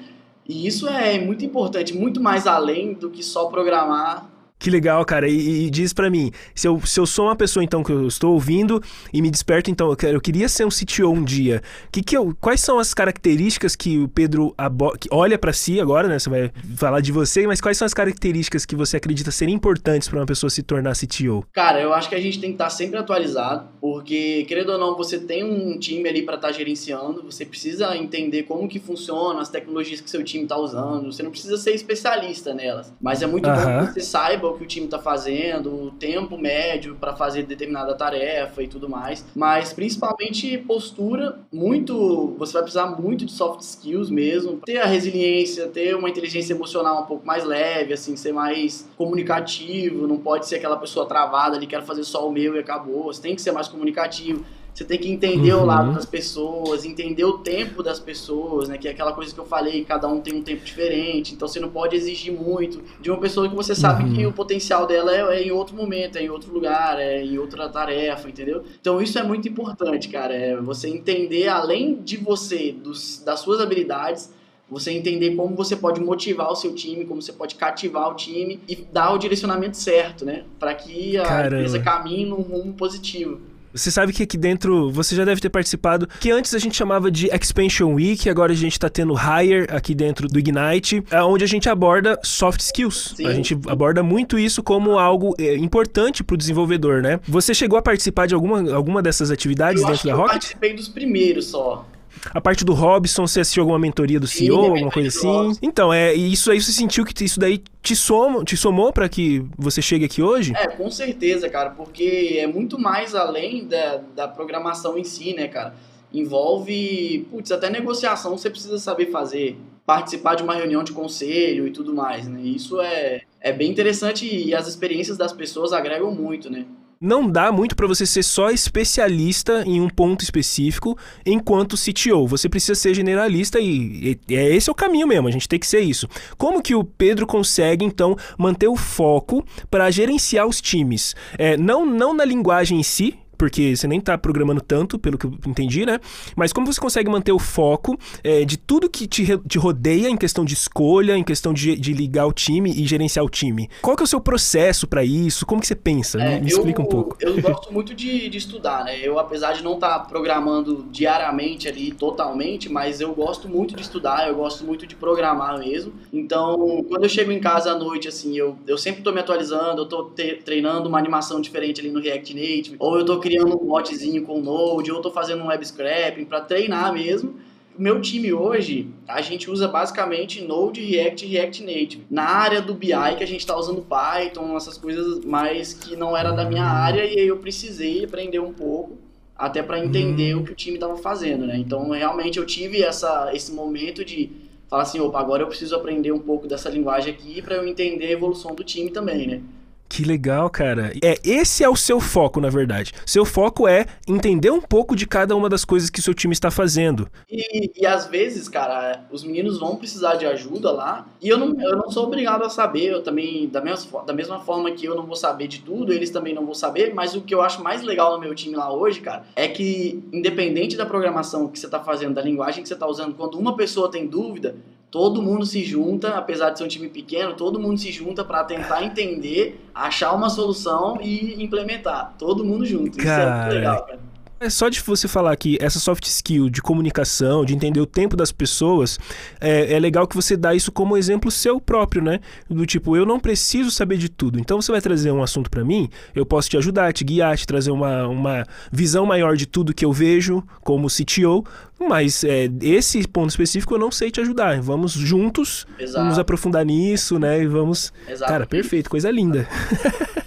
E 0.47 0.65
isso 0.65 0.87
é 0.87 1.19
muito 1.19 1.45
importante, 1.45 1.95
muito 1.95 2.19
mais 2.19 2.47
além 2.47 2.93
do 2.93 3.09
que 3.09 3.21
só 3.21 3.45
programar 3.45 4.27
que 4.59 4.69
legal, 4.69 5.05
cara. 5.05 5.27
E, 5.27 5.65
e 5.65 5.69
diz 5.69 5.93
para 5.93 6.09
mim, 6.09 6.31
se 6.53 6.67
eu, 6.67 6.79
se 6.85 6.99
eu 6.99 7.05
sou 7.05 7.25
uma 7.25 7.35
pessoa, 7.35 7.63
então, 7.63 7.81
que 7.81 7.91
eu 7.91 8.07
estou 8.07 8.33
ouvindo 8.33 8.83
e 9.13 9.21
me 9.21 9.31
desperto, 9.31 9.71
então, 9.71 9.89
eu, 9.89 9.95
quero, 9.95 10.17
eu 10.17 10.21
queria 10.21 10.49
ser 10.49 10.65
um 10.65 10.69
CTO 10.69 11.09
um 11.09 11.23
dia. 11.23 11.61
Que 11.89 12.03
que 12.03 12.17
eu, 12.17 12.35
quais 12.41 12.59
são 12.59 12.77
as 12.77 12.93
características 12.93 13.75
que 13.75 13.97
o 13.97 14.09
Pedro 14.09 14.53
que 14.99 15.07
olha 15.11 15.37
para 15.37 15.53
si 15.53 15.79
agora, 15.79 16.09
né? 16.09 16.19
Você 16.19 16.29
vai 16.29 16.51
falar 16.75 16.99
de 16.99 17.11
você, 17.11 17.47
mas 17.47 17.61
quais 17.61 17.77
são 17.77 17.85
as 17.85 17.93
características 17.93 18.65
que 18.65 18.75
você 18.75 18.97
acredita 18.97 19.31
serem 19.31 19.55
importantes 19.55 20.09
para 20.09 20.19
uma 20.19 20.25
pessoa 20.25 20.49
se 20.49 20.61
tornar 20.61 20.93
CTO? 20.93 21.45
Cara, 21.53 21.79
eu 21.79 21.93
acho 21.93 22.09
que 22.09 22.15
a 22.15 22.19
gente 22.19 22.39
tem 22.39 22.49
que 22.49 22.55
estar 22.55 22.69
sempre 22.69 22.99
atualizado, 22.99 23.69
porque, 23.79 24.43
querendo 24.45 24.73
ou 24.73 24.77
não, 24.77 24.97
você 24.97 25.17
tem 25.19 25.43
um 25.43 25.79
time 25.79 26.09
ali 26.09 26.23
para 26.23 26.35
estar 26.35 26.49
tá 26.49 26.53
gerenciando, 26.53 27.23
você 27.23 27.45
precisa 27.45 27.95
entender 27.95 28.43
como 28.43 28.67
que 28.67 28.79
funciona, 28.79 29.39
as 29.39 29.49
tecnologias 29.49 30.01
que 30.01 30.09
seu 30.09 30.23
time 30.23 30.43
está 30.43 30.57
usando, 30.57 31.13
você 31.13 31.23
não 31.23 31.31
precisa 31.31 31.55
ser 31.57 31.71
especialista 31.71 32.53
nelas, 32.53 32.91
mas 32.99 33.21
é 33.21 33.27
muito 33.27 33.47
uh 33.47 33.53
-huh. 33.53 33.79
bom 33.79 33.87
que 33.87 33.93
você 33.93 34.01
saiba 34.01 34.48
o 34.49 34.57
que 34.57 34.63
o 34.63 34.67
time 34.67 34.85
está 34.85 34.99
fazendo, 34.99 35.73
o 35.73 35.91
tempo 35.91 36.37
médio 36.37 36.95
para 36.95 37.15
fazer 37.15 37.43
determinada 37.43 37.93
tarefa 37.95 38.63
e 38.63 38.67
tudo 38.67 38.89
mais. 38.89 39.25
Mas 39.35 39.73
principalmente 39.73 40.57
postura, 40.59 41.39
muito. 41.51 42.35
Você 42.37 42.53
vai 42.53 42.61
precisar 42.63 42.87
muito 42.87 43.25
de 43.25 43.31
soft 43.31 43.61
skills 43.61 44.09
mesmo. 44.09 44.61
Ter 44.65 44.79
a 44.79 44.85
resiliência, 44.85 45.67
ter 45.67 45.95
uma 45.95 46.09
inteligência 46.09 46.53
emocional 46.53 47.03
um 47.03 47.05
pouco 47.05 47.25
mais 47.25 47.43
leve, 47.43 47.93
assim, 47.93 48.15
ser 48.15 48.33
mais 48.33 48.89
comunicativo. 48.97 50.07
Não 50.07 50.17
pode 50.17 50.47
ser 50.47 50.55
aquela 50.55 50.77
pessoa 50.77 51.05
travada 51.05 51.55
ali, 51.55 51.67
quero 51.67 51.83
fazer 51.83 52.03
só 52.03 52.27
o 52.27 52.31
meu 52.31 52.55
e 52.55 52.59
acabou. 52.59 53.05
Você 53.05 53.21
tem 53.21 53.35
que 53.35 53.41
ser 53.41 53.51
mais 53.51 53.67
comunicativo 53.67 54.43
você 54.73 54.85
tem 54.85 54.97
que 54.97 55.09
entender 55.09 55.53
uhum. 55.53 55.63
o 55.63 55.65
lado 55.65 55.93
das 55.93 56.05
pessoas, 56.05 56.85
entender 56.85 57.25
o 57.25 57.39
tempo 57.39 57.83
das 57.83 57.99
pessoas, 57.99 58.69
né? 58.69 58.77
Que 58.77 58.87
é 58.87 58.91
aquela 58.91 59.11
coisa 59.11 59.33
que 59.33 59.39
eu 59.39 59.45
falei, 59.45 59.83
cada 59.83 60.07
um 60.07 60.21
tem 60.21 60.33
um 60.33 60.41
tempo 60.41 60.63
diferente. 60.63 61.33
Então 61.33 61.47
você 61.47 61.59
não 61.59 61.69
pode 61.69 61.95
exigir 61.95 62.31
muito 62.31 62.81
de 63.01 63.11
uma 63.11 63.19
pessoa 63.19 63.49
que 63.49 63.55
você 63.55 63.75
sabe 63.75 64.03
uhum. 64.03 64.13
que 64.13 64.25
o 64.25 64.31
potencial 64.31 64.87
dela 64.87 65.13
é, 65.13 65.37
é, 65.37 65.43
em 65.43 65.51
outro 65.51 65.75
momento, 65.75 66.17
é 66.17 66.23
em 66.23 66.29
outro 66.29 66.53
lugar, 66.53 66.99
é 66.99 67.21
em 67.23 67.37
outra 67.37 67.67
tarefa, 67.67 68.29
entendeu? 68.29 68.63
Então 68.79 69.01
isso 69.01 69.19
é 69.19 69.23
muito 69.23 69.47
importante, 69.47 70.07
cara. 70.07 70.33
É 70.33 70.55
você 70.55 70.87
entender 70.87 71.47
além 71.47 71.95
de 71.95 72.17
você, 72.17 72.71
dos, 72.71 73.21
das 73.25 73.41
suas 73.41 73.59
habilidades, 73.59 74.31
você 74.69 74.91
entender 74.91 75.35
como 75.35 75.55
você 75.55 75.75
pode 75.75 75.99
motivar 75.99 76.51
o 76.51 76.55
seu 76.55 76.73
time, 76.75 77.03
como 77.03 77.21
você 77.21 77.33
pode 77.33 77.55
cativar 77.55 78.09
o 78.09 78.13
time 78.13 78.59
e 78.67 78.75
dar 78.75 79.13
o 79.13 79.17
direcionamento 79.17 79.77
certo, 79.77 80.23
né? 80.23 80.43
Para 80.59 80.75
que 80.75 81.17
a 81.17 81.23
Caramba. 81.23 81.55
empresa 81.57 81.79
caminhe 81.79 82.25
num 82.25 82.41
rumo 82.41 82.73
positivo. 82.73 83.41
Você 83.73 83.91
sabe 83.91 84.11
que 84.13 84.23
aqui 84.23 84.37
dentro 84.37 84.91
você 84.91 85.15
já 85.15 85.23
deve 85.23 85.39
ter 85.39 85.49
participado, 85.49 86.07
que 86.19 86.31
antes 86.31 86.53
a 86.53 86.59
gente 86.59 86.75
chamava 86.75 87.11
de 87.11 87.27
Expansion 87.27 87.93
Week, 87.93 88.29
agora 88.29 88.51
a 88.51 88.55
gente 88.55 88.73
está 88.73 88.89
tendo 88.89 89.13
Hire 89.13 89.67
aqui 89.69 89.93
dentro 89.93 90.27
do 90.27 90.39
Ignite, 90.39 91.03
é 91.11 91.21
onde 91.21 91.43
a 91.43 91.47
gente 91.47 91.69
aborda 91.69 92.19
soft 92.23 92.61
skills. 92.61 93.13
Sim. 93.15 93.27
A 93.27 93.33
gente 93.33 93.57
aborda 93.67 94.01
muito 94.01 94.39
isso 94.39 94.63
como 94.63 94.97
algo 94.97 95.35
é, 95.37 95.55
importante 95.55 96.23
para 96.23 96.33
o 96.33 96.37
desenvolvedor, 96.37 97.01
né? 97.01 97.19
Você 97.27 97.53
chegou 97.53 97.77
a 97.77 97.81
participar 97.81 98.27
de 98.27 98.33
alguma, 98.33 98.73
alguma 98.73 99.01
dessas 99.01 99.31
atividades 99.31 99.81
eu 99.81 99.87
dentro 99.87 100.07
da 100.07 100.15
Rocket? 100.15 100.31
Eu 100.31 100.31
participei 100.31 100.73
dos 100.73 100.87
primeiros 100.87 101.45
só. 101.47 101.85
A 102.33 102.41
parte 102.41 102.63
do 102.65 102.73
Robson, 102.73 103.25
você 103.25 103.41
assistiu 103.41 103.63
alguma 103.63 103.79
mentoria 103.79 104.19
do 104.19 104.27
CEO, 104.27 104.63
Sim, 104.63 104.69
alguma 104.69 104.91
coisa 104.91 105.09
assim? 105.09 105.57
Então, 105.61 105.91
é, 105.91 106.13
isso 106.13 106.51
aí 106.51 106.61
você 106.61 106.71
sentiu 106.71 107.05
que 107.05 107.23
isso 107.23 107.39
daí 107.39 107.63
te, 107.81 107.95
soma, 107.95 108.43
te 108.43 108.55
somou 108.55 108.91
para 108.91 109.07
que 109.07 109.43
você 109.57 109.81
chegue 109.81 110.05
aqui 110.05 110.21
hoje? 110.21 110.53
É, 110.55 110.67
com 110.67 110.89
certeza, 110.91 111.49
cara, 111.49 111.71
porque 111.71 112.37
é 112.39 112.47
muito 112.47 112.79
mais 112.79 113.15
além 113.15 113.65
da, 113.65 114.01
da 114.15 114.27
programação 114.27 114.97
em 114.97 115.03
si, 115.03 115.33
né, 115.33 115.47
cara? 115.47 115.73
Envolve, 116.13 117.27
putz, 117.29 117.51
até 117.51 117.69
negociação 117.69 118.37
você 118.37 118.49
precisa 118.49 118.79
saber 118.79 119.11
fazer, 119.11 119.57
participar 119.85 120.35
de 120.35 120.43
uma 120.43 120.55
reunião 120.55 120.83
de 120.83 120.91
conselho 120.91 121.67
e 121.67 121.71
tudo 121.71 121.93
mais, 121.93 122.27
né? 122.27 122.41
Isso 122.41 122.81
é, 122.81 123.21
é 123.39 123.53
bem 123.53 123.69
interessante 123.71 124.25
e 124.25 124.53
as 124.53 124.67
experiências 124.67 125.17
das 125.17 125.31
pessoas 125.31 125.71
agregam 125.71 126.11
muito, 126.11 126.49
né? 126.49 126.65
Não 127.01 127.29
dá 127.29 127.49
muito 127.49 127.77
para 127.77 127.87
você 127.87 128.05
ser 128.05 128.23
só 128.23 128.49
especialista 128.49 129.63
em 129.65 129.79
um 129.79 129.87
ponto 129.87 130.21
específico 130.21 130.97
enquanto 131.25 131.77
CTO. 131.77 132.27
Você 132.27 132.49
precisa 132.49 132.75
ser 132.75 132.93
generalista 132.93 133.59
e, 133.59 134.19
e 134.27 134.35
é 134.35 134.53
esse 134.53 134.69
é 134.69 134.71
o 134.71 134.75
caminho 134.75 135.07
mesmo, 135.07 135.27
a 135.27 135.31
gente 135.31 135.47
tem 135.47 135.59
que 135.59 135.67
ser 135.67 135.79
isso. 135.79 136.09
Como 136.37 136.61
que 136.61 136.75
o 136.75 136.83
Pedro 136.83 137.25
consegue 137.25 137.85
então 137.85 138.17
manter 138.37 138.67
o 138.67 138.75
foco 138.75 139.45
para 139.71 139.89
gerenciar 139.89 140.45
os 140.45 140.59
times? 140.59 141.15
É, 141.37 141.55
não, 141.55 141.85
não 141.85 142.13
na 142.13 142.25
linguagem 142.25 142.79
em 142.79 142.83
si, 142.83 143.17
porque 143.39 143.73
você 143.73 143.87
nem 143.87 144.01
tá 144.01 144.17
programando 144.17 144.59
tanto, 144.59 144.99
pelo 144.99 145.17
que 145.17 145.25
eu 145.25 145.33
entendi, 145.47 145.85
né? 145.85 145.97
Mas 146.35 146.51
como 146.51 146.67
você 146.67 146.79
consegue 146.79 147.09
manter 147.09 147.31
o 147.31 147.39
foco 147.39 147.97
é, 148.21 148.43
de 148.43 148.57
tudo 148.57 148.89
que 148.89 149.07
te, 149.07 149.25
te 149.47 149.57
rodeia 149.57 150.09
em 150.09 150.17
questão 150.17 150.43
de 150.43 150.53
escolha, 150.53 151.15
em 151.15 151.23
questão 151.23 151.53
de, 151.53 151.77
de 151.77 151.93
ligar 151.93 152.27
o 152.27 152.33
time 152.33 152.69
e 152.69 152.85
gerenciar 152.85 153.25
o 153.25 153.29
time? 153.29 153.69
Qual 153.81 153.95
que 153.95 154.03
é 154.03 154.05
o 154.05 154.07
seu 154.07 154.19
processo 154.19 154.85
para 154.85 155.05
isso? 155.05 155.45
Como 155.45 155.61
que 155.61 155.67
você 155.67 155.75
pensa? 155.75 156.21
É, 156.21 156.41
Me 156.41 156.51
eu, 156.51 156.57
explica 156.57 156.81
um 156.81 156.85
pouco. 156.85 157.15
Eu 157.21 157.39
gosto 157.41 157.71
muito 157.71 157.95
de, 157.95 158.27
de 158.27 158.37
estudar, 158.37 158.83
né? 158.83 158.99
Eu, 159.01 159.17
apesar 159.17 159.53
de 159.53 159.63
não 159.63 159.75
estar 159.75 159.99
tá 159.99 160.05
programando 160.05 160.85
diariamente 160.91 161.69
ali, 161.69 161.91
totalmente, 161.91 162.69
mas 162.69 162.99
eu 162.99 163.13
gosto 163.13 163.47
muito 163.47 163.73
de 163.73 163.81
estudar, 163.81 164.27
eu 164.27 164.35
gosto 164.35 164.65
muito 164.65 164.85
de 164.85 164.97
programar 164.97 165.57
mesmo. 165.57 165.93
Então, 166.11 166.83
quando 166.89 167.03
eu 167.03 167.09
chego 167.09 167.31
em 167.31 167.39
casa 167.39 167.71
à 167.71 167.77
noite, 167.77 168.09
assim, 168.09 168.37
eu, 168.37 168.57
eu 168.67 168.77
sempre 168.77 169.01
tô 169.01 169.13
me 169.13 169.21
atualizando, 169.21 169.83
eu 169.83 169.85
tô 169.85 170.03
te, 170.09 170.35
treinando 170.43 170.89
uma 170.89 170.97
animação 170.97 171.39
diferente 171.39 171.79
ali 171.79 171.89
no 171.89 172.01
React 172.01 172.33
Native, 172.33 172.75
ou 172.79 172.97
eu 172.97 173.05
tô 173.05 173.17
criando 173.29 173.61
um 173.61 173.67
botzinho 173.67 174.23
com 174.25 174.41
Node, 174.41 174.91
ou 174.91 175.01
tô 175.01 175.11
fazendo 175.11 175.43
um 175.43 175.47
web 175.47 175.65
scraping 175.65 176.25
para 176.25 176.41
treinar 176.41 176.91
mesmo 176.91 177.35
meu 177.79 178.01
time 178.01 178.33
hoje, 178.33 178.89
a 179.07 179.21
gente 179.21 179.49
usa 179.49 179.65
basicamente 179.65 180.43
Node, 180.43 180.81
React 180.81 181.25
e 181.25 181.29
React 181.29 181.63
Native. 181.63 182.05
Na 182.11 182.23
área 182.23 182.61
do 182.61 182.73
BI, 182.73 182.89
que 183.17 183.23
a 183.23 183.27
gente 183.27 183.39
está 183.39 183.55
usando 183.57 183.81
Python, 183.81 184.57
essas 184.57 184.77
coisas 184.77 185.23
mais 185.23 185.73
que 185.73 185.95
não 185.95 186.15
era 186.15 186.31
da 186.31 186.43
minha 186.43 186.65
área, 186.65 187.05
e 187.05 187.17
aí 187.17 187.27
eu 187.27 187.37
precisei 187.37 188.03
aprender 188.03 188.39
um 188.39 188.51
pouco, 188.51 188.97
até 189.33 189.63
para 189.63 189.79
entender 189.79 190.35
hum. 190.35 190.41
o 190.41 190.43
que 190.43 190.51
o 190.51 190.55
time 190.55 190.75
estava 190.75 190.97
fazendo, 190.97 191.47
né? 191.47 191.57
Então, 191.57 191.89
realmente, 191.91 192.37
eu 192.37 192.45
tive 192.45 192.83
essa, 192.83 193.31
esse 193.33 193.53
momento 193.53 194.03
de 194.03 194.29
falar 194.67 194.83
assim, 194.83 194.99
opa, 194.99 195.17
agora 195.17 195.43
eu 195.43 195.47
preciso 195.47 195.73
aprender 195.73 196.11
um 196.11 196.19
pouco 196.19 196.47
dessa 196.49 196.69
linguagem 196.69 197.13
aqui 197.13 197.41
para 197.41 197.55
eu 197.55 197.65
entender 197.65 198.07
a 198.07 198.11
evolução 198.11 198.53
do 198.53 198.63
time 198.63 198.91
também, 198.91 199.25
né? 199.25 199.41
Que 199.89 200.03
legal, 200.03 200.47
cara. 200.51 200.93
É, 201.03 201.19
esse 201.23 201.63
é 201.63 201.67
o 201.67 201.75
seu 201.75 201.99
foco, 201.99 202.39
na 202.39 202.49
verdade. 202.49 202.93
Seu 203.07 203.25
foco 203.25 203.67
é 203.67 203.87
entender 204.07 204.51
um 204.51 204.61
pouco 204.61 204.95
de 204.95 205.07
cada 205.07 205.35
uma 205.35 205.49
das 205.49 205.65
coisas 205.65 205.89
que 205.89 205.99
seu 205.99 206.13
time 206.13 206.31
está 206.31 206.51
fazendo. 206.51 207.09
E, 207.29 207.71
e 207.75 207.85
às 207.87 208.05
vezes, 208.05 208.47
cara, 208.47 209.03
os 209.11 209.23
meninos 209.23 209.59
vão 209.59 209.75
precisar 209.75 210.15
de 210.15 210.27
ajuda 210.27 210.71
lá, 210.71 211.07
e 211.19 211.27
eu 211.27 211.37
não, 211.37 211.59
eu 211.59 211.75
não 211.75 211.89
sou 211.89 212.05
obrigado 212.05 212.43
a 212.43 212.49
saber, 212.49 212.91
eu 212.91 213.01
também, 213.01 213.49
da 213.49 213.61
mesma, 213.61 214.03
da 214.03 214.13
mesma 214.13 214.39
forma 214.39 214.69
que 214.71 214.85
eu 214.85 214.95
não 214.95 215.07
vou 215.07 215.15
saber 215.15 215.47
de 215.47 215.61
tudo, 215.61 215.91
eles 215.91 216.11
também 216.11 216.35
não 216.35 216.45
vão 216.45 216.53
saber, 216.53 216.93
mas 216.93 217.15
o 217.15 217.21
que 217.21 217.33
eu 217.33 217.41
acho 217.41 217.63
mais 217.63 217.81
legal 217.81 218.13
no 218.13 218.19
meu 218.19 218.35
time 218.35 218.55
lá 218.55 218.71
hoje, 218.71 219.01
cara, 219.01 219.23
é 219.35 219.47
que 219.47 220.03
independente 220.13 220.77
da 220.77 220.85
programação 220.85 221.47
que 221.47 221.57
você 221.57 221.65
está 221.65 221.79
fazendo, 221.79 222.13
da 222.13 222.21
linguagem 222.21 222.61
que 222.61 222.67
você 222.67 222.75
está 222.75 222.85
usando, 222.85 223.15
quando 223.15 223.39
uma 223.39 223.55
pessoa 223.55 223.89
tem 223.89 224.05
dúvida, 224.05 224.55
todo 224.91 225.21
mundo 225.21 225.45
se 225.45 225.63
junta, 225.63 226.09
apesar 226.09 226.49
de 226.49 226.57
ser 226.57 226.63
um 226.63 226.67
time 226.67 226.89
pequeno, 226.89 227.33
todo 227.33 227.59
mundo 227.59 227.77
se 227.77 227.91
junta 227.91 228.23
para 228.23 228.43
tentar 228.43 228.83
entender, 228.83 229.63
achar 229.73 230.13
uma 230.13 230.29
solução 230.29 230.99
e 231.01 231.43
implementar. 231.43 232.15
Todo 232.17 232.43
mundo 232.43 232.65
junto. 232.65 232.97
Cara, 232.97 233.03
Isso 233.03 233.21
é 233.21 233.39
muito 233.41 233.55
legal, 233.55 233.85
cara. 233.85 234.09
É 234.41 234.49
só 234.49 234.69
de 234.69 234.79
você 234.79 235.05
falar 235.05 235.35
que 235.35 235.57
essa 235.59 235.81
soft 235.81 236.05
skill 236.05 236.49
de 236.49 236.61
comunicação, 236.61 237.43
de 237.43 237.53
entender 237.53 237.81
o 237.81 237.85
tempo 237.85 238.15
das 238.15 238.31
pessoas, 238.31 238.97
é, 239.41 239.73
é, 239.73 239.77
legal 239.77 240.07
que 240.07 240.15
você 240.15 240.37
dá 240.37 240.55
isso 240.55 240.71
como 240.71 240.95
exemplo 240.95 241.29
seu 241.29 241.59
próprio, 241.59 242.01
né? 242.01 242.21
Do 242.49 242.65
tipo, 242.65 242.95
eu 242.95 243.05
não 243.05 243.19
preciso 243.19 243.69
saber 243.69 243.97
de 243.97 244.07
tudo. 244.07 244.39
Então 244.39 244.61
você 244.61 244.71
vai 244.71 244.79
trazer 244.79 245.11
um 245.11 245.21
assunto 245.21 245.49
para 245.49 245.65
mim, 245.65 245.89
eu 246.15 246.25
posso 246.25 246.49
te 246.49 246.55
ajudar, 246.55 246.93
te 246.93 247.03
guiar, 247.03 247.37
te 247.37 247.45
trazer 247.45 247.71
uma, 247.71 248.07
uma 248.07 248.45
visão 248.71 249.05
maior 249.05 249.35
de 249.35 249.45
tudo 249.45 249.73
que 249.73 249.83
eu 249.83 249.91
vejo 249.91 250.41
como 250.61 250.87
CTO, 250.87 251.43
mas 251.79 252.23
é, 252.23 252.49
esse 252.61 253.07
ponto 253.07 253.29
específico 253.29 253.75
eu 253.75 253.79
não 253.79 253.91
sei 253.91 254.11
te 254.11 254.19
ajudar. 254.21 254.59
Vamos 254.61 254.93
juntos, 254.93 255.65
Exato. 255.79 256.03
vamos 256.03 256.19
aprofundar 256.19 256.65
nisso, 256.65 257.17
né? 257.19 257.41
E 257.41 257.47
vamos. 257.47 257.93
Exato. 258.07 258.31
Cara, 258.31 258.45
perfeito, 258.45 258.89
coisa 258.89 259.09
linda. 259.09 259.47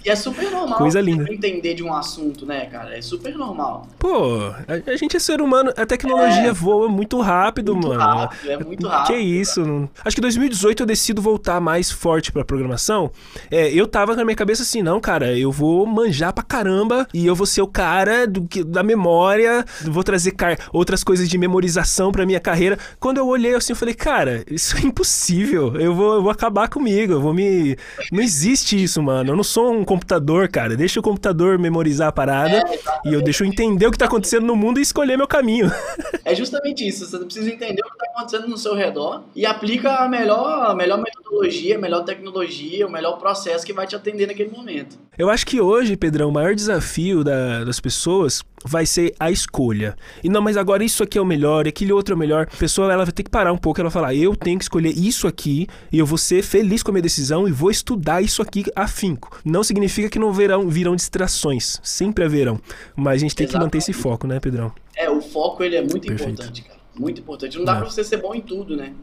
E 0.05 0.09
é 0.09 0.15
super 0.15 0.51
normal 0.51 0.77
coisa 0.77 0.99
linda. 0.99 1.31
entender 1.31 1.73
de 1.73 1.83
um 1.83 1.93
assunto, 1.93 2.45
né, 2.45 2.65
cara? 2.65 2.97
É 2.97 3.01
super 3.01 3.35
normal. 3.35 3.87
Pô, 3.97 4.47
a, 4.67 4.91
a 4.91 4.95
gente 4.97 5.15
é 5.15 5.19
ser 5.19 5.41
humano, 5.41 5.71
a 5.77 5.85
tecnologia 5.85 6.49
é. 6.49 6.51
voa 6.51 6.89
muito 6.89 7.21
rápido, 7.21 7.73
muito 7.73 7.87
mano. 7.87 8.01
Rápido, 8.01 8.51
é 8.51 8.57
muito 8.57 8.87
rápido. 8.87 9.15
Que 9.15 9.21
isso? 9.21 9.89
Acho 10.03 10.15
que 10.15 10.21
2018 10.21 10.83
eu 10.83 10.87
decido 10.87 11.21
voltar 11.21 11.61
mais 11.61 11.89
forte 11.89 12.31
pra 12.31 12.43
programação. 12.43 13.11
É, 13.49 13.71
eu 13.71 13.87
tava 13.87 14.15
na 14.15 14.25
minha 14.25 14.35
cabeça 14.35 14.63
assim, 14.63 14.81
não, 14.81 14.99
cara, 14.99 15.37
eu 15.37 15.51
vou 15.51 15.85
manjar 15.85 16.33
pra 16.33 16.43
caramba 16.43 17.07
e 17.13 17.25
eu 17.25 17.35
vou 17.35 17.47
ser 17.47 17.61
o 17.61 17.67
cara 17.67 18.27
do, 18.27 18.41
da 18.65 18.83
memória, 18.83 19.63
vou 19.85 20.03
trazer 20.03 20.33
outras 20.73 21.03
coisas 21.03 21.29
de 21.29 21.37
memorização 21.43 22.11
pra 22.11 22.25
minha 22.25 22.39
carreira. 22.39 22.77
Quando 22.99 23.17
eu 23.17 23.27
olhei 23.27 23.55
assim, 23.55 23.73
eu 23.73 23.77
falei, 23.77 23.93
cara, 23.93 24.43
isso 24.49 24.77
é 24.77 24.81
impossível. 24.81 25.75
Eu 25.79 25.93
vou, 25.93 26.15
eu 26.15 26.21
vou 26.23 26.31
acabar 26.31 26.69
comigo. 26.69 27.13
Eu 27.13 27.21
vou 27.21 27.33
me. 27.33 27.77
Não 28.11 28.21
existe 28.21 28.81
isso, 28.81 29.01
mano. 29.01 29.31
Eu 29.31 29.35
não 29.35 29.43
sou 29.43 29.71
um 29.71 29.83
computador, 29.83 30.47
cara. 30.47 30.75
Deixa 30.75 30.99
o 30.99 31.03
computador 31.03 31.59
memorizar 31.59 32.07
a 32.07 32.11
parada 32.11 32.57
é, 32.57 33.09
e 33.09 33.13
eu 33.13 33.21
deixo 33.21 33.43
eu 33.43 33.47
entender 33.47 33.87
o 33.87 33.91
que 33.91 33.97
tá 33.97 34.05
acontecendo 34.05 34.45
no 34.45 34.55
mundo 34.55 34.79
e 34.79 34.81
escolher 34.81 35.17
meu 35.17 35.27
caminho. 35.27 35.71
É 36.25 36.33
justamente 36.33 36.87
isso. 36.87 37.05
Você 37.05 37.19
precisa 37.19 37.49
entender 37.49 37.81
o 37.81 37.91
que 37.91 37.97
tá 37.97 38.05
acontecendo 38.15 38.47
no 38.47 38.57
seu 38.57 38.73
redor 38.73 39.23
e 39.35 39.45
aplica 39.45 39.97
a 39.97 40.07
melhor, 40.07 40.71
a 40.71 40.73
melhor 40.73 40.97
metodologia, 40.97 41.75
a 41.75 41.79
melhor 41.79 42.05
tecnologia, 42.05 42.87
o 42.87 42.89
melhor 42.89 43.17
processo 43.17 43.65
que 43.65 43.73
vai 43.73 43.85
te 43.85 43.93
atender 43.93 44.27
naquele 44.27 44.49
momento. 44.49 44.97
Eu 45.17 45.29
acho 45.29 45.45
que 45.45 45.59
hoje, 45.59 45.97
Pedrão, 45.97 46.29
o 46.29 46.31
maior 46.31 46.55
desafio 46.55 47.25
da, 47.25 47.65
das 47.65 47.79
pessoas 47.79 48.41
vai 48.63 48.85
ser 48.85 49.13
a 49.19 49.29
escolha. 49.29 49.95
E 50.23 50.29
não, 50.29 50.41
mas 50.41 50.55
agora 50.55 50.83
isso 50.83 51.03
aqui 51.03 51.17
é 51.17 51.21
o 51.21 51.25
melhor, 51.33 51.67
aquele 51.67 51.91
outro 51.91 52.13
é 52.13 52.15
o 52.15 52.19
melhor. 52.19 52.47
A 52.51 52.57
pessoa 52.57 52.91
ela 52.91 53.03
vai 53.03 53.13
ter 53.13 53.23
que 53.23 53.29
parar 53.29 53.51
um 53.51 53.57
pouco, 53.57 53.79
ela 53.79 53.89
vai 53.89 53.93
falar: 53.93 54.15
"Eu 54.15 54.35
tenho 54.35 54.57
que 54.57 54.65
escolher 54.65 54.89
isso 54.97 55.27
aqui 55.27 55.67
e 55.91 55.99
eu 55.99 56.05
vou 56.05 56.17
ser 56.17 56.43
feliz 56.43 56.83
com 56.83 56.91
a 56.91 56.93
minha 56.93 57.01
decisão 57.01 57.47
e 57.47 57.51
vou 57.51 57.71
estudar 57.71 58.21
isso 58.21 58.41
aqui 58.41 58.65
afinco". 58.75 59.39
Não 59.43 59.63
significa 59.63 60.09
que 60.09 60.19
não 60.19 60.31
verão, 60.31 60.67
virão 60.69 60.95
distrações, 60.95 61.79
sempre 61.83 62.23
haverão, 62.23 62.59
mas 62.95 63.15
a 63.15 63.17
gente 63.19 63.35
tem 63.35 63.45
Exatamente. 63.45 63.71
que 63.71 63.77
manter 63.77 63.77
esse 63.79 63.93
foco, 63.93 64.27
né, 64.27 64.39
Pedrão? 64.39 64.71
É, 64.95 65.09
o 65.09 65.21
foco 65.21 65.63
ele 65.63 65.75
é 65.75 65.81
muito 65.81 66.07
Perfeito. 66.07 66.31
importante, 66.31 66.61
cara. 66.63 66.79
Muito 66.97 67.21
importante. 67.21 67.57
Não 67.57 67.65
dá 67.65 67.73
é. 67.73 67.75
para 67.77 67.89
você 67.89 68.03
ser 68.03 68.17
bom 68.17 68.35
em 68.35 68.41
tudo, 68.41 68.75
né? 68.77 68.93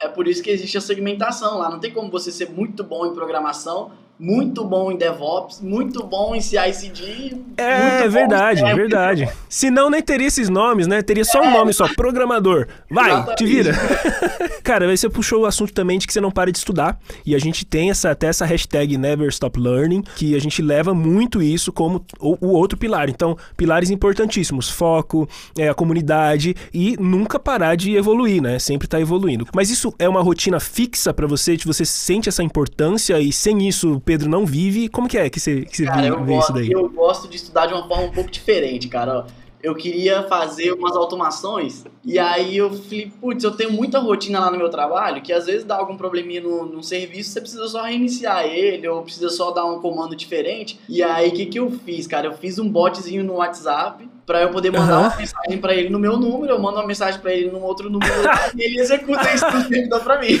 É 0.00 0.08
por 0.08 0.26
isso 0.26 0.42
que 0.42 0.50
existe 0.50 0.78
a 0.78 0.80
segmentação 0.80 1.58
lá. 1.58 1.68
Não 1.68 1.78
tem 1.78 1.92
como 1.92 2.10
você 2.10 2.30
ser 2.30 2.48
muito 2.50 2.82
bom 2.82 3.06
em 3.06 3.14
programação, 3.14 3.92
muito 4.20 4.62
bom 4.64 4.92
em 4.92 4.98
DevOps, 4.98 5.62
muito 5.62 6.04
bom 6.04 6.34
em 6.34 6.42
CI/CD. 6.42 7.38
É, 7.56 8.06
verdade, 8.06 8.62
é 8.62 8.74
verdade. 8.74 9.28
Senão 9.48 9.88
nem 9.88 10.02
teria 10.02 10.26
esses 10.26 10.50
nomes, 10.50 10.86
né? 10.86 11.00
Teria 11.00 11.24
só 11.24 11.42
é. 11.42 11.48
um 11.48 11.50
nome 11.50 11.72
só, 11.72 11.88
programador. 11.94 12.66
Vai, 12.90 13.10
Exatamente. 13.10 13.38
te 13.38 13.46
vira. 13.46 13.72
Cara, 14.62 14.86
aí 14.86 14.96
você 14.96 15.08
puxou 15.08 15.42
o 15.42 15.46
assunto 15.46 15.72
também 15.72 15.98
de 15.98 16.06
que 16.06 16.12
você 16.12 16.20
não 16.20 16.30
para 16.30 16.52
de 16.52 16.58
estudar. 16.58 16.98
E 17.24 17.34
a 17.34 17.38
gente 17.38 17.64
tem 17.64 17.90
essa, 17.90 18.10
até 18.10 18.26
essa 18.26 18.44
hashtag 18.44 18.98
Never 18.98 19.28
Stop 19.30 19.58
Learning, 19.58 20.02
que 20.16 20.36
a 20.36 20.38
gente 20.38 20.60
leva 20.60 20.92
muito 20.92 21.42
isso 21.42 21.72
como 21.72 22.04
o, 22.18 22.36
o 22.46 22.50
outro 22.50 22.78
pilar. 22.78 23.08
Então, 23.08 23.38
pilares 23.56 23.88
importantíssimos: 23.88 24.68
foco, 24.68 25.26
é, 25.58 25.70
a 25.70 25.74
comunidade 25.74 26.54
e 26.74 26.94
nunca 27.00 27.38
parar 27.38 27.74
de 27.74 27.96
evoluir, 27.96 28.42
né? 28.42 28.58
Sempre 28.58 28.86
tá 28.86 29.00
evoluindo. 29.00 29.46
Mas 29.54 29.70
isso 29.70 29.94
é 29.98 30.06
uma 30.06 30.20
rotina 30.20 30.60
fixa 30.60 31.14
para 31.14 31.26
você? 31.26 31.56
Você 31.64 31.86
sente 31.86 32.28
essa 32.28 32.42
importância 32.42 33.18
e 33.18 33.32
sem 33.32 33.66
isso 33.66 33.98
Pedro 34.10 34.28
não 34.28 34.44
vive. 34.44 34.88
Como 34.88 35.08
que 35.08 35.16
é 35.16 35.30
que 35.30 35.38
você, 35.38 35.64
que 35.64 35.76
você 35.76 35.84
cara, 35.84 36.02
vê, 36.02 36.08
eu 36.08 36.24
vê 36.24 36.34
gosto, 36.34 36.46
isso 36.46 36.52
daí? 36.52 36.72
Eu 36.72 36.88
gosto 36.88 37.28
de 37.28 37.36
estudar 37.36 37.66
de 37.66 37.74
uma 37.74 37.86
forma 37.86 38.06
um 38.06 38.10
pouco 38.10 38.28
diferente, 38.28 38.88
cara. 38.88 39.24
Eu 39.62 39.72
queria 39.76 40.24
fazer 40.24 40.72
umas 40.72 40.96
automações 40.96 41.84
e 42.04 42.18
aí 42.18 42.56
eu 42.56 42.72
falei, 42.72 43.12
putz, 43.20 43.44
eu 43.44 43.52
tenho 43.52 43.70
muita 43.70 44.00
rotina 44.00 44.40
lá 44.40 44.50
no 44.50 44.56
meu 44.56 44.68
trabalho 44.68 45.22
que 45.22 45.32
às 45.32 45.46
vezes 45.46 45.64
dá 45.64 45.76
algum 45.76 45.96
probleminha 45.96 46.40
no, 46.40 46.64
no 46.64 46.82
serviço, 46.82 47.30
você 47.30 47.40
precisa 47.40 47.68
só 47.68 47.82
reiniciar 47.82 48.46
ele 48.46 48.88
ou 48.88 49.02
precisa 49.02 49.28
só 49.28 49.52
dar 49.52 49.66
um 49.66 49.78
comando 49.80 50.16
diferente. 50.16 50.80
E 50.88 51.02
aí 51.02 51.28
o 51.28 51.32
que, 51.32 51.46
que 51.46 51.58
eu 51.60 51.70
fiz, 51.70 52.06
cara? 52.08 52.26
Eu 52.26 52.32
fiz 52.32 52.58
um 52.58 52.68
botzinho 52.68 53.22
no 53.22 53.34
WhatsApp 53.34 54.08
para 54.30 54.42
eu 54.42 54.50
poder 54.50 54.70
mandar 54.70 55.00
uhum. 55.00 55.06
uma 55.08 55.16
mensagem 55.16 55.58
para 55.58 55.74
ele 55.74 55.90
no 55.90 55.98
meu 55.98 56.16
número, 56.16 56.52
eu 56.52 56.60
mando 56.60 56.76
uma 56.76 56.86
mensagem 56.86 57.20
para 57.20 57.32
ele 57.34 57.50
num 57.50 57.62
outro 57.62 57.90
número 57.90 58.12
e 58.56 58.62
ele 58.62 58.78
executa 58.78 59.28
isso 59.34 59.44
no 59.44 59.62
servidor 59.62 60.00
para 60.04 60.20
mim. 60.20 60.38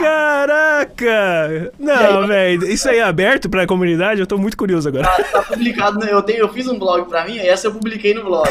Caraca! 0.00 1.72
Não, 1.78 2.26
velho, 2.26 2.66
isso 2.66 2.88
aí 2.88 2.98
é 2.98 3.04
aberto 3.04 3.48
para 3.48 3.62
a 3.62 3.66
comunidade? 3.68 4.20
Eu 4.20 4.26
tô 4.26 4.36
muito 4.36 4.56
curioso 4.56 4.88
agora. 4.88 5.04
Tá, 5.04 5.22
tá 5.22 5.42
publicado, 5.44 6.00
né? 6.00 6.08
eu, 6.10 6.20
tenho, 6.22 6.40
eu 6.40 6.48
fiz 6.48 6.66
um 6.66 6.76
blog 6.76 7.08
para 7.08 7.24
mim, 7.24 7.36
e 7.36 7.38
essa 7.38 7.68
eu 7.68 7.72
publiquei 7.72 8.14
no 8.14 8.24
blog. 8.24 8.50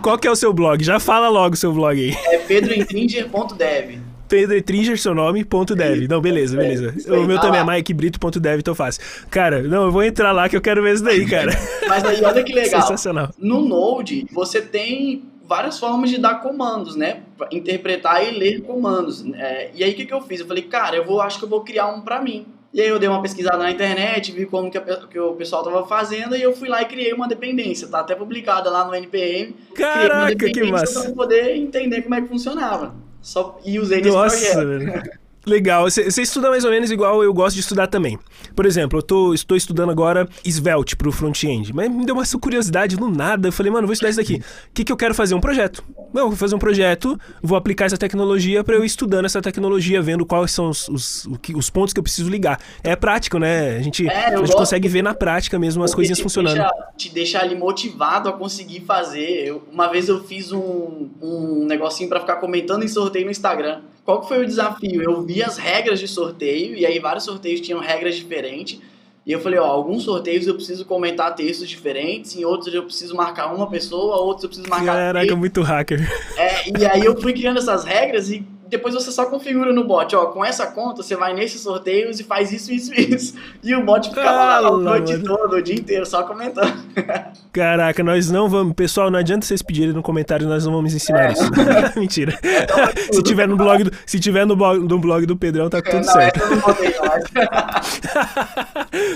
Qual 0.00 0.16
que 0.16 0.28
é 0.28 0.30
o 0.30 0.36
seu 0.36 0.52
blog? 0.52 0.84
Já 0.84 1.00
fala 1.00 1.28
logo 1.28 1.54
o 1.54 1.58
seu 1.58 1.72
blog 1.72 1.98
aí. 1.98 2.16
É 2.26 2.38
pedrointringer.dev. 2.38 3.98
Pedro 4.28 4.56
Etringer, 4.56 4.98
seu 4.98 5.14
nome, 5.14 5.44
ponto 5.44 5.74
dev. 5.74 6.08
Não, 6.08 6.20
beleza, 6.20 6.56
beleza. 6.56 6.94
É, 7.06 7.12
o 7.12 7.24
meu 7.24 7.40
também 7.40 7.60
é 7.60 7.64
mikebrito.dev, 7.64 8.58
então 8.58 8.74
fácil. 8.74 9.02
Cara, 9.30 9.62
não, 9.62 9.84
eu 9.84 9.92
vou 9.92 10.02
entrar 10.02 10.32
lá 10.32 10.48
que 10.48 10.56
eu 10.56 10.60
quero 10.60 10.82
ver 10.82 10.94
isso 10.94 11.04
daí, 11.04 11.26
cara. 11.26 11.52
Mas 11.88 12.04
aí, 12.04 12.22
olha 12.24 12.42
que 12.42 12.52
legal. 12.52 12.82
Sensacional. 12.82 13.30
No 13.38 13.60
Node, 13.60 14.26
você 14.32 14.60
tem 14.60 15.24
várias 15.44 15.78
formas 15.78 16.10
de 16.10 16.18
dar 16.18 16.42
comandos, 16.42 16.96
né? 16.96 17.20
Interpretar 17.52 18.26
e 18.26 18.36
ler 18.36 18.62
comandos. 18.62 19.24
É, 19.34 19.70
e 19.74 19.84
aí, 19.84 19.92
o 19.92 19.94
que, 19.94 20.06
que 20.06 20.14
eu 20.14 20.20
fiz? 20.20 20.40
Eu 20.40 20.46
falei, 20.46 20.64
cara, 20.64 20.96
eu 20.96 21.04
vou, 21.04 21.20
acho 21.20 21.38
que 21.38 21.44
eu 21.44 21.48
vou 21.48 21.62
criar 21.62 21.86
um 21.86 22.00
para 22.00 22.20
mim. 22.20 22.46
E 22.74 22.80
aí 22.80 22.88
eu 22.88 22.98
dei 22.98 23.08
uma 23.08 23.22
pesquisada 23.22 23.56
na 23.56 23.70
internet, 23.70 24.32
vi 24.32 24.44
como 24.44 24.70
que, 24.70 24.76
a, 24.76 24.82
que 24.82 25.18
o 25.18 25.32
pessoal 25.34 25.62
tava 25.62 25.86
fazendo 25.86 26.36
e 26.36 26.42
eu 26.42 26.54
fui 26.54 26.68
lá 26.68 26.82
e 26.82 26.84
criei 26.84 27.12
uma 27.12 27.26
dependência. 27.26 27.88
Tá 27.88 28.00
até 28.00 28.14
publicada 28.14 28.68
lá 28.68 28.84
no 28.84 28.94
NPM. 28.94 29.56
Caraca, 29.74 30.50
que 30.50 30.62
massa! 30.64 31.04
Pra 31.04 31.12
poder 31.12 31.56
entender 31.56 32.02
como 32.02 32.14
é 32.14 32.20
que 32.20 32.28
funcionava. 32.28 32.94
Só, 33.26 33.58
e 33.64 33.80
usei 33.80 34.00
nesse 34.00 34.16
Nossa, 34.16 34.52
projeto. 34.52 35.18
Legal. 35.46 35.84
Você 35.84 36.22
estuda 36.22 36.50
mais 36.50 36.64
ou 36.64 36.72
menos 36.72 36.90
igual 36.90 37.22
eu 37.22 37.32
gosto 37.32 37.54
de 37.54 37.60
estudar 37.60 37.86
também. 37.86 38.18
Por 38.54 38.66
exemplo, 38.66 38.98
eu 38.98 39.02
tô, 39.02 39.32
estou 39.32 39.56
estudando 39.56 39.90
agora 39.90 40.28
Svelte 40.44 40.96
pro 40.96 41.12
front-end, 41.12 41.72
mas 41.72 41.88
me 41.88 42.04
deu 42.04 42.16
uma 42.16 42.24
curiosidade 42.40 42.96
do 42.96 43.08
nada. 43.08 43.46
Eu 43.46 43.52
falei, 43.52 43.70
mano, 43.70 43.86
vou 43.86 43.92
estudar 43.92 44.10
isso 44.10 44.18
daqui. 44.18 44.34
O 44.34 44.42
que, 44.74 44.84
que 44.84 44.90
eu 44.90 44.96
quero 44.96 45.14
fazer? 45.14 45.36
Um 45.36 45.40
projeto. 45.40 45.84
Não, 46.12 46.28
vou 46.28 46.36
fazer 46.36 46.56
um 46.56 46.58
projeto, 46.58 47.18
vou 47.40 47.56
aplicar 47.56 47.84
essa 47.84 47.96
tecnologia 47.96 48.64
para 48.64 48.74
eu 48.74 48.82
ir 48.82 48.86
estudando 48.86 49.26
essa 49.26 49.40
tecnologia, 49.40 50.02
vendo 50.02 50.26
quais 50.26 50.50
são 50.50 50.68
os, 50.68 50.88
os, 50.88 51.28
os 51.54 51.70
pontos 51.70 51.92
que 51.92 52.00
eu 52.00 52.02
preciso 52.02 52.28
ligar. 52.28 52.58
É 52.82 52.96
prático, 52.96 53.38
né? 53.38 53.76
A 53.76 53.82
gente, 53.82 54.08
é, 54.08 54.34
a 54.34 54.36
gente 54.38 54.52
consegue 54.52 54.88
ver 54.88 55.02
na 55.02 55.14
prática 55.14 55.58
mesmo 55.58 55.84
as 55.84 55.94
coisinhas 55.94 56.18
funcionando. 56.18 56.56
Deixa, 56.56 56.72
te 56.96 57.14
deixa 57.14 57.38
ali 57.40 57.54
motivado 57.54 58.28
a 58.28 58.32
conseguir 58.32 58.80
fazer. 58.80 59.46
Eu, 59.46 59.62
uma 59.70 59.86
vez 59.86 60.08
eu 60.08 60.24
fiz 60.24 60.50
um, 60.50 61.08
um 61.22 61.64
negocinho 61.66 62.08
para 62.08 62.18
ficar 62.18 62.36
comentando 62.36 62.82
em 62.82 62.88
sorteio 62.88 63.26
no 63.26 63.30
Instagram. 63.30 63.82
Qual 64.06 64.20
que 64.20 64.28
foi 64.28 64.44
o 64.44 64.46
desafio? 64.46 65.02
Eu 65.02 65.20
vi 65.22 65.42
as 65.42 65.58
regras 65.58 65.98
de 65.98 66.06
sorteio, 66.06 66.76
e 66.76 66.86
aí 66.86 67.00
vários 67.00 67.24
sorteios 67.24 67.60
tinham 67.60 67.80
regras 67.80 68.14
diferentes. 68.14 68.80
E 69.26 69.32
eu 69.32 69.40
falei, 69.40 69.58
ó, 69.58 69.64
alguns 69.64 70.04
sorteios 70.04 70.46
eu 70.46 70.54
preciso 70.54 70.84
comentar 70.84 71.34
textos 71.34 71.68
diferentes, 71.68 72.36
em 72.36 72.44
outros 72.44 72.72
eu 72.72 72.84
preciso 72.84 73.16
marcar 73.16 73.52
uma 73.52 73.68
pessoa, 73.68 74.18
outros 74.18 74.44
eu 74.44 74.48
preciso 74.48 74.70
marcar. 74.70 74.94
Caraca, 74.94 75.26
três. 75.26 75.38
muito 75.38 75.60
hacker. 75.60 76.08
É, 76.38 76.78
e 76.78 76.86
aí 76.86 77.04
eu 77.04 77.20
fui 77.20 77.32
criando 77.32 77.58
essas 77.58 77.82
regras 77.82 78.30
e 78.30 78.46
depois 78.68 78.94
você 78.94 79.10
só 79.10 79.26
configura 79.26 79.72
no 79.72 79.84
bot, 79.84 80.14
ó, 80.16 80.26
com 80.26 80.44
essa 80.44 80.66
conta 80.66 81.02
você 81.02 81.16
vai 81.16 81.34
nesses 81.34 81.60
sorteios 81.60 82.18
e 82.20 82.24
faz 82.24 82.52
isso, 82.52 82.72
isso, 82.72 82.92
isso. 82.98 83.34
E 83.62 83.74
o 83.74 83.84
bot 83.84 84.08
fica 84.08 84.22
ah, 84.22 84.60
lá 84.60 84.70
o 84.70 84.78
noite 84.78 85.18
todo, 85.18 85.56
o 85.56 85.62
dia 85.62 85.74
inteiro, 85.74 86.04
só 86.06 86.22
comentando. 86.22 86.74
Caraca, 87.52 88.02
nós 88.02 88.30
não 88.30 88.48
vamos. 88.48 88.74
Pessoal, 88.74 89.10
não 89.10 89.18
adianta 89.18 89.46
vocês 89.46 89.62
pedirem 89.62 89.92
no 89.92 90.02
comentário, 90.02 90.48
nós 90.48 90.64
não 90.64 90.72
vamos 90.72 90.94
ensinar 90.94 91.30
é. 91.30 91.32
isso. 91.32 91.50
Mentira. 91.96 92.38
É, 92.42 93.12
se 93.12 93.22
tiver 93.22 93.46
no 93.48 93.56
blog 93.56 93.84
do, 93.84 93.92
se 94.04 94.18
tiver 94.18 94.44
no 94.46 94.56
blog, 94.56 94.80
no 94.80 94.98
blog 94.98 95.26
do 95.26 95.36
Pedrão, 95.36 95.68
tá 95.68 95.80
tudo 95.80 96.04
não, 96.04 96.12
certo. 96.12 96.40
Eu 96.40 96.50
não 96.50 96.58
botei 96.58 96.94
mais. 97.00 97.24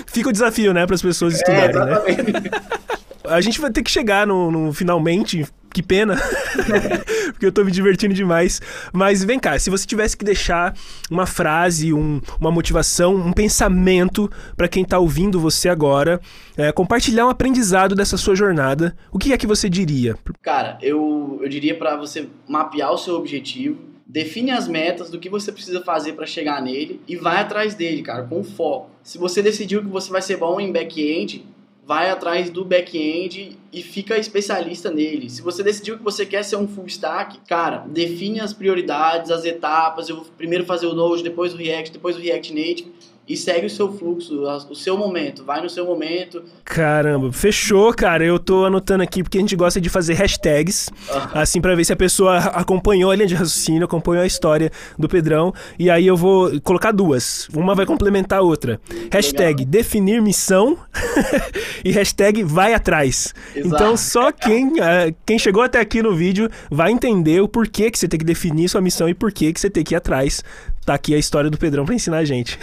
Fica 0.07 0.29
o 0.29 0.31
desafio, 0.31 0.73
né, 0.73 0.85
para 0.85 0.95
as 0.95 1.01
pessoas 1.01 1.35
estudarem, 1.35 1.75
é, 1.75 1.85
né? 1.85 2.01
A 3.25 3.41
gente 3.41 3.59
vai 3.59 3.71
ter 3.71 3.83
que 3.83 3.91
chegar 3.91 4.25
no, 4.25 4.51
no 4.51 4.73
finalmente 4.73 5.45
que 5.73 5.81
pena, 5.81 6.17
porque 7.31 7.45
eu 7.45 7.51
tô 7.51 7.63
me 7.63 7.71
divertindo 7.71 8.13
demais. 8.13 8.61
Mas 8.91 9.23
vem 9.23 9.39
cá, 9.39 9.57
se 9.57 9.69
você 9.69 9.85
tivesse 9.87 10.17
que 10.17 10.25
deixar 10.25 10.75
uma 11.09 11.25
frase, 11.25 11.93
um, 11.93 12.21
uma 12.39 12.51
motivação, 12.51 13.15
um 13.15 13.31
pensamento 13.31 14.29
para 14.55 14.67
quem 14.67 14.83
tá 14.83 14.99
ouvindo 14.99 15.39
você 15.39 15.69
agora, 15.69 16.19
é, 16.57 16.71
compartilhar 16.71 17.25
um 17.25 17.29
aprendizado 17.29 17.95
dessa 17.95 18.17
sua 18.17 18.35
jornada, 18.35 18.95
o 19.11 19.17
que 19.17 19.33
é 19.33 19.37
que 19.37 19.47
você 19.47 19.69
diria? 19.69 20.15
Cara, 20.41 20.77
eu, 20.81 21.39
eu 21.41 21.49
diria 21.49 21.77
para 21.77 21.95
você 21.95 22.27
mapear 22.47 22.91
o 22.91 22.97
seu 22.97 23.15
objetivo, 23.15 23.91
define 24.05 24.51
as 24.51 24.67
metas 24.67 25.09
do 25.09 25.17
que 25.17 25.29
você 25.29 25.53
precisa 25.53 25.81
fazer 25.81 26.13
para 26.13 26.25
chegar 26.25 26.61
nele 26.61 26.99
e 27.07 27.15
vai 27.15 27.39
atrás 27.39 27.75
dele, 27.75 28.01
cara, 28.01 28.23
com 28.23 28.43
foco. 28.43 28.89
Se 29.01 29.17
você 29.17 29.41
decidiu 29.41 29.81
que 29.81 29.87
você 29.87 30.11
vai 30.11 30.21
ser 30.21 30.35
bom 30.35 30.59
em 30.59 30.69
back-end, 30.69 31.45
vai 31.85 32.09
atrás 32.09 32.49
do 32.49 32.63
back-end 32.63 33.57
e 33.73 33.81
fica 33.81 34.17
especialista 34.17 34.91
nele. 34.91 35.29
Se 35.29 35.41
você 35.41 35.63
decidiu 35.63 35.97
que 35.97 36.03
você 36.03 36.25
quer 36.25 36.43
ser 36.43 36.55
um 36.55 36.67
full 36.67 36.85
stack, 36.85 37.39
cara, 37.47 37.85
define 37.87 38.39
as 38.39 38.53
prioridades, 38.53 39.31
as 39.31 39.45
etapas. 39.45 40.07
Eu 40.07 40.17
vou 40.17 40.25
primeiro 40.37 40.65
fazer 40.65 40.85
o 40.85 40.93
Node, 40.93 41.23
depois 41.23 41.53
o 41.53 41.57
React, 41.57 41.91
depois 41.91 42.15
o 42.15 42.19
React 42.19 42.53
Native 42.53 42.91
e 43.27 43.37
segue 43.37 43.67
o 43.67 43.69
seu 43.69 43.91
fluxo, 43.93 44.41
o 44.69 44.75
seu 44.75 44.97
momento, 44.97 45.43
vai 45.43 45.61
no 45.61 45.69
seu 45.69 45.85
momento. 45.85 46.43
Caramba, 46.65 47.31
fechou, 47.31 47.93
cara. 47.93 48.25
Eu 48.25 48.37
tô 48.39 48.65
anotando 48.65 49.03
aqui 49.03 49.23
porque 49.23 49.37
a 49.37 49.41
gente 49.41 49.55
gosta 49.55 49.79
de 49.79 49.89
fazer 49.89 50.15
hashtags, 50.15 50.89
assim 51.33 51.61
para 51.61 51.75
ver 51.75 51.85
se 51.85 51.93
a 51.93 51.95
pessoa 51.95 52.37
acompanhou 52.37 53.11
a 53.11 53.15
linha 53.15 53.27
de 53.27 53.35
raciocínio, 53.35 53.85
acompanhou 53.85 54.23
a 54.23 54.27
história 54.27 54.71
do 54.97 55.07
Pedrão, 55.07 55.53
e 55.77 55.89
aí 55.89 56.07
eu 56.07 56.17
vou 56.17 56.59
colocar 56.61 56.91
duas. 56.91 57.47
Uma 57.53 57.75
vai 57.75 57.85
complementar 57.85 58.39
a 58.39 58.41
outra. 58.41 58.81
Hashtag 59.11 59.59
Legal. 59.59 59.71
definir 59.71 60.21
missão 60.21 60.77
e 61.85 61.91
hashtag 61.91 62.43
vai 62.43 62.73
atrás. 62.73 63.33
Exato. 63.55 63.75
Então 63.75 63.95
só 63.95 64.31
quem, 64.31 64.67
uh, 64.73 65.15
quem 65.25 65.39
chegou 65.39 65.63
até 65.63 65.79
aqui 65.79 66.01
no 66.01 66.13
vídeo 66.13 66.49
vai 66.69 66.91
entender 66.91 67.39
o 67.41 67.47
porquê 67.47 67.89
que 67.91 67.97
você 67.97 68.07
tem 68.07 68.19
que 68.19 68.25
definir 68.25 68.67
sua 68.67 68.81
missão 68.81 69.07
e 69.07 69.13
porquê 69.13 69.53
que 69.53 69.59
você 69.59 69.69
tem 69.69 69.83
que 69.83 69.93
ir 69.93 69.97
atrás 69.97 70.43
tá 70.85 70.93
aqui 70.95 71.13
a 71.13 71.17
história 71.17 71.49
do 71.49 71.57
Pedrão 71.57 71.85
para 71.85 71.95
ensinar 71.95 72.17
a 72.17 72.25
gente. 72.25 72.57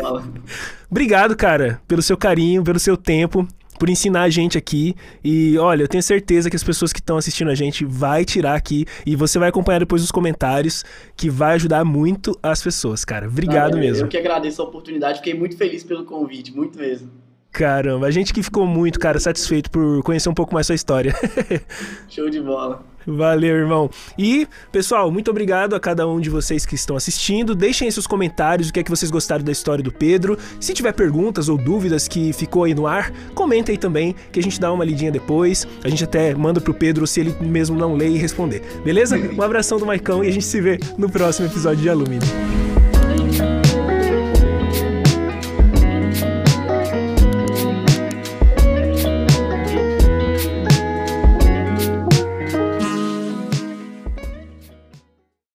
Obrigado, 0.90 1.36
cara, 1.36 1.80
pelo 1.86 2.02
seu 2.02 2.16
carinho, 2.16 2.62
pelo 2.62 2.78
seu 2.78 2.96
tempo, 2.96 3.46
por 3.78 3.88
ensinar 3.88 4.22
a 4.22 4.30
gente 4.30 4.56
aqui. 4.56 4.94
E 5.24 5.58
olha, 5.58 5.82
eu 5.82 5.88
tenho 5.88 6.02
certeza 6.02 6.48
que 6.48 6.56
as 6.56 6.62
pessoas 6.62 6.92
que 6.92 7.00
estão 7.00 7.16
assistindo 7.16 7.50
a 7.50 7.54
gente 7.54 7.84
vai 7.84 8.24
tirar 8.24 8.54
aqui 8.54 8.86
e 9.04 9.16
você 9.16 9.38
vai 9.38 9.48
acompanhar 9.48 9.80
depois 9.80 10.02
os 10.02 10.10
comentários, 10.10 10.84
que 11.16 11.28
vai 11.28 11.54
ajudar 11.54 11.84
muito 11.84 12.38
as 12.42 12.62
pessoas, 12.62 13.04
cara. 13.04 13.26
Obrigado 13.26 13.76
ah, 13.76 13.80
mesmo. 13.80 14.04
Eu 14.04 14.08
que 14.08 14.18
agradeço 14.18 14.62
a 14.62 14.64
oportunidade, 14.64 15.18
fiquei 15.18 15.34
muito 15.34 15.56
feliz 15.56 15.82
pelo 15.82 16.04
convite, 16.04 16.54
muito 16.54 16.78
mesmo. 16.78 17.10
Caramba, 17.50 18.06
a 18.06 18.10
gente 18.10 18.32
que 18.32 18.42
ficou 18.42 18.66
muito, 18.66 18.98
cara, 18.98 19.20
satisfeito 19.20 19.70
por 19.70 20.02
conhecer 20.02 20.28
um 20.28 20.34
pouco 20.34 20.54
mais 20.54 20.66
sua 20.66 20.74
história. 20.74 21.14
Show 22.08 22.30
de 22.30 22.40
bola. 22.40 22.82
Valeu, 23.06 23.56
irmão. 23.56 23.90
E, 24.18 24.46
pessoal, 24.70 25.10
muito 25.10 25.30
obrigado 25.30 25.74
a 25.74 25.80
cada 25.80 26.06
um 26.06 26.20
de 26.20 26.30
vocês 26.30 26.64
que 26.64 26.74
estão 26.74 26.96
assistindo. 26.96 27.54
Deixem 27.54 27.86
aí 27.86 27.92
seus 27.92 28.06
comentários 28.06 28.68
o 28.68 28.72
que 28.72 28.80
é 28.80 28.82
que 28.82 28.90
vocês 28.90 29.10
gostaram 29.10 29.44
da 29.44 29.52
história 29.52 29.82
do 29.82 29.92
Pedro. 29.92 30.38
Se 30.60 30.72
tiver 30.72 30.92
perguntas 30.92 31.48
ou 31.48 31.56
dúvidas 31.56 32.06
que 32.08 32.32
ficou 32.32 32.64
aí 32.64 32.74
no 32.74 32.86
ar, 32.86 33.12
comenta 33.34 33.70
aí 33.70 33.78
também, 33.78 34.14
que 34.30 34.38
a 34.40 34.42
gente 34.42 34.60
dá 34.60 34.72
uma 34.72 34.84
lidinha 34.84 35.10
depois. 35.10 35.66
A 35.82 35.88
gente 35.88 36.04
até 36.04 36.34
manda 36.34 36.60
pro 36.60 36.74
Pedro 36.74 37.06
se 37.06 37.20
ele 37.20 37.34
mesmo 37.40 37.76
não 37.76 37.94
ler 37.94 38.08
e 38.08 38.18
responder. 38.18 38.62
Beleza? 38.84 39.16
Um 39.16 39.42
abração 39.42 39.78
do 39.78 39.86
Maicão 39.86 40.22
e 40.24 40.28
a 40.28 40.32
gente 40.32 40.44
se 40.44 40.60
vê 40.60 40.78
no 40.96 41.08
próximo 41.08 41.46
episódio 41.46 41.82
de 41.82 41.88
Alumínio. 41.88 42.28